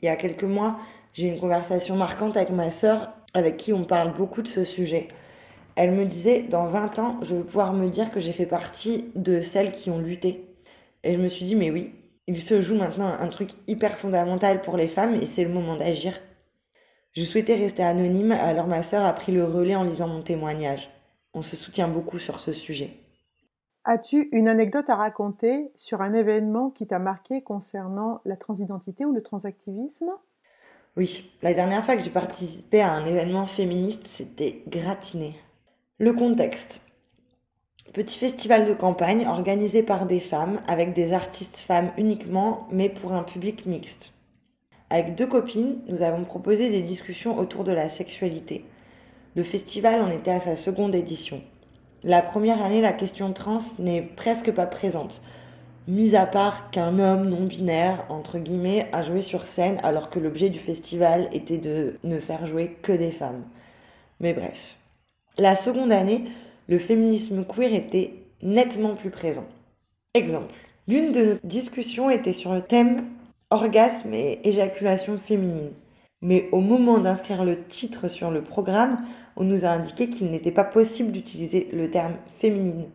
Il 0.00 0.06
y 0.06 0.08
a 0.08 0.16
quelques 0.16 0.42
mois, 0.42 0.76
j'ai 1.12 1.28
eu 1.28 1.32
une 1.32 1.40
conversation 1.40 1.96
marquante 1.96 2.36
avec 2.36 2.50
ma 2.50 2.70
sœur, 2.70 3.12
avec 3.34 3.56
qui 3.56 3.72
on 3.72 3.84
parle 3.84 4.12
beaucoup 4.14 4.42
de 4.42 4.48
ce 4.48 4.64
sujet. 4.64 5.08
Elle 5.76 5.92
me 5.92 6.04
disait, 6.04 6.42
dans 6.42 6.66
20 6.66 6.98
ans, 6.98 7.18
je 7.22 7.34
veux 7.34 7.44
pouvoir 7.44 7.72
me 7.72 7.88
dire 7.88 8.10
que 8.10 8.20
j'ai 8.20 8.32
fait 8.32 8.46
partie 8.46 9.10
de 9.14 9.40
celles 9.40 9.72
qui 9.72 9.90
ont 9.90 9.98
lutté. 9.98 10.44
Et 11.02 11.14
je 11.14 11.18
me 11.18 11.28
suis 11.28 11.44
dit, 11.44 11.56
mais 11.56 11.70
oui, 11.70 11.92
il 12.26 12.38
se 12.38 12.60
joue 12.60 12.76
maintenant 12.76 13.08
un 13.08 13.28
truc 13.28 13.50
hyper 13.66 13.96
fondamental 13.96 14.60
pour 14.60 14.76
les 14.76 14.88
femmes 14.88 15.14
et 15.14 15.26
c'est 15.26 15.44
le 15.44 15.50
moment 15.50 15.76
d'agir. 15.76 16.14
Je 17.12 17.24
souhaitais 17.24 17.56
rester 17.56 17.82
anonyme, 17.82 18.32
alors 18.32 18.66
ma 18.66 18.82
sœur 18.82 19.04
a 19.04 19.12
pris 19.12 19.32
le 19.32 19.44
relais 19.44 19.74
en 19.74 19.84
lisant 19.84 20.08
mon 20.08 20.22
témoignage. 20.22 20.90
On 21.34 21.42
se 21.42 21.56
soutient 21.56 21.88
beaucoup 21.88 22.18
sur 22.18 22.40
ce 22.40 22.52
sujet. 22.52 22.96
As-tu 23.84 24.28
une 24.32 24.48
anecdote 24.48 24.88
à 24.90 24.94
raconter 24.94 25.72
sur 25.74 26.02
un 26.02 26.14
événement 26.14 26.70
qui 26.70 26.86
t'a 26.86 27.00
marqué 27.00 27.42
concernant 27.42 28.20
la 28.24 28.36
transidentité 28.36 29.04
ou 29.04 29.12
le 29.12 29.22
transactivisme? 29.22 30.10
Oui, 30.96 31.34
la 31.42 31.52
dernière 31.52 31.84
fois 31.84 31.96
que 31.96 32.02
j'ai 32.02 32.10
participé 32.10 32.80
à 32.80 32.92
un 32.92 33.04
événement 33.04 33.46
féministe, 33.46 34.06
c'était 34.06 34.62
gratiné. 34.68 35.34
Le 35.98 36.14
contexte. 36.14 36.86
Petit 37.92 38.18
festival 38.18 38.64
de 38.64 38.72
campagne 38.72 39.26
organisé 39.26 39.82
par 39.82 40.06
des 40.06 40.20
femmes, 40.20 40.60
avec 40.66 40.94
des 40.94 41.12
artistes 41.12 41.58
femmes 41.58 41.92
uniquement, 41.98 42.66
mais 42.72 42.88
pour 42.88 43.12
un 43.12 43.22
public 43.22 43.66
mixte. 43.66 44.12
Avec 44.88 45.14
deux 45.14 45.26
copines, 45.26 45.76
nous 45.88 46.00
avons 46.00 46.24
proposé 46.24 46.70
des 46.70 46.80
discussions 46.80 47.38
autour 47.38 47.62
de 47.62 47.72
la 47.72 47.90
sexualité. 47.90 48.64
Le 49.36 49.44
festival 49.44 50.00
en 50.00 50.10
était 50.10 50.30
à 50.30 50.40
sa 50.40 50.56
seconde 50.56 50.94
édition. 50.94 51.42
La 52.02 52.22
première 52.22 52.62
année, 52.62 52.80
la 52.80 52.94
question 52.94 53.32
trans 53.34 53.60
n'est 53.78 54.02
presque 54.02 54.50
pas 54.50 54.66
présente, 54.66 55.22
mis 55.86 56.16
à 56.16 56.24
part 56.24 56.70
qu'un 56.70 56.98
homme 56.98 57.28
non 57.28 57.44
binaire, 57.44 58.06
entre 58.08 58.38
guillemets, 58.38 58.88
a 58.92 59.02
joué 59.02 59.20
sur 59.20 59.44
scène 59.44 59.78
alors 59.82 60.08
que 60.08 60.18
l'objet 60.18 60.48
du 60.48 60.58
festival 60.58 61.28
était 61.32 61.58
de 61.58 61.98
ne 62.02 62.18
faire 62.18 62.46
jouer 62.46 62.78
que 62.82 62.92
des 62.92 63.10
femmes. 63.10 63.44
Mais 64.20 64.32
bref. 64.32 64.78
La 65.38 65.54
seconde 65.54 65.92
année, 65.92 66.24
le 66.68 66.78
féminisme 66.78 67.44
queer 67.44 67.74
était 67.74 68.12
nettement 68.42 68.94
plus 68.94 69.10
présent. 69.10 69.46
Exemple. 70.14 70.52
L'une 70.88 71.10
de 71.12 71.24
nos 71.24 71.38
discussions 71.42 72.10
était 72.10 72.34
sur 72.34 72.52
le 72.52 72.60
thème 72.60 73.06
orgasme 73.50 74.12
et 74.12 74.40
éjaculation 74.44 75.16
féminine. 75.16 75.70
Mais 76.20 76.48
au 76.52 76.60
moment 76.60 76.98
d'inscrire 76.98 77.44
le 77.44 77.64
titre 77.64 78.08
sur 78.08 78.30
le 78.30 78.42
programme, 78.42 78.98
on 79.36 79.44
nous 79.44 79.64
a 79.64 79.68
indiqué 79.68 80.08
qu'il 80.08 80.30
n'était 80.30 80.52
pas 80.52 80.64
possible 80.64 81.12
d'utiliser 81.12 81.68
le 81.72 81.88
terme 81.88 82.14
féminine. 82.28 82.90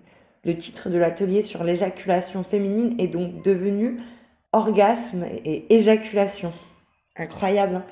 Le 0.46 0.56
titre 0.56 0.90
de 0.90 0.98
l'atelier 0.98 1.42
sur 1.42 1.64
l'éjaculation 1.64 2.44
féminine 2.44 2.96
est 3.00 3.08
donc 3.08 3.42
devenu 3.44 4.00
orgasme 4.54 5.26
et 5.44 5.76
éjaculation. 5.76 6.52
Incroyable. 7.18 7.78
Hein? 7.78 7.86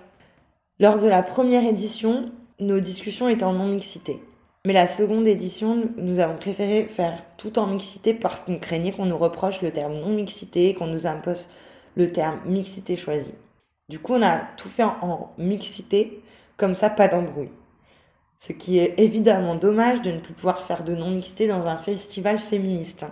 Lors 0.80 1.00
de 1.00 1.08
la 1.08 1.24
première 1.24 1.66
édition, 1.66 2.32
nos 2.60 2.80
discussions 2.80 3.28
étaient 3.28 3.44
en 3.44 3.54
non-mixité. 3.54 4.20
Mais 4.66 4.74
la 4.74 4.88
seconde 4.88 5.28
édition, 5.28 5.90
nous 5.98 6.20
avons 6.20 6.38
préféré 6.38 6.88
faire 6.88 7.22
tout 7.38 7.60
en 7.60 7.68
mixité 7.68 8.16
parce 8.16 8.44
qu'on 8.44 8.58
craignait 8.58 8.92
qu'on 8.92 9.06
nous 9.06 9.18
reproche 9.18 9.62
le 9.62 9.72
terme 9.72 9.94
non-mixité, 9.94 10.74
qu'on 10.74 10.88
nous 10.88 11.06
impose 11.06 11.50
le 11.96 12.12
terme 12.12 12.40
mixité 12.46 12.98
choisie. 12.98 13.36
Du 13.90 14.00
coup, 14.00 14.16
on 14.16 14.24
a 14.24 14.40
tout 14.58 14.70
fait 14.70 14.84
en 14.84 15.32
mixité, 15.38 16.20
comme 16.58 16.74
ça, 16.74 16.90
pas 16.90 17.08
d'embrouille. 17.08 17.52
Ce 18.40 18.54
qui 18.54 18.80
est 18.80 18.96
évidemment 18.98 19.54
dommage 19.54 20.02
de 20.02 20.12
ne 20.12 20.20
plus 20.20 20.34
pouvoir 20.34 20.66
faire 20.66 20.84
de 20.84 20.96
non-mixité 20.96 21.48
dans 21.48 21.68
un 21.68 21.78
festival 21.78 22.40
féministe. 22.40 23.06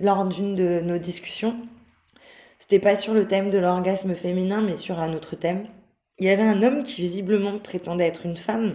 Lors 0.00 0.24
d'une 0.24 0.56
de 0.56 0.80
nos 0.80 0.98
discussions, 0.98 1.56
c'était 2.58 2.80
pas 2.80 2.96
sur 2.96 3.14
le 3.14 3.28
thème 3.28 3.50
de 3.50 3.58
l'orgasme 3.58 4.16
féminin, 4.16 4.60
mais 4.60 4.76
sur 4.76 4.98
un 4.98 5.14
autre 5.14 5.36
thème. 5.36 5.68
Il 6.18 6.26
y 6.26 6.30
avait 6.30 6.42
un 6.42 6.64
homme 6.64 6.82
qui 6.82 7.00
visiblement 7.00 7.60
prétendait 7.60 8.08
être 8.08 8.26
une 8.26 8.36
femme. 8.36 8.74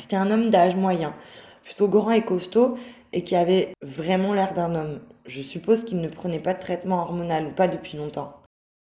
C'était 0.00 0.16
un 0.16 0.30
homme 0.30 0.50
d'âge 0.50 0.76
moyen, 0.76 1.14
plutôt 1.62 1.86
grand 1.86 2.12
et 2.12 2.22
costaud, 2.22 2.76
et 3.12 3.22
qui 3.22 3.36
avait 3.36 3.74
vraiment 3.82 4.32
l'air 4.32 4.54
d'un 4.54 4.74
homme. 4.74 5.00
Je 5.26 5.42
suppose 5.42 5.84
qu'il 5.84 6.00
ne 6.00 6.08
prenait 6.08 6.40
pas 6.40 6.54
de 6.54 6.60
traitement 6.60 7.02
hormonal, 7.02 7.46
ou 7.46 7.50
pas 7.50 7.68
depuis 7.68 7.98
longtemps. 7.98 8.34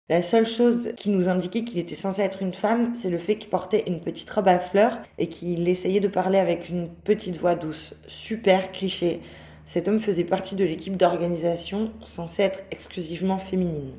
La 0.09 0.22
seule 0.22 0.45
chose 0.47 0.91
qui 0.97 1.09
nous 1.09 1.30
indiquait 1.30 1.64
qu'il 1.64 1.80
était 1.80 1.95
censé 1.95 2.22
être 2.22 2.41
une 2.41 2.53
femme, 2.53 2.93
c'est 2.93 3.09
le 3.09 3.20
fait 3.20 3.38
qu'il 3.38 3.49
portait 3.49 3.86
une 3.88 4.01
petite 4.01 4.30
robe 4.30 4.49
à 4.49 4.59
fleurs 4.59 4.97
et 5.18 5.28
qu'il 5.28 5.70
essayait 5.70 6.01
de 6.01 6.09
parler 6.09 6.39
avec 6.39 6.68
une 6.68 6.89
petite 6.89 7.38
voix 7.38 7.55
douce. 7.55 7.93
Super 8.07 8.72
cliché. 8.74 9.22
Cet 9.64 9.88
homme 9.88 10.01
faisait 10.01 10.26
partie 10.26 10.55
de 10.55 10.66
l'équipe 10.66 10.97
d'organisation 10.97 11.91
censée 12.03 12.43
être 12.43 12.64
exclusivement 12.72 13.38
féminine. 13.38 13.93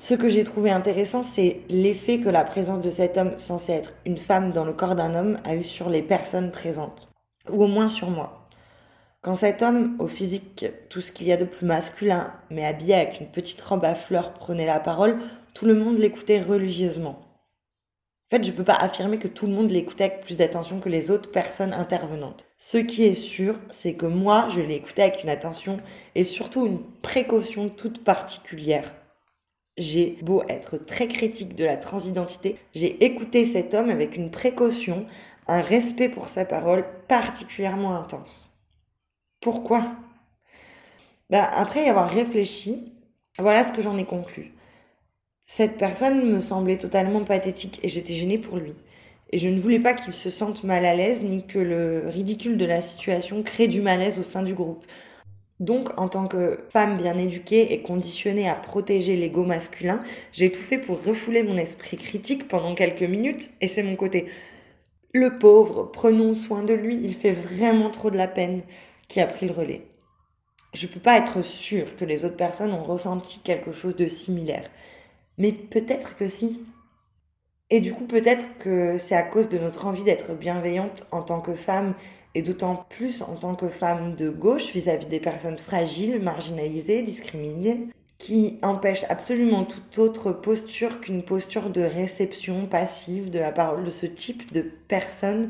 Ce 0.00 0.14
que 0.14 0.28
j'ai 0.28 0.44
trouvé 0.44 0.70
intéressant, 0.70 1.24
c'est 1.24 1.60
l'effet 1.68 2.20
que 2.20 2.28
la 2.28 2.44
présence 2.44 2.80
de 2.80 2.90
cet 2.90 3.18
homme 3.18 3.36
censé 3.36 3.72
être 3.72 3.94
une 4.06 4.16
femme 4.16 4.52
dans 4.52 4.64
le 4.64 4.72
corps 4.72 4.94
d'un 4.94 5.14
homme 5.16 5.38
a 5.44 5.56
eu 5.56 5.64
sur 5.64 5.90
les 5.90 6.02
personnes 6.02 6.52
présentes. 6.52 7.08
Ou 7.50 7.64
au 7.64 7.66
moins 7.66 7.88
sur 7.88 8.10
moi. 8.10 8.46
Quand 9.22 9.34
cet 9.34 9.62
homme, 9.62 9.96
au 9.98 10.06
physique 10.06 10.66
tout 10.88 11.00
ce 11.00 11.10
qu'il 11.10 11.26
y 11.26 11.32
a 11.32 11.36
de 11.36 11.44
plus 11.44 11.66
masculin, 11.66 12.32
mais 12.50 12.64
habillé 12.64 12.94
avec 12.94 13.20
une 13.20 13.26
petite 13.26 13.60
robe 13.60 13.84
à 13.84 13.96
fleurs, 13.96 14.32
prenait 14.34 14.66
la 14.66 14.78
parole, 14.78 15.18
tout 15.52 15.66
le 15.66 15.74
monde 15.74 15.98
l'écoutait 15.98 16.40
religieusement. 16.40 17.18
En 18.30 18.36
fait, 18.36 18.44
je 18.44 18.52
ne 18.52 18.56
peux 18.56 18.64
pas 18.64 18.74
affirmer 18.74 19.18
que 19.18 19.26
tout 19.26 19.46
le 19.46 19.54
monde 19.54 19.70
l'écoutait 19.70 20.04
avec 20.04 20.20
plus 20.20 20.36
d'attention 20.36 20.78
que 20.78 20.88
les 20.88 21.10
autres 21.10 21.32
personnes 21.32 21.72
intervenantes. 21.72 22.46
Ce 22.56 22.78
qui 22.78 23.04
est 23.04 23.14
sûr, 23.14 23.56
c'est 23.70 23.94
que 23.94 24.06
moi, 24.06 24.46
je 24.50 24.60
écouté 24.60 25.02
avec 25.02 25.24
une 25.24 25.30
attention 25.30 25.76
et 26.14 26.22
surtout 26.24 26.66
une 26.66 26.82
précaution 27.02 27.68
toute 27.68 28.04
particulière. 28.04 28.92
J'ai 29.78 30.18
beau 30.22 30.42
être 30.48 30.76
très 30.76 31.08
critique 31.08 31.54
de 31.54 31.64
la 31.64 31.76
transidentité, 31.78 32.58
j'ai 32.74 33.04
écouté 33.04 33.44
cet 33.46 33.74
homme 33.74 33.90
avec 33.90 34.16
une 34.16 34.30
précaution, 34.30 35.06
un 35.46 35.60
respect 35.60 36.08
pour 36.10 36.28
sa 36.28 36.44
parole 36.44 36.84
particulièrement 37.06 37.94
intense. 37.96 38.50
Pourquoi? 39.40 39.96
Bah, 41.30 41.44
Après 41.44 41.84
y 41.86 41.88
avoir 41.88 42.10
réfléchi, 42.10 42.92
voilà 43.38 43.62
ce 43.64 43.72
que 43.72 43.82
j'en 43.82 43.96
ai 43.98 44.04
conclu. 44.04 44.52
Cette 45.46 45.78
personne 45.78 46.30
me 46.30 46.40
semblait 46.40 46.76
totalement 46.76 47.24
pathétique 47.24 47.80
et 47.82 47.88
j'étais 47.88 48.14
gênée 48.14 48.38
pour 48.38 48.58
lui. 48.58 48.74
Et 49.30 49.38
je 49.38 49.48
ne 49.48 49.60
voulais 49.60 49.78
pas 49.78 49.94
qu'il 49.94 50.12
se 50.12 50.30
sente 50.30 50.64
mal 50.64 50.84
à 50.84 50.94
l'aise 50.94 51.22
ni 51.22 51.46
que 51.46 51.58
le 51.58 52.08
ridicule 52.08 52.56
de 52.56 52.64
la 52.64 52.80
situation 52.80 53.42
crée 53.42 53.68
du 53.68 53.80
malaise 53.82 54.18
au 54.18 54.22
sein 54.24 54.42
du 54.42 54.54
groupe. 54.54 54.84
Donc, 55.60 55.98
en 55.98 56.08
tant 56.08 56.28
que 56.28 56.60
femme 56.70 56.96
bien 56.96 57.18
éduquée 57.18 57.72
et 57.72 57.82
conditionnée 57.82 58.48
à 58.48 58.54
protéger 58.54 59.16
l'ego 59.16 59.44
masculin, 59.44 60.02
j'ai 60.32 60.52
tout 60.52 60.62
fait 60.62 60.78
pour 60.78 61.02
refouler 61.02 61.42
mon 61.42 61.56
esprit 61.56 61.96
critique 61.96 62.46
pendant 62.46 62.74
quelques 62.74 63.02
minutes, 63.02 63.50
et 63.60 63.66
c'est 63.66 63.82
mon 63.82 63.96
côté. 63.96 64.28
Le 65.12 65.34
pauvre, 65.36 65.84
prenons 65.84 66.32
soin 66.34 66.62
de 66.62 66.74
lui, 66.74 66.96
il 67.02 67.14
fait 67.14 67.32
vraiment 67.32 67.90
trop 67.90 68.10
de 68.10 68.16
la 68.16 68.28
peine 68.28 68.62
qui 69.08 69.20
a 69.20 69.26
pris 69.26 69.46
le 69.46 69.52
relais. 69.52 69.82
Je 70.74 70.86
ne 70.86 70.92
peux 70.92 71.00
pas 71.00 71.16
être 71.16 71.42
sûre 71.42 71.96
que 71.96 72.04
les 72.04 72.24
autres 72.24 72.36
personnes 72.36 72.72
ont 72.72 72.84
ressenti 72.84 73.40
quelque 73.40 73.72
chose 73.72 73.96
de 73.96 74.06
similaire. 74.06 74.68
Mais 75.38 75.50
peut-être 75.52 76.16
que 76.16 76.28
si. 76.28 76.60
Et 77.70 77.80
du 77.80 77.92
coup, 77.92 78.04
peut-être 78.04 78.46
que 78.58 78.96
c'est 78.98 79.14
à 79.16 79.22
cause 79.22 79.48
de 79.48 79.58
notre 79.58 79.86
envie 79.86 80.02
d'être 80.02 80.34
bienveillante 80.34 81.06
en 81.10 81.22
tant 81.22 81.40
que 81.40 81.54
femme, 81.54 81.94
et 82.38 82.42
d'autant 82.42 82.86
plus 82.88 83.22
en 83.22 83.34
tant 83.34 83.56
que 83.56 83.68
femme 83.68 84.14
de 84.14 84.30
gauche 84.30 84.72
vis-à-vis 84.72 85.06
des 85.06 85.18
personnes 85.18 85.58
fragiles, 85.58 86.22
marginalisées, 86.22 87.02
discriminées, 87.02 87.88
qui 88.18 88.60
empêche 88.62 89.04
absolument 89.08 89.64
toute 89.64 89.98
autre 89.98 90.30
posture 90.30 91.00
qu'une 91.00 91.24
posture 91.24 91.70
de 91.70 91.80
réception 91.80 92.66
passive 92.66 93.30
de 93.30 93.40
la 93.40 93.50
parole 93.50 93.82
de 93.82 93.90
ce 93.90 94.06
type 94.06 94.52
de 94.52 94.62
personnes. 94.62 95.48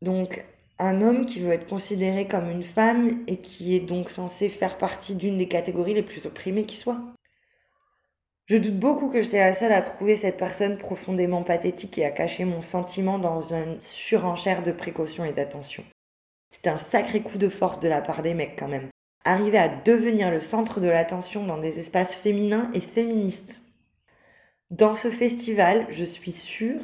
Donc 0.00 0.42
un 0.78 1.02
homme 1.02 1.26
qui 1.26 1.40
veut 1.40 1.52
être 1.52 1.68
considéré 1.68 2.26
comme 2.26 2.50
une 2.50 2.62
femme 2.62 3.18
et 3.26 3.36
qui 3.36 3.76
est 3.76 3.80
donc 3.80 4.08
censé 4.08 4.48
faire 4.48 4.78
partie 4.78 5.16
d'une 5.16 5.36
des 5.36 5.48
catégories 5.48 5.92
les 5.92 6.02
plus 6.02 6.24
opprimées 6.24 6.64
qui 6.64 6.76
soit. 6.76 7.02
Je 8.46 8.56
doute 8.56 8.78
beaucoup 8.78 9.10
que 9.10 9.20
j'étais 9.20 9.40
la 9.40 9.52
seule 9.52 9.72
à 9.72 9.82
trouver 9.82 10.16
cette 10.16 10.38
personne 10.38 10.78
profondément 10.78 11.42
pathétique 11.42 11.98
et 11.98 12.06
à 12.06 12.10
cacher 12.10 12.46
mon 12.46 12.62
sentiment 12.62 13.18
dans 13.18 13.52
une 13.52 13.78
surenchère 13.82 14.62
de 14.62 14.72
précaution 14.72 15.26
et 15.26 15.32
d'attention. 15.32 15.84
C'était 16.54 16.70
un 16.70 16.76
sacré 16.76 17.20
coup 17.20 17.36
de 17.36 17.48
force 17.48 17.80
de 17.80 17.88
la 17.88 18.00
part 18.00 18.22
des 18.22 18.32
mecs 18.32 18.56
quand 18.56 18.68
même. 18.68 18.86
Arriver 19.24 19.58
à 19.58 19.68
devenir 19.68 20.30
le 20.30 20.38
centre 20.38 20.78
de 20.78 20.86
l'attention 20.86 21.44
dans 21.44 21.58
des 21.58 21.80
espaces 21.80 22.14
féminins 22.14 22.70
et 22.74 22.80
féministes. 22.80 23.72
Dans 24.70 24.94
ce 24.94 25.10
festival, 25.10 25.84
je 25.90 26.04
suis 26.04 26.30
sûre 26.30 26.80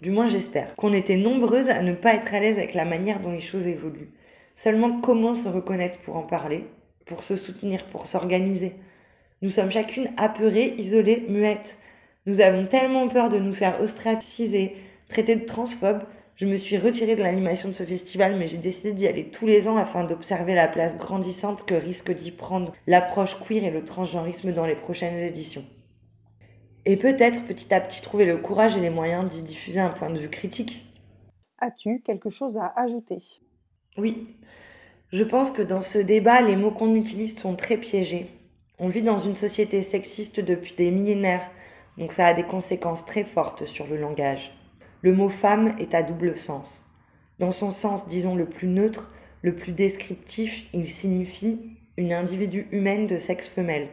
du 0.00 0.12
moins 0.12 0.28
j'espère, 0.28 0.76
qu'on 0.76 0.92
était 0.92 1.16
nombreuses 1.16 1.70
à 1.70 1.82
ne 1.82 1.92
pas 1.92 2.14
être 2.14 2.32
à 2.32 2.38
l'aise 2.38 2.58
avec 2.58 2.74
la 2.74 2.84
manière 2.84 3.18
dont 3.18 3.32
les 3.32 3.40
choses 3.40 3.66
évoluent. 3.66 4.12
Seulement 4.54 5.00
comment 5.00 5.34
se 5.34 5.48
reconnaître 5.48 5.98
pour 5.98 6.16
en 6.16 6.22
parler, 6.22 6.64
pour 7.04 7.24
se 7.24 7.34
soutenir, 7.34 7.84
pour 7.86 8.06
s'organiser? 8.06 8.76
Nous 9.42 9.50
sommes 9.50 9.72
chacune 9.72 10.10
apeurées, 10.16 10.74
isolées, 10.78 11.26
muettes. 11.28 11.78
Nous 12.26 12.40
avons 12.40 12.66
tellement 12.66 13.08
peur 13.08 13.28
de 13.28 13.40
nous 13.40 13.54
faire 13.54 13.80
ostraciser, 13.80 14.76
traiter 15.08 15.34
de 15.34 15.44
transphobes. 15.44 16.04
Je 16.38 16.46
me 16.46 16.56
suis 16.56 16.78
retirée 16.78 17.16
de 17.16 17.22
l'animation 17.22 17.68
de 17.68 17.74
ce 17.74 17.82
festival, 17.82 18.36
mais 18.38 18.48
j'ai 18.48 18.56
décidé 18.56 18.92
d'y 18.92 19.06
aller 19.06 19.30
tous 19.30 19.46
les 19.46 19.68
ans 19.68 19.76
afin 19.76 20.04
d'observer 20.04 20.54
la 20.54 20.68
place 20.68 20.96
grandissante 20.96 21.66
que 21.66 21.74
risque 21.74 22.16
d'y 22.16 22.30
prendre 22.30 22.72
l'approche 22.86 23.36
queer 23.38 23.64
et 23.64 23.70
le 23.70 23.84
transgenrisme 23.84 24.52
dans 24.52 24.64
les 24.64 24.76
prochaines 24.76 25.18
éditions 25.18 25.64
et 26.88 26.96
peut-être 26.96 27.44
petit 27.44 27.74
à 27.74 27.82
petit 27.82 28.00
trouver 28.00 28.24
le 28.24 28.38
courage 28.38 28.78
et 28.78 28.80
les 28.80 28.88
moyens 28.88 29.28
d'y 29.28 29.42
diffuser 29.42 29.78
un 29.78 29.90
point 29.90 30.08
de 30.08 30.18
vue 30.18 30.30
critique. 30.30 30.86
As-tu 31.58 32.00
quelque 32.00 32.30
chose 32.30 32.56
à 32.56 32.72
ajouter? 32.80 33.18
Oui. 33.98 34.26
Je 35.12 35.22
pense 35.22 35.50
que 35.50 35.60
dans 35.60 35.82
ce 35.82 35.98
débat, 35.98 36.40
les 36.40 36.56
mots 36.56 36.70
qu'on 36.70 36.94
utilise 36.94 37.38
sont 37.38 37.56
très 37.56 37.76
piégés. 37.76 38.26
On 38.78 38.88
vit 38.88 39.02
dans 39.02 39.18
une 39.18 39.36
société 39.36 39.82
sexiste 39.82 40.40
depuis 40.40 40.74
des 40.76 40.90
millénaires, 40.90 41.50
donc 41.98 42.12
ça 42.12 42.26
a 42.26 42.32
des 42.32 42.44
conséquences 42.44 43.04
très 43.04 43.24
fortes 43.24 43.66
sur 43.66 43.86
le 43.86 43.98
langage. 43.98 44.57
Le 45.02 45.12
mot 45.12 45.28
femme 45.28 45.76
est 45.78 45.94
à 45.94 46.02
double 46.02 46.36
sens. 46.36 46.84
Dans 47.38 47.52
son 47.52 47.70
sens, 47.70 48.08
disons, 48.08 48.34
le 48.34 48.46
plus 48.46 48.66
neutre, 48.66 49.12
le 49.42 49.54
plus 49.54 49.72
descriptif, 49.72 50.66
il 50.72 50.88
signifie 50.88 51.78
une 51.96 52.12
individu 52.12 52.66
humaine 52.72 53.06
de 53.06 53.18
sexe 53.18 53.48
femelle. 53.48 53.88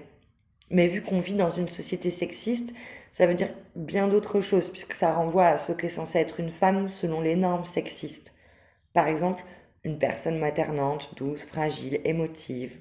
Mais 0.72 0.88
vu 0.88 1.04
qu'on 1.04 1.20
vit 1.20 1.34
dans 1.34 1.52
une 1.52 1.70
société 1.70 2.10
sexiste, 2.10 2.74
ça 3.12 3.28
veut 3.28 3.36
dire 3.36 3.50
bien 3.76 4.08
d'autres 4.08 4.42
choses, 4.42 4.70
puisque 4.70 4.94
ça 4.94 5.14
renvoie 5.14 5.48
à 5.48 5.58
ce 5.58 5.72
qu'est 5.74 5.90
censé 5.90 6.18
être 6.18 6.40
une 6.40 6.50
femme 6.50 6.88
selon 6.88 7.22
les 7.22 7.36
normes 7.36 7.66
sexistes. 7.66 8.34
Par 8.94 9.08
exemple, 9.08 9.44
une 9.84 10.00
personne 10.00 10.40
maternante, 10.40 11.14
douce, 11.16 11.46
fragile, 11.46 12.02
émotive, 12.04 12.80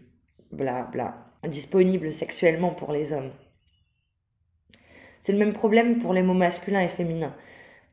bla 0.50 0.84
bla, 0.84 1.30
disponible 1.46 2.12
sexuellement 2.12 2.70
pour 2.70 2.92
les 2.92 3.12
hommes. 3.12 3.32
C'est 5.20 5.32
le 5.32 5.38
même 5.38 5.52
problème 5.52 5.98
pour 5.98 6.14
les 6.14 6.22
mots 6.22 6.34
masculins 6.34 6.80
et 6.80 6.88
féminins, 6.88 7.34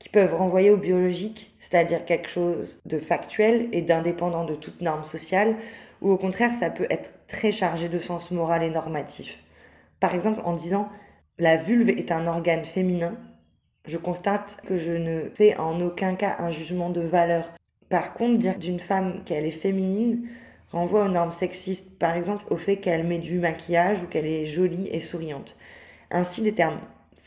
qui 0.01 0.09
peuvent 0.09 0.33
renvoyer 0.33 0.71
au 0.71 0.77
biologique, 0.77 1.53
c'est-à-dire 1.59 2.05
quelque 2.05 2.27
chose 2.27 2.81
de 2.87 2.97
factuel 2.97 3.69
et 3.71 3.83
d'indépendant 3.83 4.45
de 4.45 4.55
toute 4.55 4.81
norme 4.81 5.03
sociale, 5.03 5.55
ou 6.01 6.09
au 6.09 6.17
contraire 6.17 6.51
ça 6.51 6.71
peut 6.71 6.87
être 6.89 7.11
très 7.27 7.51
chargé 7.51 7.87
de 7.87 7.99
sens 7.99 8.31
moral 8.31 8.63
et 8.63 8.71
normatif. 8.71 9.43
Par 9.99 10.15
exemple 10.15 10.41
en 10.43 10.53
disant 10.53 10.89
la 11.37 11.55
vulve 11.55 11.89
est 11.89 12.11
un 12.11 12.25
organe 12.25 12.65
féminin, 12.65 13.15
je 13.85 13.97
constate 13.97 14.61
que 14.67 14.77
je 14.77 14.91
ne 14.91 15.29
fais 15.35 15.55
en 15.57 15.79
aucun 15.81 16.15
cas 16.15 16.35
un 16.39 16.49
jugement 16.49 16.89
de 16.89 17.01
valeur 17.01 17.51
par 17.91 18.13
contre, 18.13 18.39
dire 18.39 18.57
d'une 18.57 18.79
femme 18.79 19.21
qu'elle 19.25 19.45
est 19.45 19.51
féminine 19.51 20.25
renvoie 20.71 21.03
aux 21.03 21.09
normes 21.09 21.33
sexistes, 21.33 21.99
par 21.99 22.15
exemple 22.15 22.45
au 22.49 22.55
fait 22.55 22.77
qu'elle 22.77 23.05
met 23.05 23.19
du 23.19 23.37
maquillage 23.37 24.01
ou 24.01 24.07
qu'elle 24.07 24.25
est 24.25 24.45
jolie 24.45 24.87
et 24.87 25.01
souriante. 25.01 25.57
Ainsi, 26.09 26.39
les 26.39 26.53
termes 26.53 26.79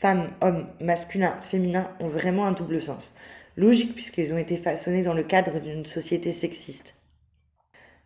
femme, 0.05 0.29
homme, 0.41 0.67
masculin, 0.79 1.35
féminin 1.41 1.89
ont 1.99 2.07
vraiment 2.07 2.45
un 2.45 2.51
double 2.51 2.79
sens. 2.79 3.11
Logique 3.57 3.95
puisqu'ils 3.95 4.35
ont 4.35 4.37
été 4.37 4.55
façonnés 4.55 5.01
dans 5.01 5.15
le 5.15 5.23
cadre 5.23 5.59
d'une 5.59 5.87
société 5.87 6.31
sexiste. 6.31 6.93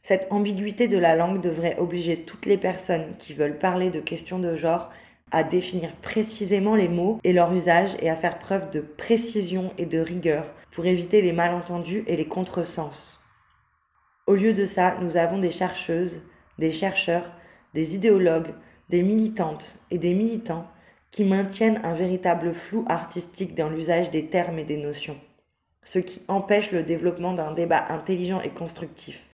Cette 0.01 0.31
ambiguïté 0.31 0.87
de 0.87 0.97
la 0.97 1.17
langue 1.17 1.41
devrait 1.41 1.77
obliger 1.77 2.21
toutes 2.21 2.45
les 2.45 2.55
personnes 2.55 3.17
qui 3.19 3.33
veulent 3.33 3.57
parler 3.57 3.89
de 3.89 3.99
questions 3.99 4.39
de 4.39 4.55
genre 4.55 4.89
à 5.31 5.43
définir 5.43 5.93
précisément 5.97 6.77
les 6.77 6.87
mots 6.87 7.19
et 7.25 7.33
leur 7.33 7.51
usage 7.51 7.97
et 7.99 8.09
à 8.09 8.15
faire 8.15 8.39
preuve 8.39 8.71
de 8.71 8.79
précision 8.79 9.73
et 9.77 9.85
de 9.85 9.99
rigueur 9.99 10.45
pour 10.71 10.85
éviter 10.85 11.21
les 11.21 11.33
malentendus 11.33 12.05
et 12.07 12.15
les 12.15 12.29
contresens. 12.29 13.19
Au 14.25 14.35
lieu 14.35 14.53
de 14.53 14.63
ça, 14.63 14.95
nous 15.01 15.17
avons 15.17 15.37
des 15.37 15.51
chercheuses, 15.51 16.21
des 16.59 16.71
chercheurs, 16.71 17.29
des 17.73 17.95
idéologues, 17.95 18.55
des 18.87 19.03
militantes 19.03 19.75
et 19.91 19.97
des 19.97 20.13
militants 20.13 20.65
qui 21.12 21.24
maintiennent 21.24 21.82
un 21.84 21.93
véritable 21.93 22.53
flou 22.53 22.86
artistique 22.88 23.55
dans 23.55 23.70
l'usage 23.70 24.12
des 24.12 24.28
termes 24.28 24.60
et 24.60 24.64
des 24.64 24.78
notions, 24.78 25.18
ce 25.84 25.99
qui 25.99 26.22
empêche 26.28 26.72
le 26.72 26.84
développement 26.84 27.34
d'un 27.34 27.51
débat 27.51 27.86
intelligent 27.89 28.41
et 28.41 28.49
constructif. 28.49 29.30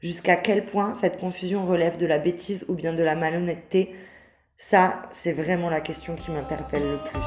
Jusqu'à 0.00 0.36
quel 0.36 0.66
point 0.66 0.94
cette 0.94 1.18
confusion 1.18 1.66
relève 1.66 1.96
de 1.96 2.06
la 2.06 2.18
bêtise 2.18 2.66
ou 2.68 2.74
bien 2.74 2.92
de 2.92 3.02
la 3.02 3.14
malhonnêteté? 3.14 3.94
Ça, 4.56 5.02
c'est 5.10 5.32
vraiment 5.32 5.70
la 5.70 5.80
question 5.80 6.14
qui 6.14 6.30
m'interpelle 6.30 6.82
le 6.82 6.98
plus. 6.98 7.20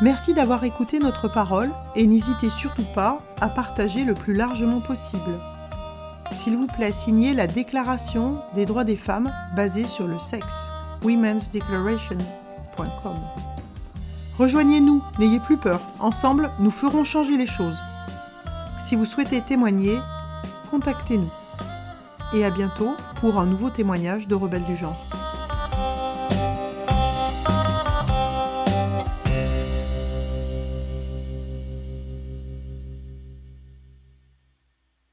Merci 0.00 0.32
d'avoir 0.32 0.62
écouté 0.64 1.00
notre 1.00 1.26
parole 1.26 1.70
et 1.96 2.06
n'hésitez 2.06 2.50
surtout 2.50 2.86
pas 2.94 3.20
à 3.40 3.48
partager 3.48 4.04
le 4.04 4.14
plus 4.14 4.34
largement 4.34 4.80
possible. 4.80 5.40
S'il 6.32 6.56
vous 6.56 6.66
plaît, 6.66 6.92
signez 6.92 7.34
la 7.34 7.46
Déclaration 7.46 8.40
des 8.54 8.66
droits 8.66 8.84
des 8.84 8.96
femmes 8.96 9.32
basée 9.56 9.86
sur 9.86 10.06
le 10.06 10.18
sexe, 10.18 10.68
womensdeclaration.com. 11.02 13.16
Rejoignez-nous, 14.38 15.02
n'ayez 15.18 15.40
plus 15.40 15.56
peur, 15.56 15.80
ensemble 15.98 16.50
nous 16.60 16.70
ferons 16.70 17.04
changer 17.04 17.36
les 17.36 17.46
choses. 17.46 17.78
Si 18.78 18.94
vous 18.94 19.04
souhaitez 19.04 19.40
témoigner, 19.40 19.98
contactez-nous 20.70 21.30
et 22.34 22.44
à 22.44 22.50
bientôt 22.50 22.94
pour 23.20 23.38
un 23.38 23.46
nouveau 23.46 23.70
témoignage 23.70 24.28
de 24.28 24.34
Rebelles 24.34 24.64
du 24.64 24.76
genre. 24.76 25.06